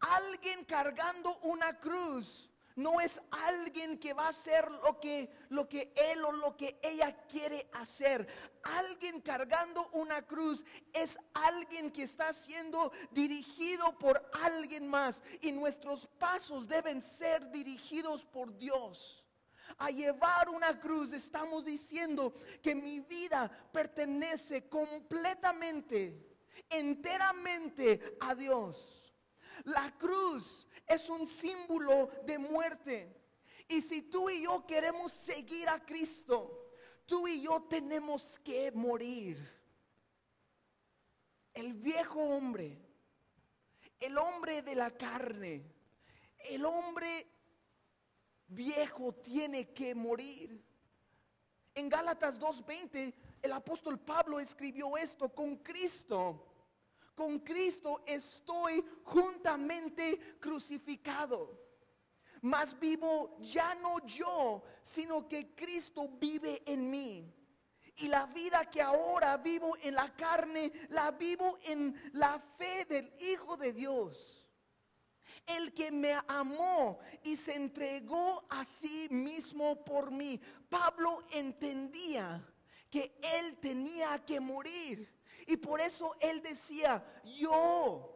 Alguien 0.00 0.64
cargando 0.64 1.38
una 1.38 1.78
cruz 1.78 2.50
no 2.74 3.00
es 3.00 3.20
alguien 3.30 3.98
que 3.98 4.12
va 4.12 4.26
a 4.26 4.28
hacer 4.28 4.70
lo 4.70 5.00
que, 5.00 5.28
lo 5.48 5.68
que 5.68 5.92
él 5.96 6.24
o 6.24 6.30
lo 6.30 6.56
que 6.56 6.78
ella 6.82 7.12
quiere 7.26 7.68
hacer. 7.72 8.28
Alguien 8.62 9.20
cargando 9.20 9.88
una 9.90 10.22
cruz 10.22 10.64
es 10.92 11.18
alguien 11.34 11.90
que 11.90 12.04
está 12.04 12.32
siendo 12.32 12.92
dirigido 13.10 13.98
por 13.98 14.30
alguien 14.32 14.86
más. 14.86 15.22
Y 15.40 15.50
nuestros 15.50 16.06
pasos 16.18 16.68
deben 16.68 17.02
ser 17.02 17.50
dirigidos 17.50 18.24
por 18.24 18.56
Dios 18.56 19.24
a 19.76 19.90
llevar 19.90 20.48
una 20.48 20.78
cruz, 20.80 21.12
estamos 21.12 21.64
diciendo 21.64 22.32
que 22.62 22.74
mi 22.74 23.00
vida 23.00 23.50
pertenece 23.72 24.68
completamente, 24.68 26.36
enteramente 26.68 28.16
a 28.20 28.34
Dios. 28.34 29.14
La 29.64 29.92
cruz 29.98 30.66
es 30.86 31.08
un 31.08 31.28
símbolo 31.28 32.10
de 32.24 32.38
muerte. 32.38 33.14
Y 33.68 33.82
si 33.82 34.02
tú 34.02 34.30
y 34.30 34.42
yo 34.42 34.66
queremos 34.66 35.12
seguir 35.12 35.68
a 35.68 35.84
Cristo, 35.84 36.72
tú 37.04 37.28
y 37.28 37.42
yo 37.42 37.62
tenemos 37.68 38.38
que 38.42 38.72
morir. 38.72 39.38
El 41.52 41.74
viejo 41.74 42.20
hombre, 42.20 42.78
el 44.00 44.16
hombre 44.16 44.62
de 44.62 44.74
la 44.74 44.90
carne, 44.90 45.64
el 46.38 46.64
hombre 46.64 47.26
viejo 48.48 49.12
tiene 49.14 49.72
que 49.72 49.94
morir. 49.94 50.62
En 51.74 51.88
Gálatas 51.88 52.40
2.20 52.40 53.14
el 53.42 53.52
apóstol 53.52 53.98
Pablo 54.00 54.40
escribió 54.40 54.96
esto, 54.96 55.28
con 55.28 55.56
Cristo, 55.58 56.44
con 57.14 57.38
Cristo 57.40 58.02
estoy 58.06 58.84
juntamente 59.04 60.36
crucificado. 60.40 61.66
Mas 62.40 62.78
vivo 62.78 63.36
ya 63.40 63.74
no 63.76 64.04
yo, 64.06 64.62
sino 64.82 65.28
que 65.28 65.54
Cristo 65.54 66.08
vive 66.20 66.62
en 66.66 66.90
mí. 66.90 67.34
Y 67.96 68.06
la 68.06 68.26
vida 68.26 68.64
que 68.70 68.80
ahora 68.80 69.36
vivo 69.38 69.76
en 69.82 69.94
la 69.94 70.14
carne, 70.14 70.70
la 70.90 71.10
vivo 71.10 71.58
en 71.64 71.94
la 72.12 72.38
fe 72.56 72.84
del 72.84 73.12
Hijo 73.20 73.56
de 73.56 73.72
Dios 73.72 74.37
el 75.48 75.72
que 75.72 75.90
me 75.90 76.14
amó 76.26 76.98
y 77.22 77.36
se 77.36 77.54
entregó 77.54 78.44
a 78.48 78.64
sí 78.64 79.08
mismo 79.10 79.84
por 79.84 80.10
mí. 80.10 80.40
Pablo 80.68 81.24
entendía 81.30 82.46
que 82.90 83.18
él 83.22 83.56
tenía 83.58 84.24
que 84.24 84.40
morir. 84.40 85.12
Y 85.46 85.56
por 85.56 85.80
eso 85.80 86.14
él 86.20 86.42
decía, 86.42 87.02
yo 87.24 88.14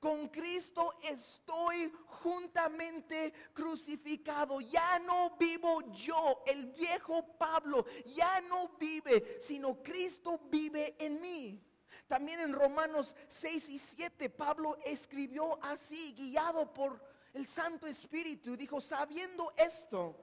con 0.00 0.28
Cristo 0.28 0.98
estoy 1.00 1.92
juntamente 2.06 3.32
crucificado. 3.52 4.60
Ya 4.60 4.98
no 4.98 5.36
vivo 5.38 5.80
yo, 5.92 6.42
el 6.46 6.66
viejo 6.66 7.24
Pablo, 7.38 7.86
ya 8.06 8.40
no 8.40 8.70
vive, 8.80 9.36
sino 9.40 9.80
Cristo 9.80 10.40
vive 10.50 10.96
en 10.98 11.20
mí. 11.20 11.71
También 12.12 12.40
en 12.40 12.52
Romanos 12.52 13.16
6 13.28 13.70
y 13.70 13.78
7 13.78 14.28
Pablo 14.28 14.76
escribió 14.84 15.58
así, 15.64 16.12
guiado 16.12 16.70
por 16.70 17.02
el 17.32 17.48
Santo 17.48 17.86
Espíritu, 17.86 18.54
dijo, 18.54 18.82
sabiendo 18.82 19.50
esto, 19.56 20.22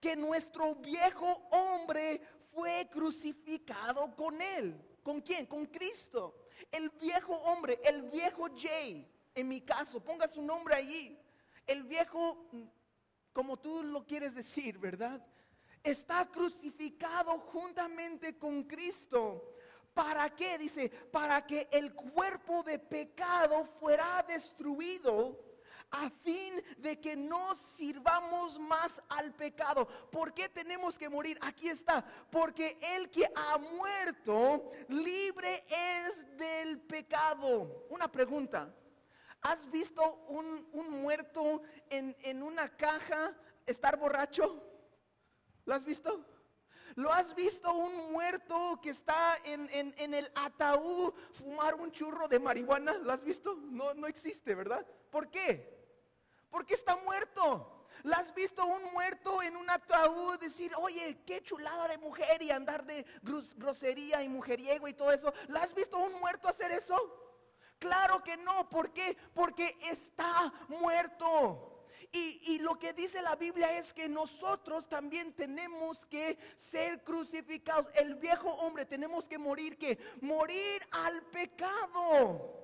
que 0.00 0.16
nuestro 0.16 0.74
viejo 0.74 1.46
hombre 1.52 2.20
fue 2.52 2.88
crucificado 2.90 4.12
con 4.16 4.42
él. 4.42 4.76
¿Con 5.04 5.20
quién? 5.20 5.46
Con 5.46 5.66
Cristo. 5.66 6.48
El 6.72 6.90
viejo 6.90 7.32
hombre, 7.32 7.78
el 7.84 8.02
viejo 8.10 8.48
Jay, 8.56 9.08
en 9.36 9.46
mi 9.46 9.60
caso, 9.60 10.02
ponga 10.02 10.26
su 10.26 10.42
nombre 10.42 10.74
allí. 10.74 11.16
El 11.64 11.84
viejo, 11.84 12.50
como 13.32 13.56
tú 13.56 13.84
lo 13.84 14.04
quieres 14.04 14.34
decir, 14.34 14.78
¿verdad? 14.78 15.24
está 15.84 16.26
crucificado 16.26 17.38
juntamente 17.40 18.38
con 18.38 18.64
Cristo. 18.64 19.50
¿Para 19.94 20.28
qué? 20.34 20.58
Dice, 20.58 20.90
para 20.90 21.46
que 21.46 21.68
el 21.70 21.94
cuerpo 21.94 22.62
de 22.62 22.78
pecado 22.78 23.64
fuera 23.78 24.24
destruido 24.26 25.38
a 25.90 26.10
fin 26.10 26.62
de 26.78 27.00
que 27.00 27.16
no 27.16 27.54
sirvamos 27.54 28.58
más 28.58 29.00
al 29.08 29.32
pecado. 29.32 29.86
¿Por 30.10 30.34
qué 30.34 30.48
tenemos 30.48 30.98
que 30.98 31.08
morir? 31.08 31.38
Aquí 31.40 31.68
está. 31.68 32.04
Porque 32.30 32.76
el 32.96 33.08
que 33.10 33.30
ha 33.34 33.58
muerto 33.58 34.72
libre 34.88 35.64
es 35.68 36.36
del 36.36 36.80
pecado. 36.80 37.86
Una 37.90 38.10
pregunta. 38.10 38.74
¿Has 39.40 39.70
visto 39.70 40.24
un, 40.28 40.66
muerto 41.02 41.62
en, 41.90 42.42
una 42.42 42.74
caja 42.76 43.36
estar 43.66 43.96
borracho? 43.96 44.60
¿Lo 45.64 45.74
has 45.74 45.84
visto? 45.84 46.24
¿Lo 46.96 47.12
has 47.12 47.34
visto 47.34 47.72
un 47.72 48.12
muerto 48.12 48.78
que 48.80 48.90
está 48.90 49.36
en, 49.44 49.68
en, 49.72 50.14
el 50.14 50.30
ataúd 50.34 51.12
fumar 51.32 51.74
un 51.74 51.90
churro 51.90 52.28
de 52.28 52.38
marihuana? 52.38 52.92
¿Lo 52.98 53.12
has 53.12 53.22
visto? 53.22 53.54
No, 53.54 53.94
no 53.94 54.06
existe, 54.06 54.54
¿verdad? 54.54 54.86
¿Por 55.10 55.28
qué? 55.28 55.74
Porque 56.50 56.74
está 56.74 56.94
muerto. 56.96 57.86
¿La 58.04 58.18
has 58.18 58.32
visto 58.34 58.64
un 58.64 58.92
muerto 58.92 59.42
en 59.42 59.56
un 59.56 59.68
ataúd 59.70 60.38
decir, 60.38 60.72
oye, 60.76 61.18
qué 61.26 61.42
chulada 61.42 61.88
de 61.88 61.98
mujer 61.98 62.42
y 62.42 62.50
andar 62.50 62.84
de 62.84 63.04
grosería 63.56 64.22
y 64.22 64.28
mujeriego 64.28 64.86
y 64.86 64.94
todo 64.94 65.10
eso? 65.10 65.32
¿La 65.48 65.62
has 65.62 65.74
visto 65.74 65.98
un 65.98 66.12
muerto 66.20 66.48
hacer 66.48 66.70
eso? 66.70 66.96
Claro 67.78 68.22
que 68.22 68.36
no. 68.36 68.68
¿Por 68.68 68.92
qué? 68.92 69.16
Porque 69.34 69.76
está 69.82 70.52
muerto. 70.68 71.73
Y, 72.16 72.60
lo 72.60 72.78
que 72.78 72.92
dice 72.92 73.20
la 73.20 73.34
Biblia 73.34 73.76
es 73.76 73.92
que 73.92 74.08
nosotros 74.08 74.88
también 74.88 75.32
tenemos 75.32 76.06
que 76.06 76.38
ser 76.56 77.02
crucificados. 77.02 77.88
El 77.96 78.14
viejo 78.14 78.50
hombre 78.50 78.86
tenemos 78.86 79.26
que 79.26 79.36
morir, 79.36 79.76
que 79.76 79.98
morir 80.20 80.80
al 80.92 81.22
pecado. 81.22 82.62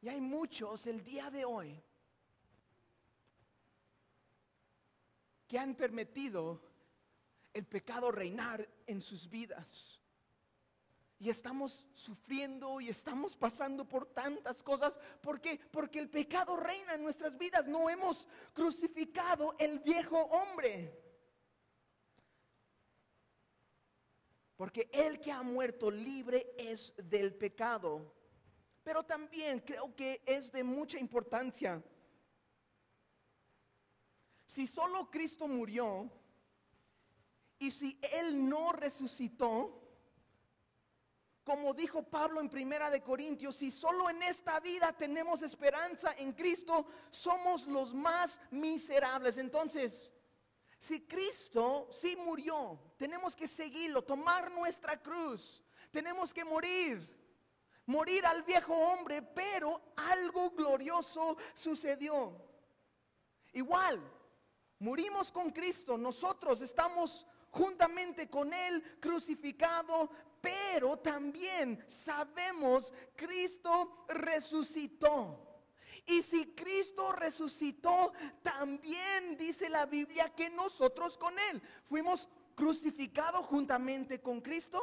Y 0.00 0.08
hay 0.08 0.22
muchos 0.22 0.86
el 0.86 1.04
día 1.04 1.30
de 1.30 1.44
hoy 1.44 1.78
que 5.46 5.58
han 5.58 5.74
permitido 5.74 6.62
el 7.52 7.66
pecado 7.66 8.10
reinar 8.10 8.66
en 8.86 9.02
sus 9.02 9.28
vidas 9.28 9.97
y 11.20 11.30
estamos 11.30 11.84
sufriendo 11.94 12.80
y 12.80 12.88
estamos 12.88 13.34
pasando 13.34 13.84
por 13.84 14.06
tantas 14.06 14.62
cosas. 14.62 14.98
¿Por 15.20 15.40
qué? 15.40 15.60
Porque 15.72 15.98
el 15.98 16.08
pecado 16.08 16.56
reina 16.56 16.94
en 16.94 17.02
nuestras 17.02 17.36
vidas. 17.36 17.66
No 17.66 17.90
hemos 17.90 18.26
crucificado 18.52 19.56
el 19.58 19.80
viejo 19.80 20.16
hombre. 20.16 20.96
Porque 24.56 24.88
el 24.92 25.20
que 25.20 25.32
ha 25.32 25.42
muerto 25.42 25.90
libre 25.90 26.54
es 26.56 26.94
del 26.96 27.34
pecado. 27.34 28.14
Pero 28.84 29.04
también 29.04 29.60
creo 29.60 29.94
que 29.96 30.22
es 30.24 30.52
de 30.52 30.62
mucha 30.62 30.98
importancia. 30.98 31.82
Si 34.46 34.66
solo 34.66 35.10
Cristo 35.10 35.48
murió 35.48 36.10
y 37.58 37.72
si 37.72 37.98
Él 38.02 38.48
no 38.48 38.72
resucitó, 38.72 39.87
como 41.48 41.72
dijo 41.72 42.02
Pablo 42.02 42.42
en 42.42 42.50
Primera 42.50 42.90
de 42.90 43.00
Corintios, 43.00 43.56
si 43.56 43.70
solo 43.70 44.10
en 44.10 44.22
esta 44.22 44.60
vida 44.60 44.92
tenemos 44.92 45.40
esperanza 45.40 46.14
en 46.18 46.34
Cristo, 46.34 46.84
somos 47.10 47.66
los 47.66 47.94
más 47.94 48.38
miserables. 48.50 49.38
Entonces, 49.38 50.10
si 50.78 51.06
Cristo 51.06 51.88
sí 51.90 52.16
murió, 52.16 52.78
tenemos 52.98 53.34
que 53.34 53.48
seguirlo, 53.48 54.02
tomar 54.02 54.50
nuestra 54.50 55.02
cruz, 55.02 55.64
tenemos 55.90 56.34
que 56.34 56.44
morir, 56.44 57.08
morir 57.86 58.26
al 58.26 58.42
viejo 58.42 58.74
hombre, 58.74 59.22
pero 59.22 59.80
algo 59.96 60.50
glorioso 60.50 61.38
sucedió. 61.54 62.44
Igual, 63.54 63.98
murimos 64.80 65.32
con 65.32 65.50
Cristo, 65.50 65.96
nosotros 65.96 66.60
estamos 66.60 67.24
juntamente 67.50 68.28
con 68.28 68.52
Él 68.52 68.98
crucificado, 69.00 70.10
pero 70.40 70.96
también 70.96 71.84
sabemos 71.88 72.92
Cristo 73.16 74.04
resucitó. 74.08 75.44
Y 76.06 76.22
si 76.22 76.54
Cristo 76.54 77.12
resucitó, 77.12 78.12
también 78.42 79.36
dice 79.36 79.68
la 79.68 79.84
Biblia 79.84 80.32
que 80.34 80.48
nosotros 80.48 81.18
con 81.18 81.38
Él 81.38 81.60
fuimos 81.84 82.28
crucificados 82.54 83.44
juntamente 83.46 84.20
con 84.20 84.40
Cristo. 84.40 84.80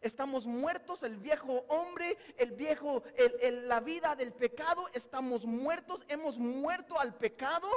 Estamos 0.00 0.46
muertos, 0.46 1.02
el 1.02 1.16
viejo 1.16 1.64
hombre, 1.68 2.18
el 2.36 2.52
viejo, 2.52 3.02
la 3.40 3.80
vida 3.80 4.14
del 4.14 4.32
pecado, 4.32 4.88
estamos 4.92 5.46
muertos, 5.46 6.00
hemos 6.08 6.38
muerto 6.38 6.98
al 6.98 7.14
pecado. 7.14 7.68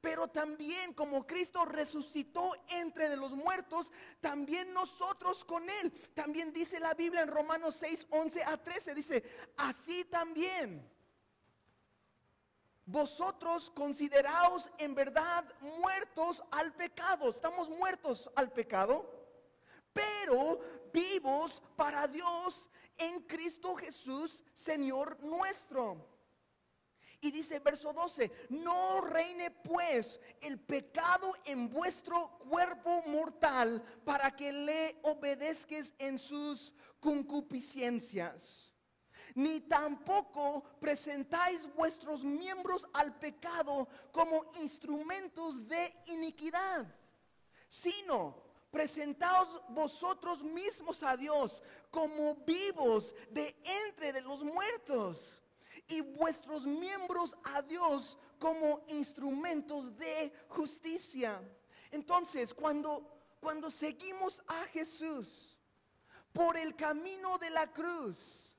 Pero 0.00 0.28
también 0.28 0.94
como 0.94 1.26
Cristo 1.26 1.64
resucitó 1.64 2.52
entre 2.68 3.16
los 3.16 3.32
muertos, 3.32 3.90
también 4.20 4.72
nosotros 4.72 5.44
con 5.44 5.68
Él. 5.68 5.92
También 6.14 6.52
dice 6.52 6.78
la 6.78 6.94
Biblia 6.94 7.22
en 7.22 7.28
Romanos 7.28 7.76
6, 7.80 8.06
11 8.10 8.44
a 8.44 8.56
13, 8.56 8.94
dice, 8.94 9.24
así 9.56 10.04
también. 10.04 10.88
Vosotros 12.86 13.70
consideraos 13.70 14.70
en 14.78 14.94
verdad 14.94 15.44
muertos 15.60 16.42
al 16.50 16.72
pecado. 16.72 17.28
Estamos 17.28 17.68
muertos 17.68 18.30
al 18.34 18.50
pecado, 18.50 19.04
pero 19.92 20.60
vivos 20.92 21.60
para 21.76 22.06
Dios 22.06 22.70
en 22.96 23.20
Cristo 23.22 23.74
Jesús, 23.76 24.44
Señor 24.54 25.22
nuestro. 25.22 26.17
Y 27.20 27.32
dice 27.32 27.58
verso 27.58 27.92
12, 27.92 28.30
no 28.50 29.00
reine 29.00 29.50
pues 29.50 30.20
el 30.40 30.58
pecado 30.58 31.34
en 31.44 31.68
vuestro 31.68 32.38
cuerpo 32.38 33.02
mortal 33.08 33.82
para 34.04 34.30
que 34.36 34.52
le 34.52 35.00
obedezques 35.02 35.92
en 35.98 36.18
sus 36.18 36.72
concupiscencias. 37.00 38.72
Ni 39.34 39.60
tampoco 39.60 40.62
presentáis 40.80 41.72
vuestros 41.74 42.22
miembros 42.22 42.86
al 42.92 43.18
pecado 43.18 43.88
como 44.12 44.44
instrumentos 44.60 45.66
de 45.66 45.94
iniquidad, 46.06 46.86
sino 47.68 48.42
presentaos 48.70 49.60
vosotros 49.70 50.42
mismos 50.42 51.02
a 51.02 51.16
Dios 51.16 51.62
como 51.90 52.36
vivos 52.36 53.14
de 53.30 53.56
entre 53.64 54.20
los 54.22 54.44
muertos 54.44 55.42
y 55.88 56.00
vuestros 56.00 56.66
miembros 56.66 57.36
a 57.44 57.62
Dios 57.62 58.18
como 58.38 58.84
instrumentos 58.88 59.96
de 59.96 60.32
justicia. 60.48 61.42
Entonces, 61.90 62.54
cuando, 62.54 63.36
cuando 63.40 63.70
seguimos 63.70 64.42
a 64.46 64.64
Jesús 64.66 65.56
por 66.32 66.56
el 66.56 66.76
camino 66.76 67.38
de 67.38 67.50
la 67.50 67.72
cruz, 67.72 68.52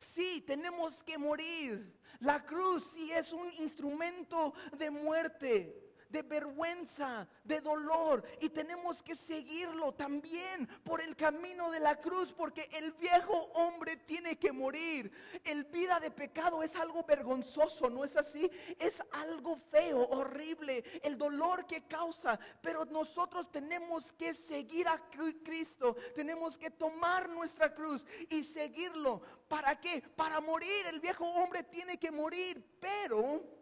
sí, 0.00 0.42
tenemos 0.46 1.02
que 1.02 1.18
morir. 1.18 2.00
La 2.20 2.44
cruz 2.44 2.92
sí 2.94 3.10
es 3.12 3.32
un 3.32 3.52
instrumento 3.58 4.54
de 4.78 4.90
muerte 4.90 5.91
de 6.12 6.22
vergüenza, 6.22 7.26
de 7.42 7.60
dolor. 7.60 8.22
Y 8.40 8.50
tenemos 8.50 9.02
que 9.02 9.16
seguirlo 9.16 9.92
también 9.92 10.68
por 10.84 11.00
el 11.00 11.16
camino 11.16 11.70
de 11.70 11.80
la 11.80 11.96
cruz, 11.96 12.32
porque 12.32 12.68
el 12.72 12.92
viejo 12.92 13.34
hombre 13.54 13.96
tiene 13.96 14.38
que 14.38 14.52
morir. 14.52 15.10
El 15.42 15.64
vida 15.64 15.98
de 15.98 16.10
pecado 16.10 16.62
es 16.62 16.76
algo 16.76 17.02
vergonzoso, 17.02 17.88
¿no 17.88 18.04
es 18.04 18.16
así? 18.16 18.48
Es 18.78 19.02
algo 19.12 19.56
feo, 19.70 20.06
horrible, 20.10 20.84
el 21.02 21.16
dolor 21.16 21.66
que 21.66 21.86
causa. 21.86 22.38
Pero 22.60 22.84
nosotros 22.84 23.50
tenemos 23.50 24.12
que 24.12 24.34
seguir 24.34 24.86
a 24.86 25.02
Cristo, 25.42 25.96
tenemos 26.14 26.58
que 26.58 26.70
tomar 26.70 27.28
nuestra 27.30 27.74
cruz 27.74 28.04
y 28.28 28.44
seguirlo. 28.44 29.22
¿Para 29.48 29.80
qué? 29.80 30.02
Para 30.14 30.40
morir. 30.40 30.86
El 30.86 31.00
viejo 31.00 31.24
hombre 31.24 31.62
tiene 31.62 31.98
que 31.98 32.10
morir, 32.10 32.62
pero 32.78 33.61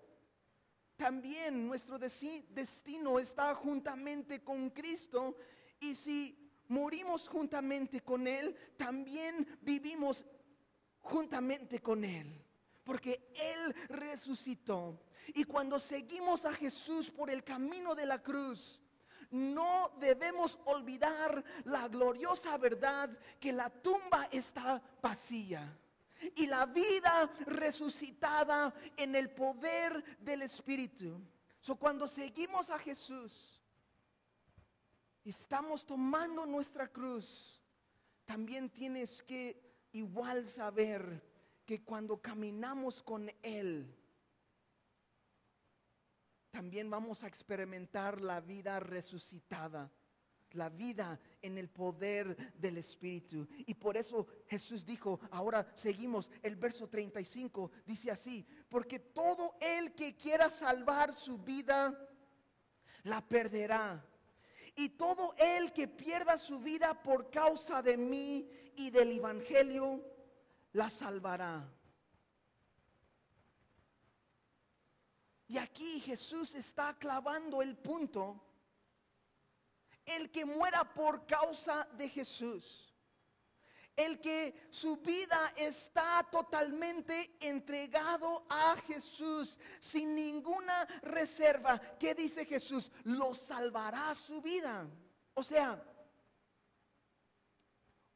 también 1.01 1.67
nuestro 1.67 1.99
destino 1.99 3.19
está 3.19 3.55
juntamente 3.55 4.45
con 4.45 4.69
Cristo 4.69 5.35
y 5.81 5.95
si 5.95 6.53
morimos 6.69 7.27
juntamente 7.27 8.03
con 8.03 8.27
Él, 8.27 8.55
también 8.77 9.59
vivimos 9.63 10.27
juntamente 11.01 11.81
con 11.81 12.05
Él, 12.05 12.45
porque 12.85 13.33
Él 13.35 13.75
resucitó. 13.89 15.01
Y 15.29 15.45
cuando 15.45 15.79
seguimos 15.79 16.45
a 16.45 16.53
Jesús 16.53 17.11
por 17.11 17.31
el 17.31 17.43
camino 17.45 17.95
de 17.95 18.05
la 18.05 18.23
cruz, 18.23 18.79
no 19.31 19.93
debemos 20.01 20.59
olvidar 20.67 21.43
la 21.65 21.89
gloriosa 21.89 22.59
verdad 22.59 23.09
que 23.41 23.55
la 23.55 23.71
tumba 23.71 24.29
está 24.31 24.83
vacía 25.01 25.75
y 26.35 26.47
la 26.47 26.67
vida 26.67 27.31
resucitada 27.47 28.75
en 28.97 29.15
el 29.17 29.31
poder 29.31 30.19
del 30.21 30.43
Espíritu. 30.43 31.21
So, 31.61 31.77
cuando 31.77 32.09
seguimos 32.09 32.71
a 32.71 32.79
Jesús, 32.79 33.61
estamos 35.25 35.85
tomando 35.85 36.47
nuestra 36.47 36.89
cruz, 36.89 37.61
también 38.25 38.71
tienes 38.71 39.23
que 39.23 39.61
igual 39.93 40.47
saber 40.47 41.23
que 41.67 41.83
cuando 41.85 42.21
caminamos 42.21 43.03
con 43.03 43.31
Él, 43.43 43.97
también 46.51 46.91
vamos 46.91 47.23
a 47.23 47.29
experimentar 47.29 48.21
la 48.21 48.41
vida 48.41 48.81
resucitada, 48.81 49.91
la 50.53 50.69
vida 50.69 51.19
en 51.43 51.59
el 51.59 51.69
poder 51.69 52.53
del 52.55 52.79
Espíritu. 52.79 53.47
Y 53.67 53.75
por 53.75 53.97
eso 53.97 54.27
Jesús 54.47 54.85
dijo, 54.85 55.21
ahora 55.31 55.67
seguimos, 55.75 56.31
el 56.43 56.57
verso 56.57 56.89
35 56.89 57.71
dice 57.87 58.11
así, 58.11 58.47
porque 58.69 58.99
todo 58.99 59.57
el 59.61 59.95
que 59.95 60.17
quiera 60.17 60.51
salvar 60.51 61.13
su 61.13 61.39
vida, 61.39 61.97
la 63.05 63.27
perderá. 63.27 64.05
Y 64.77 64.91
todo 64.91 65.35
el 65.37 65.73
que 65.73 65.89
pierda 65.89 66.39
su 66.39 66.61
vida 66.61 67.03
por 67.03 67.31
causa 67.31 67.83
de 67.83 67.97
mí 67.97 68.49
y 68.77 68.91
del 68.91 69.13
Evangelio, 69.13 70.05
la 70.73 70.89
salvará. 70.89 71.69
Y 75.49 75.59
aquí 75.59 76.01
Jesús 76.01 76.55
está 76.55 76.97
clavando 76.97 77.61
el 77.61 77.77
punto. 77.77 78.41
El 80.17 80.31
que 80.31 80.45
muera 80.45 80.93
por 80.95 81.27
causa 81.27 81.87
de 81.93 82.09
Jesús. 82.09 82.87
El 83.97 84.21
que 84.21 84.69
su 84.71 84.97
vida 84.99 85.53
está 85.57 86.27
totalmente 86.31 87.37
entregado 87.41 88.47
a 88.49 88.77
Jesús 88.87 89.59
sin 89.79 90.15
ninguna 90.15 90.87
reserva. 91.03 91.79
¿Qué 91.99 92.15
dice 92.15 92.47
Jesús? 92.47 92.91
Lo 93.05 93.35
salvará 93.35 94.15
su 94.15 94.41
vida. 94.41 94.87
O 95.35 95.43
sea, 95.43 95.83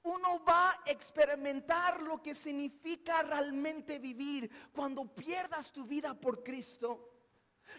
uno 0.05 0.45
va 0.45 0.71
a 0.71 0.81
experimentar 0.87 2.03
lo 2.03 2.23
que 2.23 2.35
significa 2.35 3.23
realmente 3.23 3.99
vivir 3.99 4.51
cuando 4.73 5.07
pierdas 5.07 5.73
tu 5.73 5.87
vida 5.87 6.15
por 6.15 6.43
Cristo. 6.43 7.11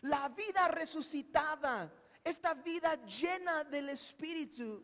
La 0.01 0.29
vida 0.29 0.67
resucitada, 0.67 1.91
esta 2.25 2.55
vida 2.55 2.95
llena 3.05 3.63
del 3.63 3.89
Espíritu. 3.89 4.83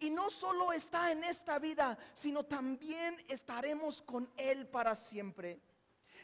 Y 0.00 0.10
no 0.10 0.28
solo 0.28 0.72
está 0.72 1.12
en 1.12 1.24
esta 1.24 1.58
vida, 1.58 1.96
sino 2.12 2.44
también 2.44 3.16
estaremos 3.28 4.02
con 4.02 4.30
Él 4.36 4.66
para 4.66 4.94
siempre. 4.94 5.62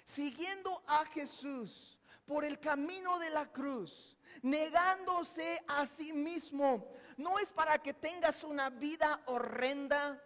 Siguiendo 0.05 0.83
a 0.87 1.07
Jesús 1.07 1.99
por 2.27 2.45
el 2.45 2.61
camino 2.61 3.19
de 3.19 3.31
la 3.31 3.51
cruz, 3.51 4.19
negándose 4.43 5.63
a 5.67 5.87
sí 5.87 6.13
mismo, 6.13 6.93
no 7.17 7.39
es 7.39 7.51
para 7.53 7.79
que 7.79 7.95
tengas 7.95 8.45
una 8.45 8.69
vida 8.69 9.23
horrenda, 9.27 10.23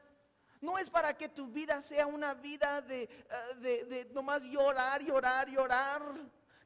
no 0.61 0.78
es 0.78 0.90
para 0.90 1.16
que 1.16 1.28
tu 1.28 1.46
vida 1.48 1.80
sea 1.82 2.06
una 2.06 2.34
vida 2.34 2.80
de, 2.80 3.02
eh, 3.02 3.54
de, 3.59 3.84
de 3.84 4.04
nomás 4.06 4.42
llorar, 4.42 5.00
llorar, 5.02 5.48
llorar 5.48 6.02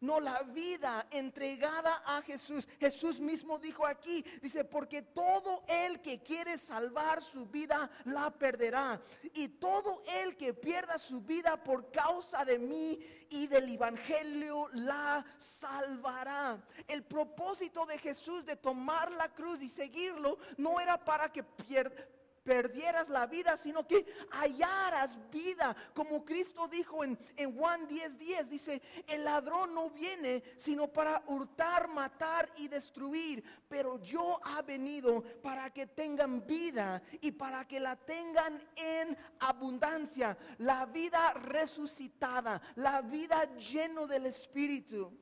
no 0.03 0.21
la 0.21 0.43
vida 0.43 1.07
entregada 1.11 2.03
a 2.05 2.21
Jesús. 2.23 2.69
Jesús 2.79 3.19
mismo 3.21 3.59
dijo 3.59 3.87
aquí, 3.87 4.23
dice, 4.43 4.65
porque 4.65 5.01
todo 5.03 5.65
el 5.69 6.03
que 6.03 6.23
quiere 6.23 6.59
salvar 6.59 7.23
su 7.23 7.47
vida 7.47 7.91
la 8.05 8.31
perderá. 8.31 9.01
Y 9.35 9.49
todo 9.49 10.03
el 10.23 10.37
que 10.37 10.53
pierda 10.53 10.99
su 10.99 11.21
vida 11.21 11.63
por 11.63 11.91
causa 11.91 12.45
de 12.45 12.59
mí 12.59 12.99
y 13.31 13.47
del 13.47 13.69
Evangelio 13.69 14.69
la 14.73 15.25
salvará. 15.39 16.61
El 16.89 17.05
propósito 17.05 17.87
de 17.87 17.99
Jesús 17.99 18.45
de 18.45 18.57
tomar 18.57 19.11
la 19.13 19.29
cruz 19.29 19.63
y 19.63 19.69
seguirlo 19.69 20.39
no 20.57 20.81
era 20.81 21.03
para 21.03 21.33
que 21.33 21.43
pierda 21.43 22.05
perdieras 22.43 23.09
la 23.09 23.27
vida, 23.27 23.57
sino 23.57 23.87
que 23.87 24.05
hallaras 24.31 25.17
vida. 25.31 25.75
Como 25.95 26.25
Cristo 26.25 26.69
dijo 26.69 27.05
en, 27.05 27.19
Juan 27.57 27.89
10:10, 27.89 28.19
10, 28.19 28.51
dice, 28.51 28.83
el 29.07 29.25
ladrón 29.25 29.75
no 29.75 29.91
viene 29.91 30.43
sino 30.59 30.89
para 30.89 31.23
hurtar, 31.27 31.89
matar 31.89 32.51
y 32.57 32.69
destruir, 32.69 33.45
pero 33.69 34.01
yo 34.01 34.41
ha 34.45 34.63
venido 34.63 35.23
para 35.43 35.71
que 35.71 35.87
tengan 35.87 36.47
vida 36.47 37.03
y 37.21 37.33
para 37.33 37.67
que 37.67 37.81
la 37.81 37.97
tengan 37.97 38.63
en 38.77 39.17
abundancia, 39.41 40.37
la 40.59 40.87
vida 40.87 41.33
resucitada, 41.35 42.61
la 42.77 43.03
vida 43.03 43.57
lleno 43.57 44.07
del 44.07 44.27
Espíritu. 44.27 45.13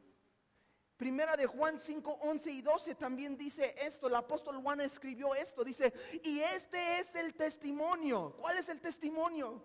Primera 1.01 1.35
de 1.35 1.47
Juan 1.47 1.79
5, 1.79 2.19
11 2.25 2.51
y 2.51 2.61
12 2.61 2.95
también 2.95 3.35
dice 3.35 3.75
esto. 3.81 4.07
El 4.07 4.17
apóstol 4.17 4.61
Juan 4.61 4.83
escribió 4.83 5.35
esto. 5.35 5.65
Dice, 5.65 5.95
y 6.23 6.41
este 6.41 6.99
es 6.99 7.15
el 7.15 7.33
testimonio. 7.33 8.37
¿Cuál 8.39 8.59
es 8.59 8.69
el 8.69 8.83
testimonio? 8.83 9.65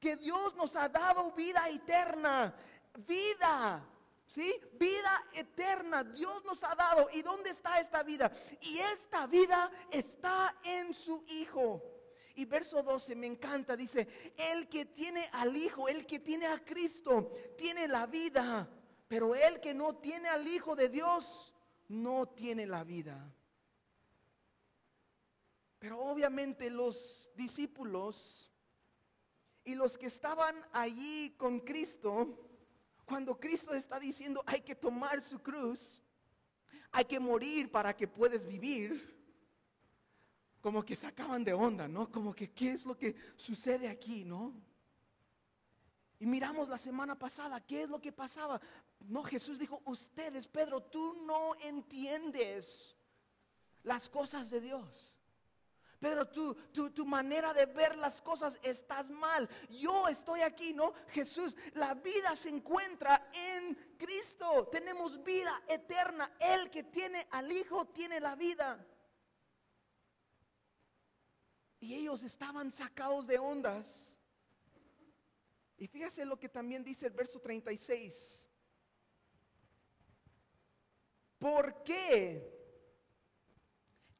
Que 0.00 0.16
Dios 0.16 0.56
nos 0.56 0.74
ha 0.74 0.88
dado 0.88 1.30
vida 1.34 1.68
eterna. 1.68 2.52
Vida. 3.06 3.88
¿Sí? 4.26 4.60
Vida 4.72 5.24
eterna. 5.34 6.02
Dios 6.02 6.44
nos 6.44 6.60
ha 6.64 6.74
dado. 6.74 7.08
¿Y 7.12 7.22
dónde 7.22 7.50
está 7.50 7.78
esta 7.78 8.02
vida? 8.02 8.32
Y 8.60 8.80
esta 8.80 9.28
vida 9.28 9.70
está 9.88 10.52
en 10.64 10.94
su 10.94 11.22
Hijo. 11.28 11.80
Y 12.34 12.44
verso 12.44 12.82
12 12.82 13.14
me 13.14 13.28
encanta. 13.28 13.76
Dice, 13.76 14.08
el 14.36 14.68
que 14.68 14.86
tiene 14.86 15.30
al 15.32 15.56
Hijo, 15.56 15.86
el 15.86 16.04
que 16.04 16.18
tiene 16.18 16.48
a 16.48 16.58
Cristo, 16.64 17.30
tiene 17.56 17.86
la 17.86 18.06
vida. 18.06 18.68
Pero 19.12 19.34
el 19.34 19.60
que 19.60 19.74
no 19.74 19.96
tiene 19.96 20.26
al 20.30 20.48
Hijo 20.48 20.74
de 20.74 20.88
Dios, 20.88 21.52
no 21.86 22.26
tiene 22.26 22.64
la 22.64 22.82
vida. 22.82 23.30
Pero 25.78 26.00
obviamente 26.00 26.70
los 26.70 27.30
discípulos 27.36 28.50
y 29.64 29.74
los 29.74 29.98
que 29.98 30.06
estaban 30.06 30.56
allí 30.72 31.34
con 31.36 31.60
Cristo, 31.60 32.48
cuando 33.04 33.38
Cristo 33.38 33.74
está 33.74 34.00
diciendo 34.00 34.42
hay 34.46 34.62
que 34.62 34.74
tomar 34.74 35.20
su 35.20 35.38
cruz, 35.42 36.00
hay 36.90 37.04
que 37.04 37.20
morir 37.20 37.70
para 37.70 37.94
que 37.94 38.08
puedas 38.08 38.46
vivir, 38.46 39.14
como 40.62 40.82
que 40.82 40.96
se 40.96 41.06
acaban 41.06 41.44
de 41.44 41.52
onda, 41.52 41.86
¿no? 41.86 42.10
Como 42.10 42.34
que 42.34 42.50
qué 42.50 42.70
es 42.70 42.86
lo 42.86 42.96
que 42.96 43.14
sucede 43.36 43.90
aquí, 43.90 44.24
¿no? 44.24 44.71
Y 46.22 46.26
miramos 46.26 46.68
la 46.68 46.78
semana 46.78 47.18
pasada, 47.18 47.60
¿qué 47.66 47.82
es 47.82 47.90
lo 47.90 48.00
que 48.00 48.12
pasaba? 48.12 48.60
No, 49.00 49.24
Jesús 49.24 49.58
dijo, 49.58 49.82
ustedes, 49.86 50.46
Pedro, 50.46 50.80
tú 50.80 51.14
no 51.26 51.56
entiendes 51.56 52.94
las 53.82 54.08
cosas 54.08 54.48
de 54.48 54.60
Dios. 54.60 55.16
Pedro, 55.98 56.28
tú, 56.28 56.54
tu 56.94 57.04
manera 57.04 57.52
de 57.52 57.66
ver 57.66 57.98
las 57.98 58.22
cosas 58.22 58.56
estás 58.62 59.10
mal. 59.10 59.48
Yo 59.68 60.06
estoy 60.06 60.42
aquí, 60.42 60.72
¿no? 60.72 60.92
Jesús, 61.08 61.56
la 61.74 61.94
vida 61.94 62.36
se 62.36 62.50
encuentra 62.50 63.28
en 63.32 63.74
Cristo. 63.98 64.68
Tenemos 64.70 65.20
vida 65.24 65.60
eterna. 65.66 66.30
El 66.38 66.70
que 66.70 66.84
tiene 66.84 67.26
al 67.32 67.50
Hijo 67.50 67.86
tiene 67.86 68.20
la 68.20 68.36
vida. 68.36 68.86
Y 71.80 71.94
ellos 71.94 72.22
estaban 72.22 72.70
sacados 72.70 73.26
de 73.26 73.40
ondas. 73.40 74.11
Y 75.76 75.86
fíjese 75.86 76.24
lo 76.24 76.38
que 76.38 76.48
también 76.48 76.84
dice 76.84 77.06
el 77.06 77.12
verso 77.12 77.40
36. 77.40 78.50
¿Por 81.38 81.82
qué? 81.82 82.52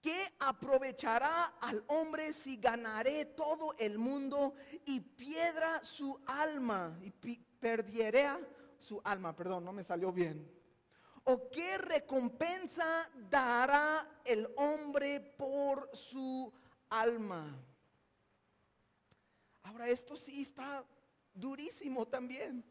¿Qué 0.01 0.35
aprovechará 0.41 1.45
al 1.61 1.85
hombre 1.87 2.33
si 2.33 2.57
ganaré 2.57 3.25
todo 3.25 3.77
el 3.79 3.99
mundo 3.99 4.55
y 4.85 4.99
piedra 4.99 5.85
su 5.85 6.21
alma? 6.27 6.99
Y 7.03 7.11
perdiera 7.13 8.41
su 8.79 9.01
alma, 9.05 9.37
perdón, 9.37 9.65
no 9.65 9.73
me 9.73 9.85
salió 9.85 10.11
bien. 10.13 10.51
¿O 11.23 11.49
qué 11.51 11.79
recompensa 11.79 13.09
dará 13.31 14.21
el 14.25 14.53
hombre 14.57 15.21
por 15.21 15.89
su 15.97 16.53
alma? 16.89 17.57
Ahora, 19.63 19.89
esto 19.89 20.17
sí 20.17 20.43
está 20.43 20.85
durísimo 21.35 22.07
también. 22.07 22.65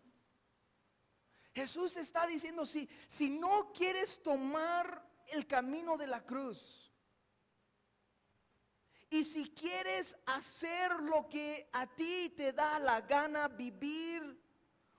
Jesús 1.54 1.98
está 1.98 2.26
diciendo, 2.26 2.66
si, 2.66 2.90
si 3.08 3.30
no 3.30 3.72
quieres 3.74 4.22
tomar 4.22 5.10
el 5.28 5.46
camino 5.48 5.98
de 5.98 6.08
la 6.08 6.26
cruz, 6.26 6.92
y 9.10 9.26
si 9.26 9.50
quieres 9.52 10.16
hacer 10.26 10.94
lo 11.02 11.28
que 11.28 11.70
a 11.74 11.86
ti 11.86 12.34
te 12.38 12.54
da 12.54 12.80
la 12.80 13.02
gana, 13.02 13.50
vivir 13.50 14.42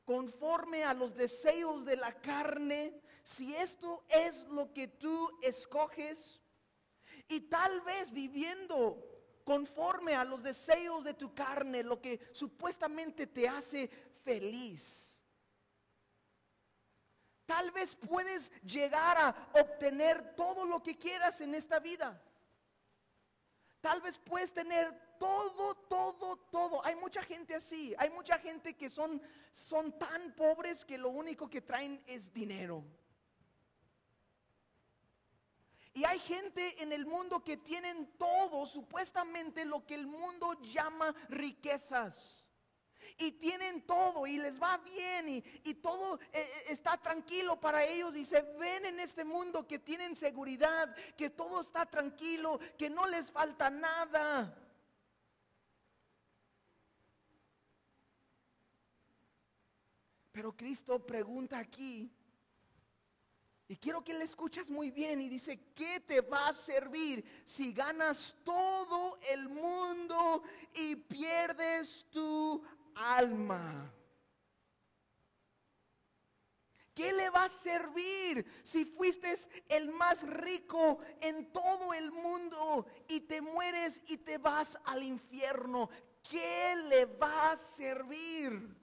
conforme 0.05 0.85
a 0.85 0.93
los 0.93 1.15
deseos 1.15 1.87
de 1.87 1.97
la 1.97 2.21
carne, 2.21 3.01
si 3.25 3.55
esto 3.55 4.05
es 4.09 4.43
lo 4.49 4.75
que 4.75 4.89
tú 4.89 5.31
escoges, 5.41 6.39
y 7.27 7.41
tal 7.41 7.81
vez 7.81 8.13
viviendo 8.13 9.12
conforme 9.45 10.15
a 10.15 10.25
los 10.25 10.43
deseos 10.43 11.05
de 11.05 11.15
tu 11.15 11.35
carne, 11.35 11.83
lo 11.83 12.01
que 12.01 12.21
supuestamente 12.33 13.27
te 13.27 13.49
hace 13.49 13.89
feliz 14.25 15.13
Tal 17.53 17.71
vez 17.71 17.95
puedes 17.95 18.51
llegar 18.63 19.19
a 19.19 19.51
obtener 19.61 20.35
todo 20.37 20.65
lo 20.65 20.83
que 20.83 20.97
quieras 20.97 21.41
en 21.43 21.55
esta 21.55 21.81
vida. 21.81 22.19
Tal 23.81 24.01
vez 24.01 24.17
puedes 24.17 24.55
tener 24.55 24.91
todo, 25.19 25.75
todo, 25.75 26.37
todo. 26.51 26.83
Hay 26.83 26.95
mucha 26.95 27.23
gente 27.23 27.55
así. 27.55 27.95
Hay 27.99 28.11
mucha 28.11 28.39
gente 28.39 28.75
que 28.75 28.89
son, 28.89 29.21
son 29.53 29.99
tan 29.99 30.33
pobres 30.33 30.85
que 30.85 30.97
lo 30.97 31.11
único 31.11 31.51
que 31.51 31.61
traen 31.61 32.03
es 32.07 32.33
dinero. 32.33 32.85
Y 35.95 36.05
hay 36.05 36.19
gente 36.19 36.83
en 36.83 36.93
el 36.93 37.05
mundo 37.05 37.45
que 37.45 37.59
tienen 37.59 38.17
todo, 38.17 38.65
supuestamente 38.67 39.65
lo 39.65 39.87
que 39.87 39.95
el 39.95 40.07
mundo 40.07 40.61
llama 40.63 41.15
riquezas 41.29 42.43
y 43.19 43.33
tienen 43.33 43.83
todo 43.83 44.27
y 44.27 44.39
les 44.39 44.61
va 44.61 44.79
bien 44.79 45.29
y, 45.29 45.75
todo 45.75 46.19
eh, 46.21 46.29
eh, 46.33 46.65
está 46.69 46.97
tranquilo 46.97 47.61
para 47.61 47.85
ellos 47.85 48.17
y 48.17 48.25
se 48.25 48.43
ven 48.59 48.87
en 48.87 49.01
este 49.01 49.25
mundo 49.25 49.67
que 49.67 49.79
tienen 49.79 50.17
seguridad, 50.17 50.95
que 51.17 51.31
todo 51.31 51.61
está 51.61 51.87
tranquilo, 51.87 52.59
que 52.79 52.89
no 52.89 53.07
les 53.07 53.31
falta 53.31 53.71
nada. 53.71 54.59
Pero 60.33 60.57
Cristo 60.57 61.05
pregunta 61.05 61.59
aquí, 61.59 62.11
y 63.73 63.77
quiero 63.77 64.05
que 64.05 64.13
le 64.13 64.25
escuches 64.25 64.69
muy 64.69 64.91
bien 64.91 65.23
y 65.23 65.31
dice, 65.31 65.59
¿qué 65.75 65.99
te 66.01 66.21
va 66.21 66.49
a 66.49 66.53
servir 66.53 67.25
si 67.47 67.73
ganas 67.73 68.37
todo 68.45 69.19
el 69.31 69.49
mundo 69.49 70.43
y 70.75 70.95
pierdes 70.95 72.05
tu 72.11 72.63
alma. 72.95 73.91
¿Qué 76.95 77.13
le 77.13 77.31
va 77.31 77.45
a 77.45 77.49
servir 77.49 78.45
si 78.63 78.85
fuiste 78.85 79.35
el 79.69 79.91
más 79.93 80.29
rico 80.29 80.99
en 81.23 81.51
todo 81.51 81.95
el 81.95 82.13
mundo 82.13 82.87
y 83.09 83.21
te 83.21 83.41
mueres 83.41 84.03
y 84.07 84.19
te 84.19 84.37
vas 84.37 84.79
al 84.85 85.03
infierno? 85.03 85.89
¿Qué 86.29 86.77
le 86.89 87.07
va 87.07 87.53
a 87.53 87.57
servir? 87.57 88.77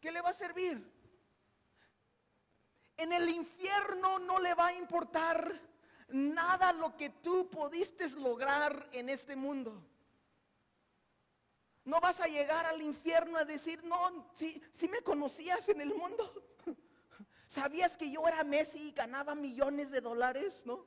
¿Qué 0.00 0.12
le 0.12 0.20
va 0.20 0.30
a 0.30 0.34
servir? 0.34 0.91
En 2.96 3.12
el 3.12 3.28
infierno 3.28 4.18
no 4.18 4.38
le 4.38 4.54
va 4.54 4.68
a 4.68 4.74
importar 4.74 5.60
nada 6.08 6.72
lo 6.72 6.96
que 6.96 7.10
tú 7.10 7.48
pudiste 7.48 8.08
lograr 8.10 8.88
en 8.92 9.08
este 9.08 9.36
mundo. 9.36 9.82
No 11.84 12.00
vas 12.00 12.20
a 12.20 12.26
llegar 12.26 12.64
al 12.66 12.80
infierno 12.80 13.38
a 13.38 13.44
decir, 13.44 13.82
no, 13.84 14.30
si, 14.36 14.88
me 14.88 15.00
conocías 15.00 15.68
en 15.68 15.80
el 15.80 15.92
mundo. 15.92 16.32
¿Sabías 17.48 17.96
que 17.96 18.10
yo 18.10 18.26
era 18.28 18.44
Messi 18.44 18.88
y 18.88 18.92
ganaba 18.92 19.34
millones 19.34 19.90
de 19.90 20.00
dólares? 20.00 20.62
¿No? 20.64 20.86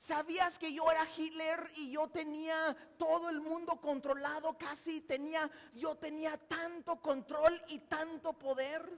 ¿Sabías 0.00 0.58
que 0.58 0.72
yo 0.72 0.90
era 0.90 1.06
Hitler 1.16 1.70
y 1.76 1.92
yo 1.92 2.08
tenía 2.08 2.76
todo 2.96 3.28
el 3.28 3.40
mundo 3.40 3.80
controlado 3.80 4.56
casi? 4.58 5.02
Tenía, 5.02 5.48
yo 5.74 5.94
tenía 5.96 6.36
tanto 6.36 7.00
control 7.00 7.62
y 7.68 7.80
tanto 7.80 8.32
poder. 8.32 8.90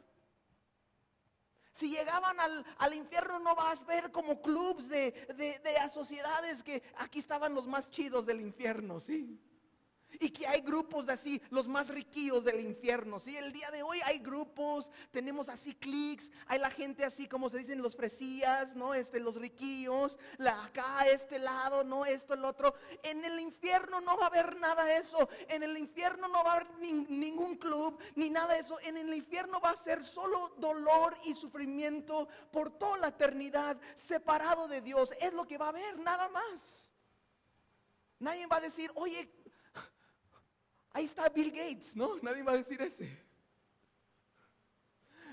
Si 1.72 1.88
llegaban 1.88 2.38
al, 2.38 2.64
al, 2.78 2.94
infierno 2.94 3.38
no 3.38 3.54
vas 3.54 3.82
a 3.82 3.86
ver 3.86 4.10
como 4.10 4.42
clubs 4.42 4.88
de, 4.88 5.12
de, 5.36 5.58
de 5.58 5.90
sociedades 5.92 6.62
que 6.62 6.82
aquí 6.98 7.18
estaban 7.18 7.54
los 7.54 7.66
más 7.66 7.90
chidos 7.90 8.26
del 8.26 8.40
infierno, 8.40 9.00
¿sí? 9.00 9.38
Y 10.20 10.30
que 10.30 10.46
hay 10.46 10.60
grupos 10.60 11.06
de 11.06 11.14
así, 11.14 11.42
los 11.50 11.66
más 11.66 11.88
riquillos 11.88 12.44
del 12.44 12.60
infierno. 12.60 13.18
Sí, 13.18 13.36
el 13.36 13.52
día 13.52 13.70
de 13.70 13.82
hoy 13.82 14.00
hay 14.04 14.18
grupos, 14.18 14.90
tenemos 15.10 15.48
así 15.48 15.74
clics, 15.74 16.30
hay 16.46 16.58
la 16.58 16.70
gente 16.70 17.04
así 17.04 17.26
como 17.26 17.48
se 17.48 17.58
dicen 17.58 17.82
los 17.82 17.96
fresías, 17.96 18.76
¿no? 18.76 18.94
Este, 18.94 19.20
los 19.20 19.36
riquillos, 19.36 20.18
la 20.38 20.64
acá, 20.64 21.06
este 21.10 21.38
lado, 21.38 21.84
no, 21.84 22.04
esto, 22.04 22.34
el 22.34 22.44
otro. 22.44 22.74
En 23.02 23.24
el 23.24 23.40
infierno 23.40 24.00
no 24.00 24.16
va 24.16 24.24
a 24.24 24.28
haber 24.28 24.56
nada 24.58 24.84
de 24.84 24.98
eso. 24.98 25.28
En 25.48 25.62
el 25.62 25.76
infierno 25.78 26.28
no 26.28 26.44
va 26.44 26.52
a 26.52 26.56
haber 26.56 26.68
ningún 26.80 27.56
club, 27.56 27.98
ni 28.14 28.30
nada 28.30 28.54
de 28.54 28.60
eso. 28.60 28.78
En 28.80 28.96
el 28.96 29.12
infierno 29.14 29.60
va 29.60 29.70
a 29.70 29.76
ser 29.76 30.04
solo 30.04 30.54
dolor 30.58 31.16
y 31.24 31.34
sufrimiento 31.34 32.28
por 32.50 32.70
toda 32.78 32.98
la 32.98 33.08
eternidad, 33.08 33.78
separado 33.96 34.68
de 34.68 34.80
Dios. 34.80 35.12
Es 35.20 35.32
lo 35.32 35.46
que 35.46 35.58
va 35.58 35.66
a 35.66 35.70
haber, 35.70 35.98
nada 35.98 36.28
más. 36.28 36.90
Nadie 38.18 38.46
va 38.46 38.56
a 38.56 38.60
decir, 38.60 38.90
oye, 38.94 39.28
Ahí 40.92 41.06
está 41.06 41.28
Bill 41.28 41.50
Gates, 41.50 41.96
¿no? 41.96 42.16
Nadie 42.20 42.42
va 42.42 42.52
a 42.52 42.56
decir 42.58 42.80
ese. 42.82 43.08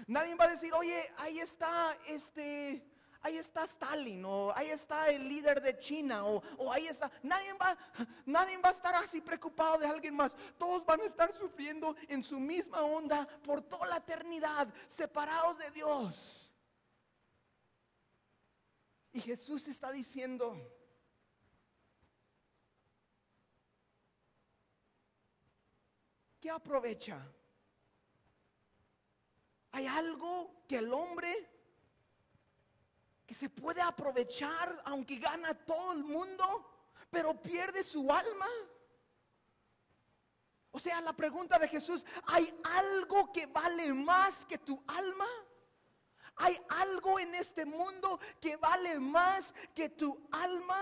Nadie 0.08 0.36
va 0.36 0.46
a 0.46 0.50
decir, 0.50 0.74
oye, 0.74 1.12
ahí 1.18 1.40
está 1.40 1.96
este, 2.08 2.84
ahí 3.22 3.38
está 3.38 3.66
Stalin, 3.66 4.24
o 4.26 4.52
ahí 4.56 4.70
está 4.70 5.10
el 5.10 5.28
líder 5.28 5.62
de 5.62 5.78
China, 5.80 6.26
o, 6.26 6.42
o, 6.58 6.72
ahí 6.72 6.88
está. 6.88 7.12
Nadie 7.22 7.54
va, 7.54 7.78
nadie 8.26 8.58
va 8.58 8.70
a 8.70 8.72
estar 8.72 8.96
así 8.96 9.22
preocupado 9.22 9.78
de 9.78 9.88
alguien 9.88 10.16
más. 10.16 10.36
Todos 10.58 10.86
van 10.86 11.02
a 11.02 11.06
estar 11.06 11.32
sufriendo 11.38 11.96
en 12.08 12.24
su 12.24 12.40
misma 12.40 12.82
onda 12.82 13.28
por 13.44 13.62
toda 13.62 13.88
la 13.88 13.98
eternidad, 13.98 14.68
separados 14.88 15.58
de 15.58 15.72
Dios. 15.72 16.50
Y 19.12 19.22
Jesús 19.22 19.68
está 19.68 19.92
diciendo, 19.92 20.58
¿qué 26.40 26.50
aprovecha? 26.50 27.20
¿Hay 29.72 29.86
algo 29.86 30.64
que 30.68 30.78
el 30.78 30.92
hombre 30.94 31.50
que 33.26 33.34
se 33.34 33.50
puede 33.50 33.82
aprovechar 33.82 34.82
aunque 34.86 35.18
gana 35.18 35.54
todo 35.54 35.92
el 35.94 36.04
mundo, 36.04 36.46
pero 37.12 37.40
pierde 37.40 37.84
su 37.84 38.12
alma? 38.12 38.48
O 40.72 40.80
sea, 40.80 41.02
la 41.02 41.14
pregunta 41.14 41.58
de 41.60 41.68
Jesús, 41.68 42.06
¿hay 42.28 42.54
algo 42.64 43.32
que 43.32 43.46
vale 43.48 43.94
más 43.94 44.46
que 44.46 44.58
tu 44.58 44.82
alma? 44.88 45.28
¿Hay 46.36 46.60
algo 46.70 47.20
en 47.20 47.36
este 47.36 47.66
mundo 47.66 48.20
que 48.40 48.56
vale 48.56 49.00
más 49.00 49.54
que 49.76 49.90
tu 49.90 50.28
alma? 50.32 50.82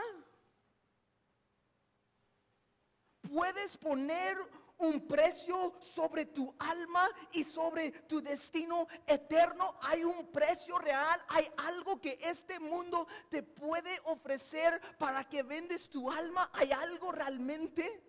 ¿Puedes 3.22 3.76
poner 3.78 4.38
un 4.80 5.08
precio 5.08 5.74
sobre 5.82 6.26
tu 6.26 6.54
alma 6.60 7.10
y 7.32 7.44
sobre 7.44 7.92
tu 7.92 8.22
destino 8.22 8.88
eterno. 9.06 9.78
Hay 9.82 10.04
un 10.04 10.32
precio 10.32 10.78
real, 10.78 11.20
hay 11.30 11.50
algo 11.58 12.00
que 12.00 12.20
este 12.22 12.60
mundo 12.60 13.08
te 13.30 13.44
puede 13.44 14.00
ofrecer 14.06 14.80
para 14.98 15.28
que 15.28 15.44
vendes 15.44 15.90
tu 15.90 16.12
alma. 16.12 16.50
¿Hay 16.54 16.72
algo 16.72 17.12
realmente? 17.12 18.04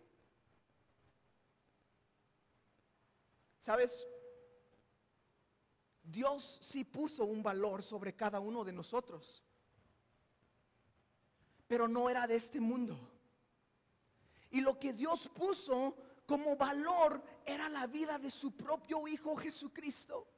¿Sabes? 3.61 4.07
Dios 6.03 6.59
sí 6.63 6.85
puso 6.85 7.25
un 7.25 7.43
valor 7.43 7.83
sobre 7.83 8.17
cada 8.17 8.41
uno 8.41 8.65
de 8.65 8.73
nosotros, 8.73 9.45
pero 11.67 11.87
no 11.87 12.09
era 12.09 12.27
de 12.27 12.37
este 12.37 12.61
mundo. 12.61 12.99
Y 14.51 14.63
lo 14.63 14.79
que 14.79 14.95
Dios 14.95 15.29
puso 15.35 15.95
como 16.29 16.57
valor 16.57 17.23
era 17.47 17.71
la 17.71 17.87
vida 17.87 18.19
de 18.19 18.31
su 18.31 18.55
propio 18.55 19.09
Hijo 19.09 19.35
Jesucristo. 19.35 20.29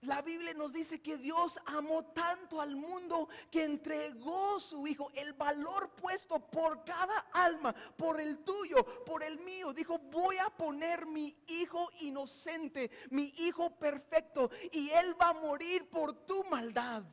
La 0.00 0.20
Biblia 0.20 0.52
nos 0.52 0.72
dice 0.72 1.00
que 1.00 1.16
Dios 1.16 1.60
amó 1.64 2.06
tanto 2.06 2.60
al 2.60 2.74
mundo 2.74 3.28
que 3.52 3.62
entregó 3.62 4.58
su 4.58 4.84
Hijo, 4.88 5.12
el 5.14 5.32
valor 5.34 5.90
puesto 5.90 6.40
por 6.40 6.84
cada 6.84 7.16
alma, 7.32 7.72
por 7.96 8.20
el 8.20 8.42
tuyo, 8.42 9.04
por 9.04 9.22
el 9.22 9.38
mío. 9.38 9.72
Dijo, 9.72 10.00
voy 10.00 10.38
a 10.38 10.50
poner 10.50 11.06
mi 11.06 11.36
Hijo 11.46 11.88
inocente, 12.00 12.90
mi 13.10 13.32
Hijo 13.36 13.78
perfecto, 13.78 14.50
y 14.72 14.90
Él 14.90 15.14
va 15.20 15.28
a 15.28 15.34
morir 15.34 15.88
por 15.88 16.26
tu 16.26 16.42
maldad. 16.50 17.04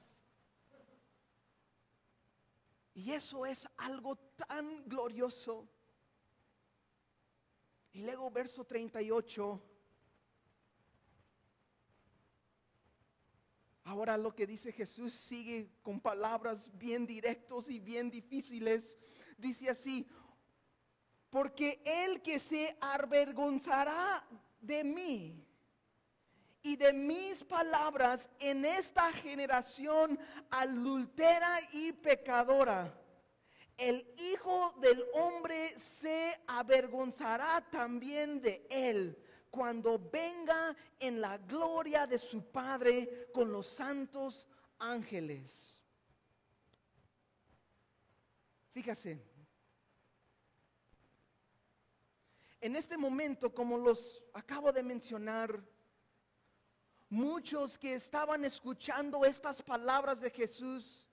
Y 2.95 3.11
eso 3.11 3.45
es 3.45 3.69
algo 3.77 4.15
tan 4.15 4.83
glorioso. 4.89 5.69
Y 7.99 8.03
luego 8.03 8.31
verso 8.31 8.63
38. 8.63 9.61
Ahora 13.83 14.17
lo 14.17 14.33
que 14.33 14.47
dice 14.47 14.71
Jesús 14.71 15.13
sigue 15.13 15.69
con 15.83 15.99
palabras 15.99 16.71
bien 16.77 17.05
directos 17.05 17.69
y 17.69 17.81
bien 17.81 18.09
difíciles. 18.09 18.95
Dice 19.37 19.69
así, 19.69 20.07
porque 21.29 21.81
el 21.83 22.21
que 22.21 22.39
se 22.39 22.77
avergonzará 22.79 24.25
de 24.61 24.81
mí 24.85 25.45
y 26.61 26.77
de 26.77 26.93
mis 26.93 27.43
palabras 27.43 28.29
en 28.39 28.63
esta 28.63 29.11
generación 29.11 30.17
adultera 30.49 31.59
y 31.73 31.91
pecadora 31.91 32.98
el 33.79 34.05
Hijo 34.17 34.73
del 34.81 35.03
Hombre 35.13 35.77
se 35.79 36.39
avergonzará 36.47 37.61
también 37.71 38.41
de 38.41 38.67
él 38.69 39.17
cuando 39.49 39.97
venga 39.97 40.75
en 40.99 41.21
la 41.21 41.37
gloria 41.37 42.05
de 42.05 42.19
su 42.19 42.43
Padre 42.51 43.29
con 43.33 43.51
los 43.51 43.67
santos 43.67 44.47
ángeles. 44.77 45.79
Fíjase, 48.71 49.19
en 52.61 52.75
este 52.75 52.97
momento, 52.97 53.53
como 53.53 53.77
los 53.77 54.21
acabo 54.33 54.71
de 54.71 54.83
mencionar, 54.83 55.63
muchos 57.09 57.77
que 57.77 57.95
estaban 57.95 58.45
escuchando 58.45 59.25
estas 59.25 59.61
palabras 59.61 60.19
de 60.21 60.29
Jesús, 60.29 61.08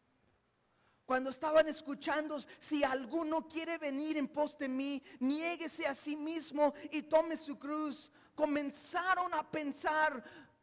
cuando 1.07 1.31
estaban 1.31 1.69
escuchando, 1.69 2.37
si 2.59 2.83
alguno 2.83 3.47
quiere 3.47 3.79
venir 3.79 4.17
en 4.17 4.27
pos 4.27 4.59
de 4.59 4.69
mí, 4.69 5.01
niéguese 5.21 5.87
a 5.87 5.95
sí 5.95 6.17
mismo 6.17 6.75
y 6.91 7.03
tome 7.03 7.37
su 7.37 7.57
cruz, 7.57 8.11
comenzaron 8.35 9.33
a 9.33 9.49
pensar, 9.49 10.23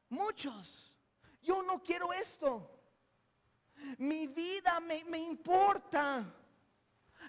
muchos, 0.10 0.94
yo 1.42 1.64
no 1.64 1.82
quiero 1.82 2.12
esto, 2.12 2.70
mi 3.98 4.28
vida 4.28 4.80
me, 4.82 5.04
me 5.06 5.18
importa. 5.18 6.26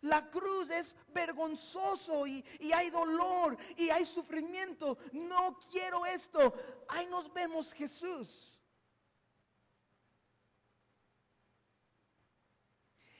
La 0.03 0.29
cruz 0.29 0.69
es 0.71 0.95
vergonzoso 1.09 2.27
y, 2.27 2.45
y, 2.59 2.73
hay 2.73 2.91
dolor 2.91 3.57
y 3.77 3.91
hay 3.91 4.05
sufrimiento. 4.05 4.99
No 5.13 5.59
quiero 5.71 6.05
esto. 6.05 6.53
Ahí 6.89 7.07
nos 7.07 7.33
vemos 7.33 7.73
Jesús. 7.73 8.54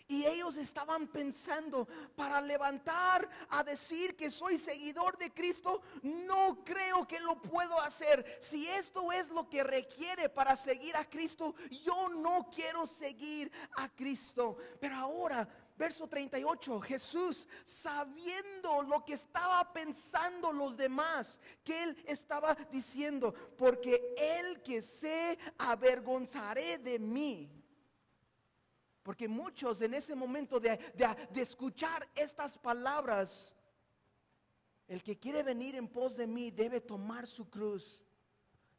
Y 0.07 0.27
ellos 0.27 0.57
estaban 0.57 1.07
pensando, 1.07 1.89
para 2.15 2.41
levantar 2.41 3.29
a 3.49 3.65
decir 3.65 4.15
que 4.17 4.31
soy 4.31 4.59
seguidor 4.59 5.17
de 5.17 5.31
Cristo, 5.31 5.81
no 6.03 6.63
creo 6.65 7.07
que 7.07 7.21
lo 7.21 7.41
puedo 7.41 7.81
hacer. 7.81 8.39
Si 8.41 8.69
esto 8.69 9.11
es 9.13 9.31
lo 9.31 9.49
que 9.49 9.65
requiere 9.65 10.29
para 10.29 10.57
seguir 10.57 10.95
a 10.97 11.09
Cristo, 11.09 11.55
yo 11.85 12.09
no 12.11 12.51
quiero 12.55 12.87
seguir 12.87 13.51
a 13.77 13.89
Cristo. 13.89 14.59
Pero 14.79 14.97
ahora 14.97 15.49
Verso 15.77 16.07
38, 16.07 16.81
Jesús, 16.83 17.49
sabiendo 17.67 18.81
lo 18.83 19.05
que 19.05 19.15
estaba 19.15 19.73
pensando 19.73 20.53
los 20.53 20.77
demás, 20.77 21.41
que 21.65 21.83
él 21.83 22.05
estaba 22.07 22.55
diciendo, 22.71 23.35
porque 23.59 24.15
el 24.17 24.63
que 24.63 24.81
se 24.81 25.37
avergonzaré 25.59 26.79
de 26.79 27.01
mí. 27.01 27.64
Porque 29.05 29.29
muchos 29.29 29.81
en 29.83 29.95
ese 29.95 30.17
momento 30.17 30.59
de, 30.59 30.79
de 31.31 31.43
escuchar 31.43 32.09
estas 32.17 32.59
palabras, 32.59 33.55
el 34.89 35.03
que 35.03 35.19
quiere 35.19 35.43
venir 35.43 35.77
en 35.77 35.87
pos 35.89 36.17
de 36.17 36.27
mí 36.27 36.51
debe 36.51 36.81
tomar 36.81 37.27
su 37.27 37.49
cruz 37.49 38.04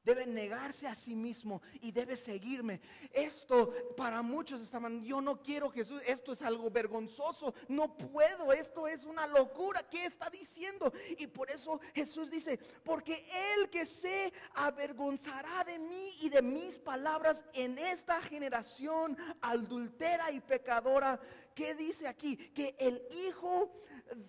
debe 0.06 0.28
negarse 0.28 0.88
a 0.88 0.94
sí 0.94 1.16
mismo 1.16 1.62
y 1.82 1.92
debe 1.92 2.16
seguirme. 2.16 2.80
Esto 3.12 3.74
para 3.98 4.22
muchos 4.22 4.62
estaban, 4.62 5.04
yo 5.04 5.20
no 5.20 5.42
quiero 5.42 5.72
Jesús, 5.72 6.02
esto 6.06 6.34
es 6.34 6.44
algo 6.44 6.70
vergonzoso, 6.70 7.56
no 7.68 7.98
puedo, 7.98 8.54
esto 8.54 8.88
es 8.88 9.04
una 9.04 9.26
locura, 9.26 9.84
¿qué 9.90 10.06
está 10.06 10.30
diciendo? 10.30 10.94
Y 11.18 11.26
por 11.28 11.50
eso 11.50 11.80
Jesús 11.94 12.30
dice, 12.30 12.60
porque 12.84 13.28
el 13.58 13.70
que 13.70 13.86
se 13.86 14.32
avergonzará 14.54 15.64
de 15.64 15.80
mí 15.80 16.16
y 16.22 16.30
de 16.30 16.44
mis 16.44 16.78
palabras 16.78 17.44
en 17.54 17.80
esta 17.80 18.22
generación 18.22 19.18
adultera 19.42 20.32
y 20.32 20.40
pecadora, 20.40 21.20
¿qué 21.56 21.74
dice 21.74 22.08
aquí? 22.08 22.38
Que 22.38 22.76
el 22.78 23.02
Hijo 23.26 23.74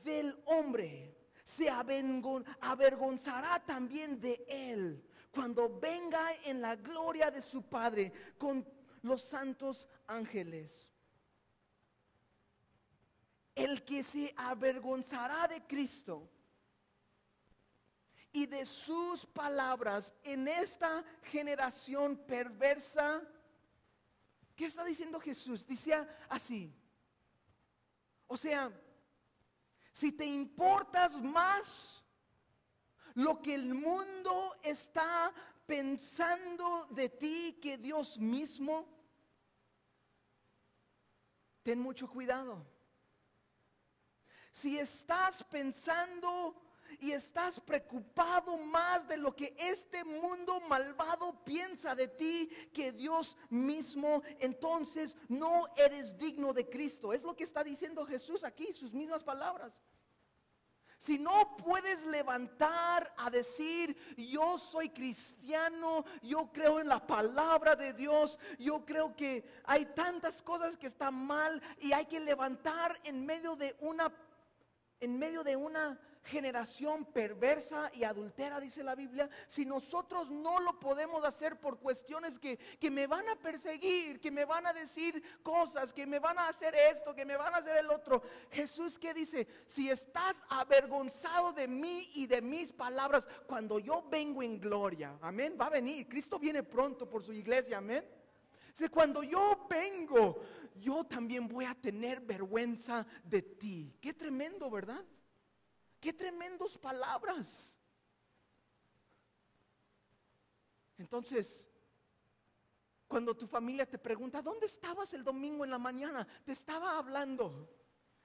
del 0.03 0.41
Hombre 0.47 1.15
se 1.45 1.69
avergonzará 1.69 3.63
también 3.65 4.19
de 4.21 4.43
él 4.49 5.05
cuando 5.37 5.79
venga 5.79 6.33
en 6.45 6.63
la 6.63 6.77
gloria 6.77 7.31
de 7.31 7.43
su 7.43 7.63
Padre 7.63 8.11
con 8.39 8.67
los 9.03 9.21
santos 9.21 9.87
ángeles. 10.07 10.91
El 13.55 13.85
que 13.85 14.03
se 14.03 14.33
avergonzará 14.35 15.47
de 15.47 15.67
Cristo 15.67 16.27
y 18.33 18.47
de 18.47 18.65
sus 18.65 19.27
palabras 19.27 20.15
en 20.23 20.49
esta 20.49 21.05
generación 21.25 22.17
perversa. 22.17 23.23
¿Qué 24.55 24.65
está 24.65 24.85
diciendo 24.85 25.21
Jesús? 25.21 25.67
Dice 25.67 25.95
así. 26.31 26.75
O 28.27 28.39
sea, 28.39 28.73
si 29.93 30.13
te 30.13 30.25
importas 30.25 31.15
más 31.21 32.03
lo 33.17 33.41
que 33.41 33.55
el 33.55 33.75
mundo 33.75 34.57
está 34.63 35.33
pensando 35.67 36.87
de 36.91 37.09
ti 37.09 37.59
que 37.61 37.79
Dios 37.79 38.19
mismo, 38.19 38.87
ten 41.63 41.81
mucho 41.81 42.09
cuidado. 42.09 42.65
Si 44.53 44.79
estás 44.79 45.43
pensando 45.45 46.63
y 47.01 47.13
estás 47.13 47.59
preocupado 47.59 48.59
más 48.59 49.09
de 49.09 49.17
lo 49.17 49.35
que 49.35 49.55
este 49.59 50.05
mundo 50.05 50.61
malvado 50.61 51.43
piensa 51.43 51.95
de 51.95 52.09
ti 52.09 52.51
que 52.73 52.93
Dios 52.93 53.37
mismo, 53.49 54.23
entonces 54.41 55.17
no 55.29 55.69
eres 55.77 56.19
digno 56.19 56.53
de 56.53 56.69
Cristo. 56.69 57.15
Es 57.15 57.23
lo 57.23 57.35
que 57.35 57.45
está 57.45 57.65
diciendo 57.65 58.05
Jesús 58.05 58.45
aquí, 58.45 58.73
sus 58.75 58.93
mismas 58.93 59.25
palabras. 59.25 59.73
Si 60.99 61.19
no 61.19 61.57
puedes 61.59 62.07
levantar 62.07 63.13
a 63.19 63.29
decir, 63.29 63.97
yo 64.17 64.59
soy 64.59 64.89
cristiano, 64.89 66.05
yo 66.23 66.51
creo 66.53 66.81
en 66.81 66.89
la 66.89 67.07
palabra 67.07 67.77
de 67.77 67.93
Dios, 67.93 68.39
yo 68.59 68.85
creo 68.85 69.15
que 69.15 69.45
hay 69.65 69.87
tantas 69.87 70.41
cosas 70.43 70.77
que 70.77 70.87
están 70.87 71.15
mal 71.15 71.63
y 71.81 71.93
hay 71.93 72.07
que 72.07 72.19
levantar 72.19 72.99
en 73.05 73.27
medio 73.27 73.57
de 73.57 73.77
una 73.81 74.11
en 74.99 75.19
medio 75.19 75.45
de 75.45 75.57
una 75.57 76.01
generación 76.27 77.05
perversa 77.07 77.91
y 77.95 78.05
adultera, 78.05 78.61
dice 78.61 78.83
la 78.83 78.95
Biblia, 78.95 79.31
si 79.49 79.65
nosotros 79.65 80.31
no 80.31 80.61
lo 80.61 80.79
podemos 80.79 81.25
hacer 81.25 81.59
por 81.59 81.79
cuestiones 81.79 82.39
que, 82.39 82.59
que, 82.79 82.91
me 82.91 83.07
van 83.07 83.29
a 83.29 83.37
perseguir, 83.37 84.21
que 84.21 84.31
me 84.31 84.45
van 84.45 84.67
a 84.67 84.73
decir 84.73 85.23
cosas, 85.43 85.93
que 85.93 86.07
me 86.07 86.19
van 86.19 86.39
a 86.39 86.49
hacer 86.49 86.75
esto, 86.75 87.15
que 87.15 87.25
me 87.25 87.37
van 87.37 87.55
a 87.55 87.59
hacer 87.59 87.77
el 87.79 87.91
otro. 87.91 88.23
Jesús 88.51 88.99
que 88.99 89.15
dice, 89.15 89.47
si 89.67 89.89
estás 89.89 90.43
avergonzado 90.49 91.53
de 91.53 91.69
mí 91.69 92.11
y 92.15 92.27
de 92.27 92.43
mis 92.43 92.73
palabras, 92.73 93.29
cuando 93.47 93.79
yo 93.79 94.05
vengo 94.11 94.43
en 94.43 94.61
gloria, 94.61 95.17
amén, 95.23 95.57
va 95.59 95.67
a 95.67 95.71
venir, 95.71 96.09
Cristo 96.09 96.39
viene 96.39 96.63
pronto 96.63 97.09
por 97.09 97.23
su 97.23 97.33
iglesia, 97.33 97.79
amén. 97.79 98.05
Si 98.75 98.89
cuando 98.89 99.23
yo 99.23 99.67
vengo, 99.71 100.43
yo 100.81 101.05
también 101.05 101.49
voy 101.49 101.65
a 101.65 101.75
tener 101.75 102.21
vergüenza 102.21 103.07
de 103.25 103.41
ti. 103.41 103.95
Qué 104.01 104.13
tremendo, 104.13 104.71
¿verdad? 104.71 105.03
Qué 106.07 106.13
tremendos 106.13 106.79
palabras. 106.79 107.77
Entonces, 110.99 111.67
cuando 113.09 113.37
tu 113.37 113.49
familia 113.49 113.91
te 113.91 113.99
pregunta, 113.99 114.41
¿dónde 114.41 114.67
estabas 114.67 115.13
el 115.15 115.25
domingo 115.25 115.65
en 115.65 115.73
la 115.73 115.81
mañana? 115.81 116.25
Te 116.45 116.53
estaba 116.53 116.97
hablando 116.97 117.69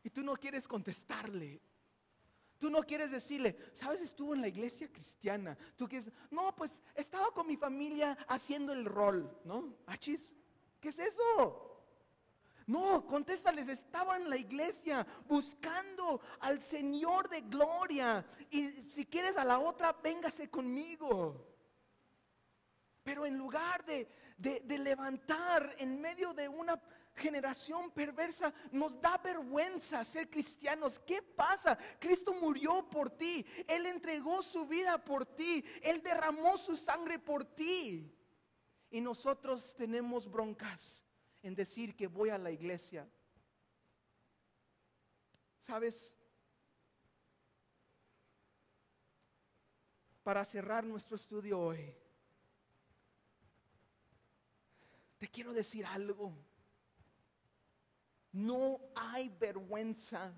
y 0.04 0.12
tú 0.12 0.22
no 0.22 0.36
quieres 0.36 0.68
contestarle. 0.68 1.60
Tú 2.60 2.70
no 2.70 2.84
quieres 2.84 3.10
decirle, 3.10 3.58
¿sabes? 3.74 4.02
Estuvo 4.02 4.36
en 4.36 4.42
la 4.42 4.50
iglesia 4.50 4.88
cristiana. 4.88 5.58
Tú 5.76 5.88
quieres, 5.88 6.12
no, 6.30 6.56
pues 6.56 6.84
estaba 6.94 7.32
con 7.34 7.48
mi 7.48 7.58
familia 7.58 8.16
haciendo 8.28 8.74
el 8.74 8.86
rol, 8.86 9.36
¿no? 9.44 9.76
Achis, 9.88 10.36
¿qué 10.80 10.90
es 10.90 11.00
eso? 11.00 11.71
No, 12.72 13.06
contéstales, 13.06 13.68
estaba 13.68 14.16
en 14.16 14.30
la 14.30 14.38
iglesia 14.38 15.06
buscando 15.28 16.22
al 16.40 16.62
Señor 16.62 17.28
de 17.28 17.42
gloria. 17.42 18.26
Y 18.50 18.90
si 18.90 19.06
quieres 19.08 19.36
a 19.36 19.44
la 19.44 19.60
otra, 19.60 19.92
véngase 19.92 20.50
conmigo. 20.50 21.54
Pero 23.04 23.26
en 23.26 23.38
lugar 23.38 23.84
de, 23.84 24.08
de, 24.38 24.80
levantar 24.80 25.76
en 25.80 26.00
medio 26.00 26.34
de 26.34 26.48
una 26.48 26.82
generación 27.14 27.92
perversa, 27.92 28.54
nos 28.72 29.02
da 29.02 29.18
vergüenza 29.18 30.06
ser 30.06 30.30
cristianos. 30.30 30.98
¿Qué 31.00 31.22
pasa? 31.22 31.78
Cristo 32.00 32.34
murió 32.36 32.90
por 32.90 33.10
ti. 33.10 33.46
Él 33.68 33.86
entregó 33.86 34.42
su 34.42 34.66
vida 34.66 34.98
por 34.98 35.26
ti. 35.26 35.62
Él 35.82 36.02
derramó 36.02 36.58
su 36.58 36.78
sangre 36.78 37.20
por 37.20 37.44
ti. 37.44 38.18
Y 38.90 39.02
nosotros 39.02 39.76
tenemos 39.76 40.32
broncas 40.32 41.04
en 41.42 41.56
decir 41.56 41.96
que 41.96 42.08
voy 42.08 42.30
a 42.30 42.38
la 42.38 42.52
iglesia. 42.52 43.08
¿Sabes? 45.62 46.14
Para 50.24 50.46
cerrar 50.46 50.84
nuestro 50.84 51.16
estudio 51.16 51.60
hoy, 51.60 51.96
te 55.18 55.28
quiero 55.28 55.54
decir 55.54 55.86
algo. 55.86 56.34
No 58.32 58.80
hay 58.96 59.30
vergüenza. 59.30 60.34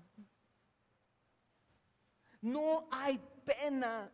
No 2.40 2.86
hay 2.90 3.18
pena 3.46 4.12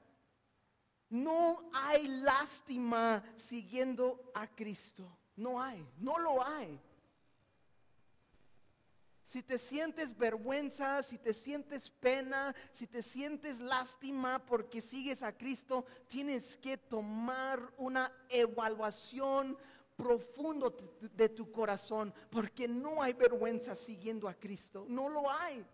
No 1.11 1.69
hay 1.73 2.07
lástima 2.07 3.25
siguiendo 3.35 4.31
a 4.33 4.47
Cristo. 4.47 5.20
No 5.41 5.61
hay, 5.61 5.83
no 5.99 6.19
lo 6.19 6.47
hay. 6.47 6.79
Si 9.25 9.43
te 9.43 9.57
sientes 9.57 10.15
vergüenza, 10.19 11.03
si 11.03 11.17
te 11.17 11.33
sientes 11.33 11.89
pena, 11.89 12.55
si 12.73 12.87
te 12.87 13.03
sientes 13.03 13.59
lástima 13.59 14.45
porque 14.45 14.83
sigues 14.83 15.23
a 15.23 15.33
Cristo, 15.33 15.87
tienes 16.09 16.59
que 16.59 16.77
tomar 16.77 17.73
una 17.79 18.13
evaluación 18.29 19.57
profundo 19.97 20.77
de 21.01 21.31
tu 21.31 21.51
corazón, 21.51 22.13
porque 22.29 22.69
no 22.69 23.01
hay 23.01 23.15
vergüenza 23.15 23.75
siguiendo 23.75 24.29
a 24.29 24.35
Cristo, 24.35 24.85
no 24.89 25.09
lo 25.09 25.31
hay. 25.31 25.65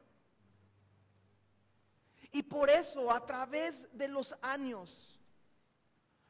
Y 2.31 2.45
por 2.45 2.71
eso 2.71 3.11
a 3.11 3.27
través 3.27 3.89
de 3.93 4.07
los 4.07 4.33
años, 4.43 5.19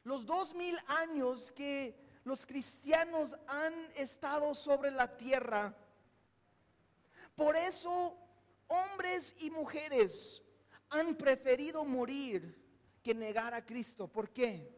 los 0.03 0.25
dos 0.25 0.55
mil 0.55 0.75
años 0.87 1.51
que 1.51 2.06
los 2.27 2.45
cristianos 2.45 3.37
han 3.47 3.73
estado 3.95 4.53
sobre 4.53 4.91
la 4.91 5.15
tierra, 5.15 5.73
por 7.37 7.55
eso 7.55 8.17
hombres 8.67 9.33
y 9.39 9.49
mujeres 9.49 10.43
han 10.89 11.15
preferido 11.15 11.85
morir 11.85 12.61
que 13.01 13.15
negar 13.15 13.53
a 13.53 13.65
Cristo. 13.65 14.09
¿Por 14.09 14.29
qué? 14.31 14.69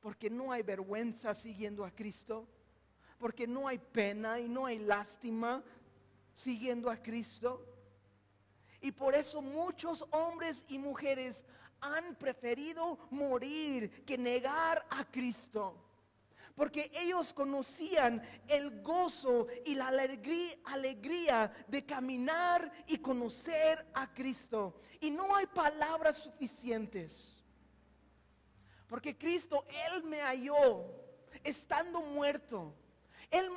Porque 0.00 0.30
no 0.30 0.52
hay 0.52 0.62
vergüenza 0.62 1.34
siguiendo 1.34 1.84
a 1.84 1.90
Cristo. 1.90 2.46
Porque 3.18 3.48
no 3.48 3.66
hay 3.66 3.78
pena 3.78 4.38
y 4.38 4.48
no 4.48 4.66
hay 4.66 4.78
lástima 4.78 5.64
siguiendo 6.32 6.90
a 6.90 7.02
Cristo. 7.02 7.66
Y 8.80 8.92
por 8.92 9.16
eso 9.16 9.42
muchos 9.42 10.04
hombres 10.12 10.64
y 10.68 10.78
mujeres 10.78 11.44
han 11.80 12.14
preferido 12.14 12.98
morir 13.10 14.04
que 14.04 14.16
negar 14.16 14.86
a 14.90 15.04
Cristo 15.04 15.85
porque 16.56 16.90
ellos 16.94 17.34
conocían 17.34 18.22
el 18.48 18.80
gozo 18.80 19.46
y 19.66 19.74
la 19.74 19.88
alegría, 19.88 21.52
de 21.68 21.84
caminar 21.84 22.72
y 22.86 22.96
conocer 22.96 23.86
a 23.92 24.12
Cristo. 24.12 24.80
Y 25.00 25.10
no 25.10 25.36
hay 25.36 25.46
palabras 25.46 26.16
suficientes. 26.16 27.36
Porque 28.88 29.18
Cristo, 29.18 29.66
Él 29.92 30.04
me 30.04 30.22
halló 30.22 30.86
estando 31.44 32.00
muerto. 32.00 32.74
Él 33.30 33.50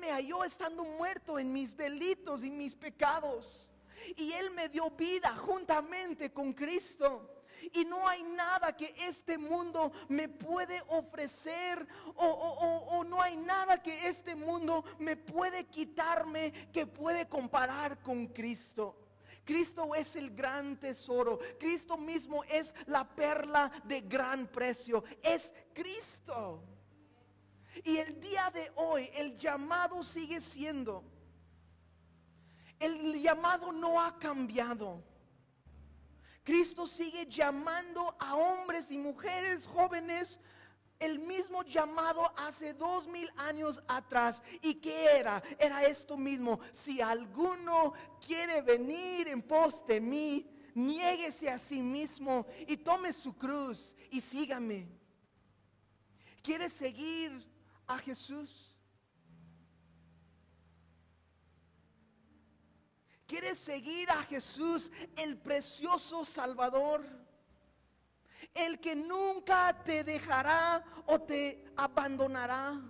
me 0.00 0.10
halló 0.10 0.42
estando 0.42 0.82
muerto 0.82 1.38
en 1.38 1.52
mis 1.52 1.76
delitos 1.76 2.42
y 2.42 2.50
mis 2.50 2.74
pecados. 2.74 3.68
Y 4.16 4.32
Él 4.32 4.50
me 4.52 4.70
dio 4.70 4.90
vida 4.90 5.36
juntamente 5.36 6.32
con 6.32 6.54
Cristo. 6.54 7.39
Y 7.72 7.84
no 7.84 8.08
hay 8.08 8.22
nada 8.22 8.76
que 8.76 8.94
este 8.98 9.38
mundo 9.38 9.92
me 10.08 10.28
puede 10.28 10.82
ofrecer 10.88 11.86
o, 12.16 13.04
no 13.06 13.20
hay 13.20 13.36
nada 13.36 13.82
que 13.82 14.08
este 14.08 14.34
mundo 14.34 14.84
me 14.98 15.16
puede 15.16 15.66
quitarme 15.66 16.52
que 16.72 16.86
puede 16.86 17.28
comparar 17.28 18.02
con 18.02 18.26
Cristo. 18.28 18.96
Cristo 19.44 19.94
es 19.94 20.14
el 20.16 20.30
gran 20.30 20.78
tesoro. 20.78 21.38
Cristo 21.58 21.96
mismo 21.96 22.44
es 22.44 22.74
la 22.86 23.08
perla 23.08 23.70
de 23.84 24.02
gran 24.02 24.46
precio. 24.46 25.02
Es 25.22 25.52
Cristo. 25.74 26.62
Y 27.84 27.96
el 27.96 28.20
día 28.20 28.50
de 28.52 28.70
hoy 28.76 29.10
el 29.14 29.36
llamado 29.36 30.04
sigue 30.04 30.40
siendo. 30.40 31.02
El 32.78 33.20
llamado 33.20 33.72
no 33.72 34.00
ha 34.00 34.18
cambiado. 34.18 35.02
Cristo 36.50 36.84
sigue 36.84 37.26
llamando 37.26 38.16
a 38.18 38.34
hombres 38.34 38.90
y 38.90 38.98
mujeres 38.98 39.68
jóvenes 39.68 40.40
el 40.98 41.20
mismo 41.20 41.62
llamado 41.62 42.28
hace 42.36 42.74
dos 42.74 43.06
mil 43.06 43.30
años 43.36 43.80
atrás. 43.86 44.42
¿Y 44.60 44.74
qué 44.74 45.16
era? 45.16 45.40
Era 45.60 45.84
esto 45.84 46.16
mismo. 46.16 46.58
Si 46.72 47.00
alguno 47.00 47.92
quiere 48.26 48.62
venir 48.62 49.28
en 49.28 49.42
pos 49.42 49.86
de 49.86 50.00
mí, 50.00 50.44
niéguese 50.74 51.48
a 51.48 51.56
sí 51.56 51.78
mismo 51.78 52.44
y 52.66 52.76
tome 52.78 53.12
su 53.12 53.32
cruz 53.32 53.94
y 54.10 54.20
sígame. 54.20 54.88
¿Quieres 56.42 56.72
seguir 56.72 57.30
a 57.86 57.96
Jesús? 57.96 58.69
¿Quieres 63.30 63.60
seguir 63.60 64.10
a 64.10 64.24
Jesús, 64.24 64.90
el 65.16 65.38
precioso 65.38 66.24
Salvador? 66.24 67.06
El 68.52 68.80
que 68.80 68.96
nunca 68.96 69.72
te 69.84 70.02
dejará 70.02 70.84
o 71.06 71.20
te 71.20 71.64
abandonará. 71.76 72.80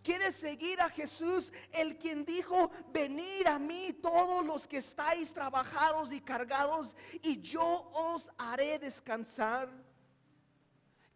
¿Quieres 0.00 0.36
seguir 0.36 0.80
a 0.80 0.88
Jesús, 0.88 1.52
el 1.72 1.98
quien 1.98 2.24
dijo, 2.24 2.70
venir 2.92 3.48
a 3.48 3.58
mí 3.58 3.92
todos 3.94 4.46
los 4.46 4.68
que 4.68 4.76
estáis 4.76 5.34
trabajados 5.34 6.12
y 6.12 6.20
cargados, 6.20 6.94
y 7.20 7.40
yo 7.40 7.90
os 7.94 8.30
haré 8.38 8.78
descansar? 8.78 9.68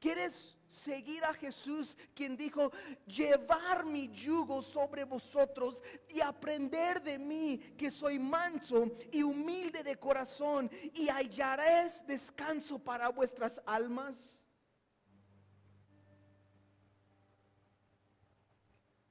¿Quieres 0.00 0.56
seguir 0.70 1.24
a 1.24 1.34
Jesús, 1.34 1.96
quien 2.14 2.36
dijo, 2.36 2.70
llevar 3.06 3.84
mi 3.84 4.08
yugo 4.12 4.62
sobre 4.62 5.04
vosotros 5.04 5.82
y 6.08 6.20
aprender 6.20 7.02
de 7.02 7.18
mí, 7.18 7.58
que 7.76 7.90
soy 7.90 8.18
manso 8.18 8.90
y 9.12 9.22
humilde 9.22 9.82
de 9.82 9.98
corazón, 9.98 10.70
y 10.94 11.08
hallaréis 11.08 12.06
descanso 12.06 12.78
para 12.78 13.08
vuestras 13.08 13.60
almas. 13.66 14.16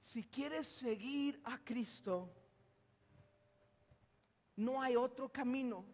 Si 0.01 0.23
quieres 0.23 0.65
seguir 0.65 1.39
a 1.43 1.57
Cristo, 1.59 2.33
no 4.55 4.81
hay 4.81 4.95
otro 4.95 5.29
camino. 5.29 5.85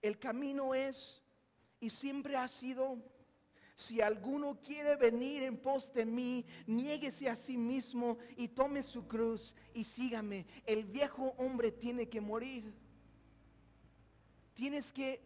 El 0.00 0.18
camino 0.18 0.74
es 0.74 1.22
y 1.80 1.90
siempre 1.90 2.36
ha 2.36 2.48
sido 2.48 2.98
si 3.78 4.00
alguno 4.00 4.58
quiere 4.60 4.96
venir 4.96 5.44
en 5.44 5.56
pos 5.56 5.94
de 5.94 6.04
mí, 6.04 6.44
niéguese 6.66 7.28
a 7.28 7.36
sí 7.36 7.56
mismo 7.56 8.18
y 8.36 8.48
tome 8.48 8.82
su 8.82 9.06
cruz 9.06 9.54
y 9.72 9.84
sígame. 9.84 10.46
El 10.66 10.84
viejo 10.84 11.32
hombre 11.38 11.70
tiene 11.70 12.08
que 12.08 12.20
morir. 12.20 12.74
Tienes 14.52 14.92
que 14.92 15.22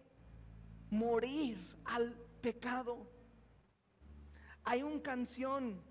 morir 0.91 1.57
al 1.87 2.15
pecado. 2.43 3.07
Hay 4.65 4.83
una 4.83 5.01
canción, 5.01 5.83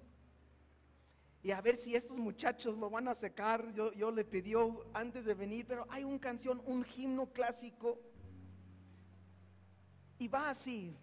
y 1.42 1.50
a 1.50 1.62
ver 1.62 1.76
si 1.76 1.96
estos 1.96 2.20
muchachos 2.20 2.78
lo 2.78 2.92
van 2.92 3.08
a 3.08 3.16
sacar, 3.16 3.74
yo, 3.74 3.92
yo 3.94 4.12
le 4.12 4.24
pidió 4.24 4.86
antes 4.94 5.26
de 5.26 5.34
venir, 5.34 5.66
pero 5.66 5.88
hay 5.90 6.04
una 6.04 6.20
canción, 6.20 6.62
un 6.68 6.86
himno 6.96 7.26
clásico, 7.34 8.00
y 10.20 10.28
va 10.28 10.52
así. 10.52 10.96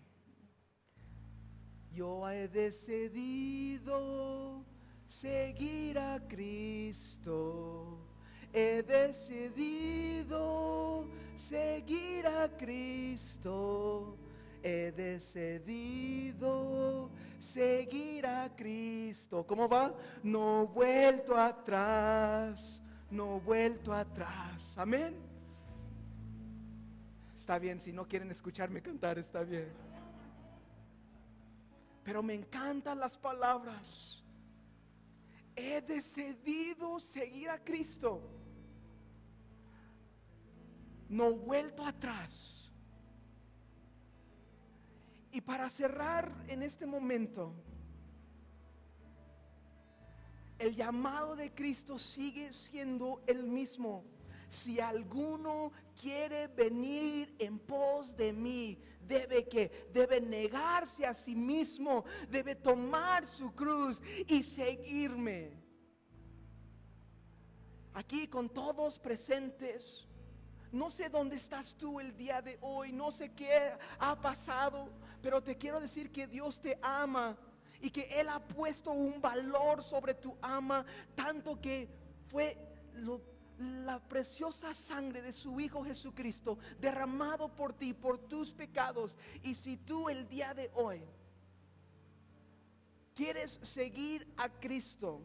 Yo 1.94 2.28
he 2.28 2.48
decidido 2.48 4.65
seguir 5.09 5.98
a 5.98 6.20
Cristo. 6.28 7.98
He 8.52 8.82
decidido 8.82 11.06
seguir 11.36 12.27
a 12.27 12.48
Cristo. 12.48 14.16
He 14.62 14.93
decidido 14.93 17.10
seguir 17.39 18.27
a 18.27 18.51
Cristo. 18.55 19.44
¿Cómo 19.47 19.69
va? 19.69 19.94
No 20.23 20.66
vuelto 20.66 21.36
atrás, 21.36 22.81
no 23.10 23.40
vuelto 23.40 23.93
atrás. 23.93 24.74
Amén. 24.77 25.15
Está 27.36 27.59
bien, 27.59 27.81
si 27.81 27.93
no 27.93 28.06
quieren 28.06 28.31
escucharme 28.31 28.82
cantar, 28.82 29.19
está 29.19 29.43
bien. 29.43 29.88
Pero 32.09 32.22
me 32.22 32.32
encantan 32.32 33.01
las 33.01 33.18
palabras. 33.18 34.22
He 35.55 35.82
decidido 35.82 36.98
seguir 37.01 37.51
a 37.51 37.62
Cristo. 37.62 38.22
No 41.10 41.35
vuelto 41.35 41.85
atrás. 41.85 42.72
Y 45.32 45.43
para 45.43 45.68
cerrar 45.68 46.32
en 46.48 46.62
este 46.62 46.86
momento, 46.86 47.52
el 50.59 50.74
llamado 50.74 51.36
de 51.36 51.52
Cristo 51.52 51.98
sigue 51.98 52.55
siendo 52.55 53.20
el 53.26 53.44
mismo. 53.44 54.02
Si 54.48 54.80
alguno 54.80 55.72
quiere 56.01 56.47
venir 56.47 57.35
en 57.39 57.59
pos 57.59 58.16
de 58.16 58.32
mí, 58.32 58.78
debe 59.09 59.48
que 59.48 59.89
debe 59.93 60.20
negarse 60.20 61.06
a 61.06 61.14
sí 61.14 61.35
mismo, 61.35 62.05
debe 62.28 62.55
tomar 62.55 63.26
su 63.26 63.52
cruz 63.52 64.01
y 64.26 64.43
seguirme. 64.43 65.68
Aquí 67.94 68.28
con 68.28 68.48
todos 68.48 68.98
presentes, 68.98 70.05
No 70.70 70.90
sé 70.90 71.09
dónde 71.09 71.36
estás 71.36 71.74
tú 71.76 71.98
el 71.98 72.14
día 72.14 72.43
de 72.43 72.59
hoy, 72.60 72.93
no 72.93 73.10
sé 73.10 73.32
qué 73.32 73.72
ha 73.98 74.20
pasado, 74.20 74.90
pero 75.22 75.43
te 75.43 75.56
quiero 75.56 75.80
decir 75.80 76.12
que 76.12 76.26
Dios 76.26 76.60
te 76.60 76.78
ama 76.82 77.39
y 77.80 77.90
que 77.90 78.02
Él 78.20 78.28
ha 78.28 78.39
puesto 78.39 78.90
un 78.90 79.18
valor 79.18 79.82
sobre 79.82 80.12
tu 80.12 80.36
ama, 80.43 80.85
tanto 81.14 81.59
que 81.59 81.89
fue 82.26 82.59
la 83.59 83.98
preciosa 83.98 84.72
sangre 84.72 85.20
de 85.20 85.32
su 85.32 85.59
Hijo 85.60 85.85
Jesucristo 85.85 86.59
derramado 86.80 87.48
por 87.48 87.72
ti, 87.72 87.93
por 87.93 88.18
tus 88.18 88.52
pecados. 88.52 89.16
Y 89.43 89.55
si 89.55 89.76
tú 89.76 90.09
el 90.09 90.28
día 90.28 90.55
de 90.55 90.70
hoy 90.74 91.02
quieres 93.14 93.59
seguir 93.62 94.26
a 94.36 94.48
Cristo, 94.48 95.20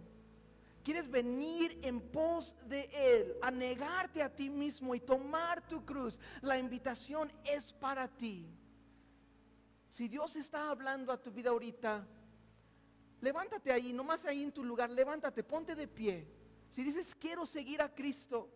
quieres 0.83 1.09
venir 1.09 1.79
en 1.83 2.01
pos 2.01 2.55
de 2.65 2.89
Él, 2.91 3.35
a 3.41 3.51
negarte 3.51 4.23
a 4.23 4.35
ti 4.35 4.49
mismo 4.49 4.95
y 4.95 4.99
tomar 4.99 5.65
tu 5.67 5.85
cruz, 5.85 6.19
la 6.41 6.57
invitación 6.57 7.31
es 7.43 7.71
para 7.71 8.07
ti. 8.07 8.47
Si 9.87 10.07
Dios 10.07 10.35
está 10.35 10.69
hablando 10.69 11.11
a 11.11 11.21
tu 11.21 11.31
vida 11.31 11.51
ahorita, 11.51 12.03
levántate 13.21 13.71
ahí, 13.71 13.93
nomás 13.93 14.25
ahí 14.25 14.41
en 14.41 14.51
tu 14.51 14.63
lugar, 14.63 14.89
levántate, 14.89 15.43
ponte 15.43 15.75
de 15.75 15.87
pie. 15.87 16.42
Si 16.73 16.83
dices, 16.83 17.13
quiero 17.13 17.45
seguir 17.45 17.83
a 17.83 17.93
Cristo, 17.93 18.49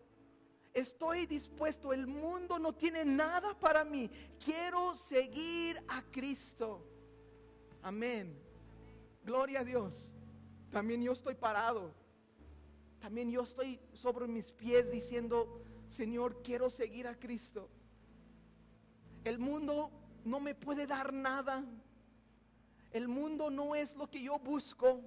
estoy 0.73 1.27
dispuesto, 1.27 1.93
el 1.93 2.07
mundo 2.07 2.57
no 2.57 2.73
tiene 2.73 3.05
nada 3.05 3.53
para 3.59 3.85
mí, 3.85 4.09
quiero 4.43 4.95
seguir 4.95 5.79
a 5.87 6.01
Cristo. 6.01 6.83
Amén. 7.83 8.35
Gloria 9.23 9.59
a 9.59 9.63
Dios. 9.63 10.09
También 10.71 11.03
yo 11.03 11.11
estoy 11.11 11.35
parado. 11.35 11.93
También 12.99 13.29
yo 13.29 13.43
estoy 13.43 13.79
sobre 13.93 14.27
mis 14.27 14.51
pies 14.51 14.91
diciendo, 14.91 15.61
Señor, 15.87 16.41
quiero 16.41 16.71
seguir 16.71 17.07
a 17.07 17.19
Cristo. 17.19 17.69
El 19.25 19.37
mundo 19.37 19.91
no 20.25 20.39
me 20.39 20.55
puede 20.55 20.87
dar 20.87 21.13
nada. 21.13 21.63
El 22.91 23.07
mundo 23.07 23.51
no 23.51 23.75
es 23.75 23.95
lo 23.95 24.09
que 24.09 24.23
yo 24.23 24.39
busco. 24.39 25.03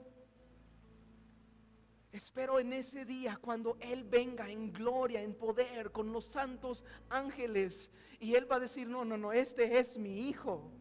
Espero 2.12 2.58
en 2.58 2.72
ese 2.72 3.04
día 3.04 3.38
cuando 3.40 3.76
Él 3.80 4.02
venga 4.02 4.50
en 4.50 4.72
gloria, 4.72 5.22
en 5.22 5.34
poder, 5.34 5.92
con 5.92 6.12
los 6.12 6.24
santos 6.24 6.82
ángeles. 7.08 7.90
Y 8.18 8.34
Él 8.34 8.50
va 8.50 8.56
a 8.56 8.60
decir, 8.60 8.88
no, 8.88 9.04
no, 9.04 9.16
no, 9.16 9.32
este 9.32 9.78
es 9.78 9.96
mi 9.96 10.28
Hijo. 10.28 10.72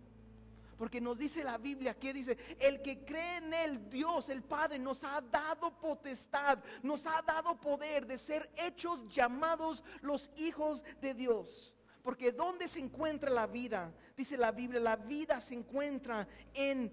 Porque 0.76 1.02
nos 1.02 1.18
dice 1.18 1.44
la 1.44 1.58
Biblia 1.58 1.94
que 1.94 2.14
dice, 2.14 2.38
el 2.58 2.82
que 2.82 3.04
cree 3.04 3.38
en 3.38 3.54
Él, 3.54 3.90
Dios, 3.90 4.30
el 4.30 4.42
Padre, 4.42 4.80
nos 4.80 5.04
ha 5.04 5.22
dado 5.22 5.78
potestad, 5.78 6.60
nos 6.82 7.06
ha 7.06 7.22
dado 7.22 7.60
poder 7.60 8.08
de 8.08 8.18
ser 8.18 8.50
hechos 8.56 9.08
llamados 9.10 9.84
los 10.02 10.32
hijos 10.38 10.84
de 11.02 11.14
Dios. 11.14 11.76
Porque 12.02 12.32
¿dónde 12.32 12.68
se 12.68 12.80
encuentra 12.80 13.30
la 13.30 13.46
vida? 13.46 13.94
Dice 14.16 14.38
la 14.38 14.52
Biblia, 14.52 14.80
la 14.80 14.96
vida 14.96 15.40
se 15.42 15.54
encuentra 15.54 16.28
en, 16.54 16.92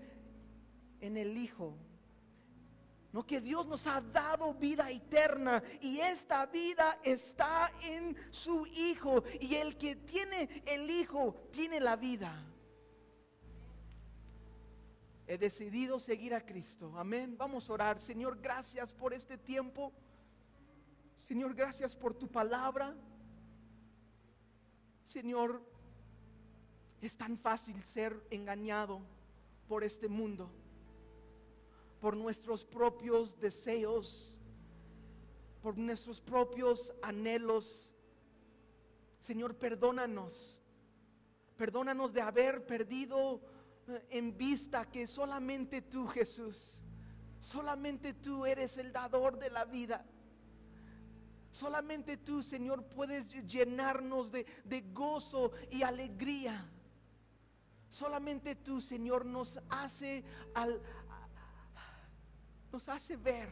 en 1.01 1.17
el 1.17 1.39
Hijo. 1.39 1.79
Que 3.25 3.41
Dios 3.41 3.67
nos 3.67 3.87
ha 3.87 4.01
dado 4.01 4.53
vida 4.55 4.91
eterna 4.91 5.63
y 5.81 5.99
esta 5.99 6.47
vida 6.47 6.99
está 7.03 7.73
en 7.83 8.17
su 8.31 8.67
Hijo. 8.67 9.23
Y 9.41 9.55
el 9.55 9.77
que 9.77 9.97
tiene 9.97 10.63
el 10.67 10.91
Hijo 10.91 11.35
tiene 11.53 11.81
la 11.81 11.97
vida. 11.97 12.45
He 15.29 15.39
decidido 15.39 15.99
seguir 15.99 16.35
a 16.35 16.45
Cristo. 16.45 16.93
Amén. 16.97 17.37
Vamos 17.39 17.69
a 17.69 17.73
orar. 17.73 18.01
Señor, 18.01 18.39
gracias 18.41 18.93
por 18.93 19.13
este 19.13 19.37
tiempo. 19.37 19.93
Señor, 21.25 21.55
gracias 21.55 21.97
por 21.97 22.15
tu 22.15 22.29
palabra. 22.29 22.95
Señor, 25.07 25.63
es 27.01 27.17
tan 27.17 27.37
fácil 27.37 27.83
ser 27.85 28.21
engañado 28.31 29.01
por 29.69 29.83
este 29.83 30.09
mundo, 30.09 30.51
por 32.07 32.17
nuestros 32.17 32.65
propios 32.65 33.37
deseos, 33.41 34.33
por 35.61 35.77
nuestros 35.77 36.21
propios 36.21 36.95
anhelos. 37.03 37.93
Señor, 39.19 39.57
perdónanos. 39.57 40.57
Perdónanos 41.57 42.13
de 42.13 42.21
haber 42.21 42.65
perdido 42.65 43.41
eh, 43.89 44.07
en 44.11 44.39
vista 44.39 44.89
que 44.89 45.09
solamente 45.09 45.83
tú, 45.83 46.07
Jesús, 46.07 46.81
solamente 47.41 48.15
tú 48.15 48.47
eres 48.47 48.79
el 48.79 48.93
dador 48.93 49.37
de 49.41 49.51
la 49.51 49.65
vida. 49.65 50.07
Solamente 51.51 52.19
tú, 52.19 52.41
Señor, 52.41 52.85
puedes 52.85 53.27
llenarnos 53.49 54.31
de, 54.31 54.47
gozo 54.93 55.51
y 55.73 55.83
alegría. 55.83 56.71
Solamente 57.91 58.55
tú, 58.55 58.81
Señor, 58.81 59.25
nos 59.25 59.59
hace 59.71 60.23
al, 60.55 60.81
nos 62.77 62.91
hace 62.91 63.17
ver 63.17 63.49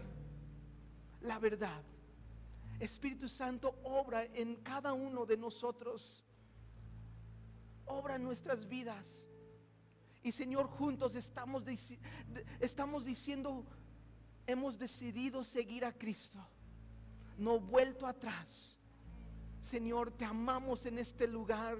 la 1.22 1.38
verdad. 1.38 1.82
Espíritu 2.78 3.26
Santo 3.26 3.74
obra 3.82 4.26
en 4.26 4.56
cada 4.56 4.92
uno 4.92 5.24
de 5.24 5.38
nosotros. 5.38 6.22
Obra 7.86 8.16
en 8.16 8.22
nuestras 8.22 8.68
vidas. 8.68 9.26
Y 10.22 10.30
Señor, 10.30 10.66
juntos 10.66 11.16
estamos, 11.16 11.64
estamos 12.60 13.06
diciendo, 13.06 13.64
hemos 14.46 14.78
decidido 14.78 15.42
seguir 15.42 15.86
a 15.86 15.92
Cristo 15.94 16.38
no 17.38 17.58
vuelto 17.58 18.06
atrás. 18.06 18.76
Señor, 19.62 20.10
te 20.10 20.26
amamos 20.26 20.84
en 20.84 20.98
este 20.98 21.26
lugar. 21.26 21.78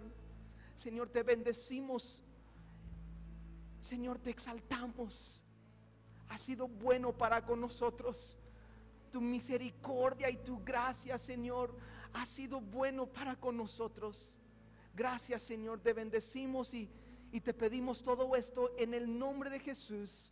Señor, 0.77 1.11
te 1.11 1.23
bendecimos. 1.23 2.23
Señor, 3.83 4.19
te 4.19 4.31
exaltamos. 4.31 5.44
Ha 6.29 6.39
sido 6.39 6.69
bueno 6.69 7.13
para 7.13 7.45
con 7.45 7.61
nosotros. 7.61 8.37
Tu 9.11 9.21
misericordia 9.21 10.29
y 10.31 10.37
tu 10.39 10.63
gracia, 10.65 11.19
Señor, 11.19 11.77
ha 12.13 12.27
sido 12.27 12.61
bueno 12.61 13.07
para 13.07 13.37
con 13.37 13.57
nosotros. 13.57 14.35
Gracias, 14.95 15.43
Señor, 15.43 15.81
te 15.81 15.93
bendecimos 15.93 16.73
y, 16.75 16.89
y 17.33 17.41
te 17.41 17.53
pedimos 17.53 18.03
todo 18.03 18.35
esto 18.37 18.73
en 18.77 18.95
el 18.95 19.19
nombre 19.19 19.51
de 19.51 19.61
Jesús. 19.61 20.31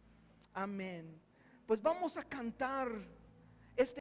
Amén. 0.55 1.20
Pues 1.66 1.81
vamos 1.82 2.16
a 2.16 2.24
cantar. 2.24 2.90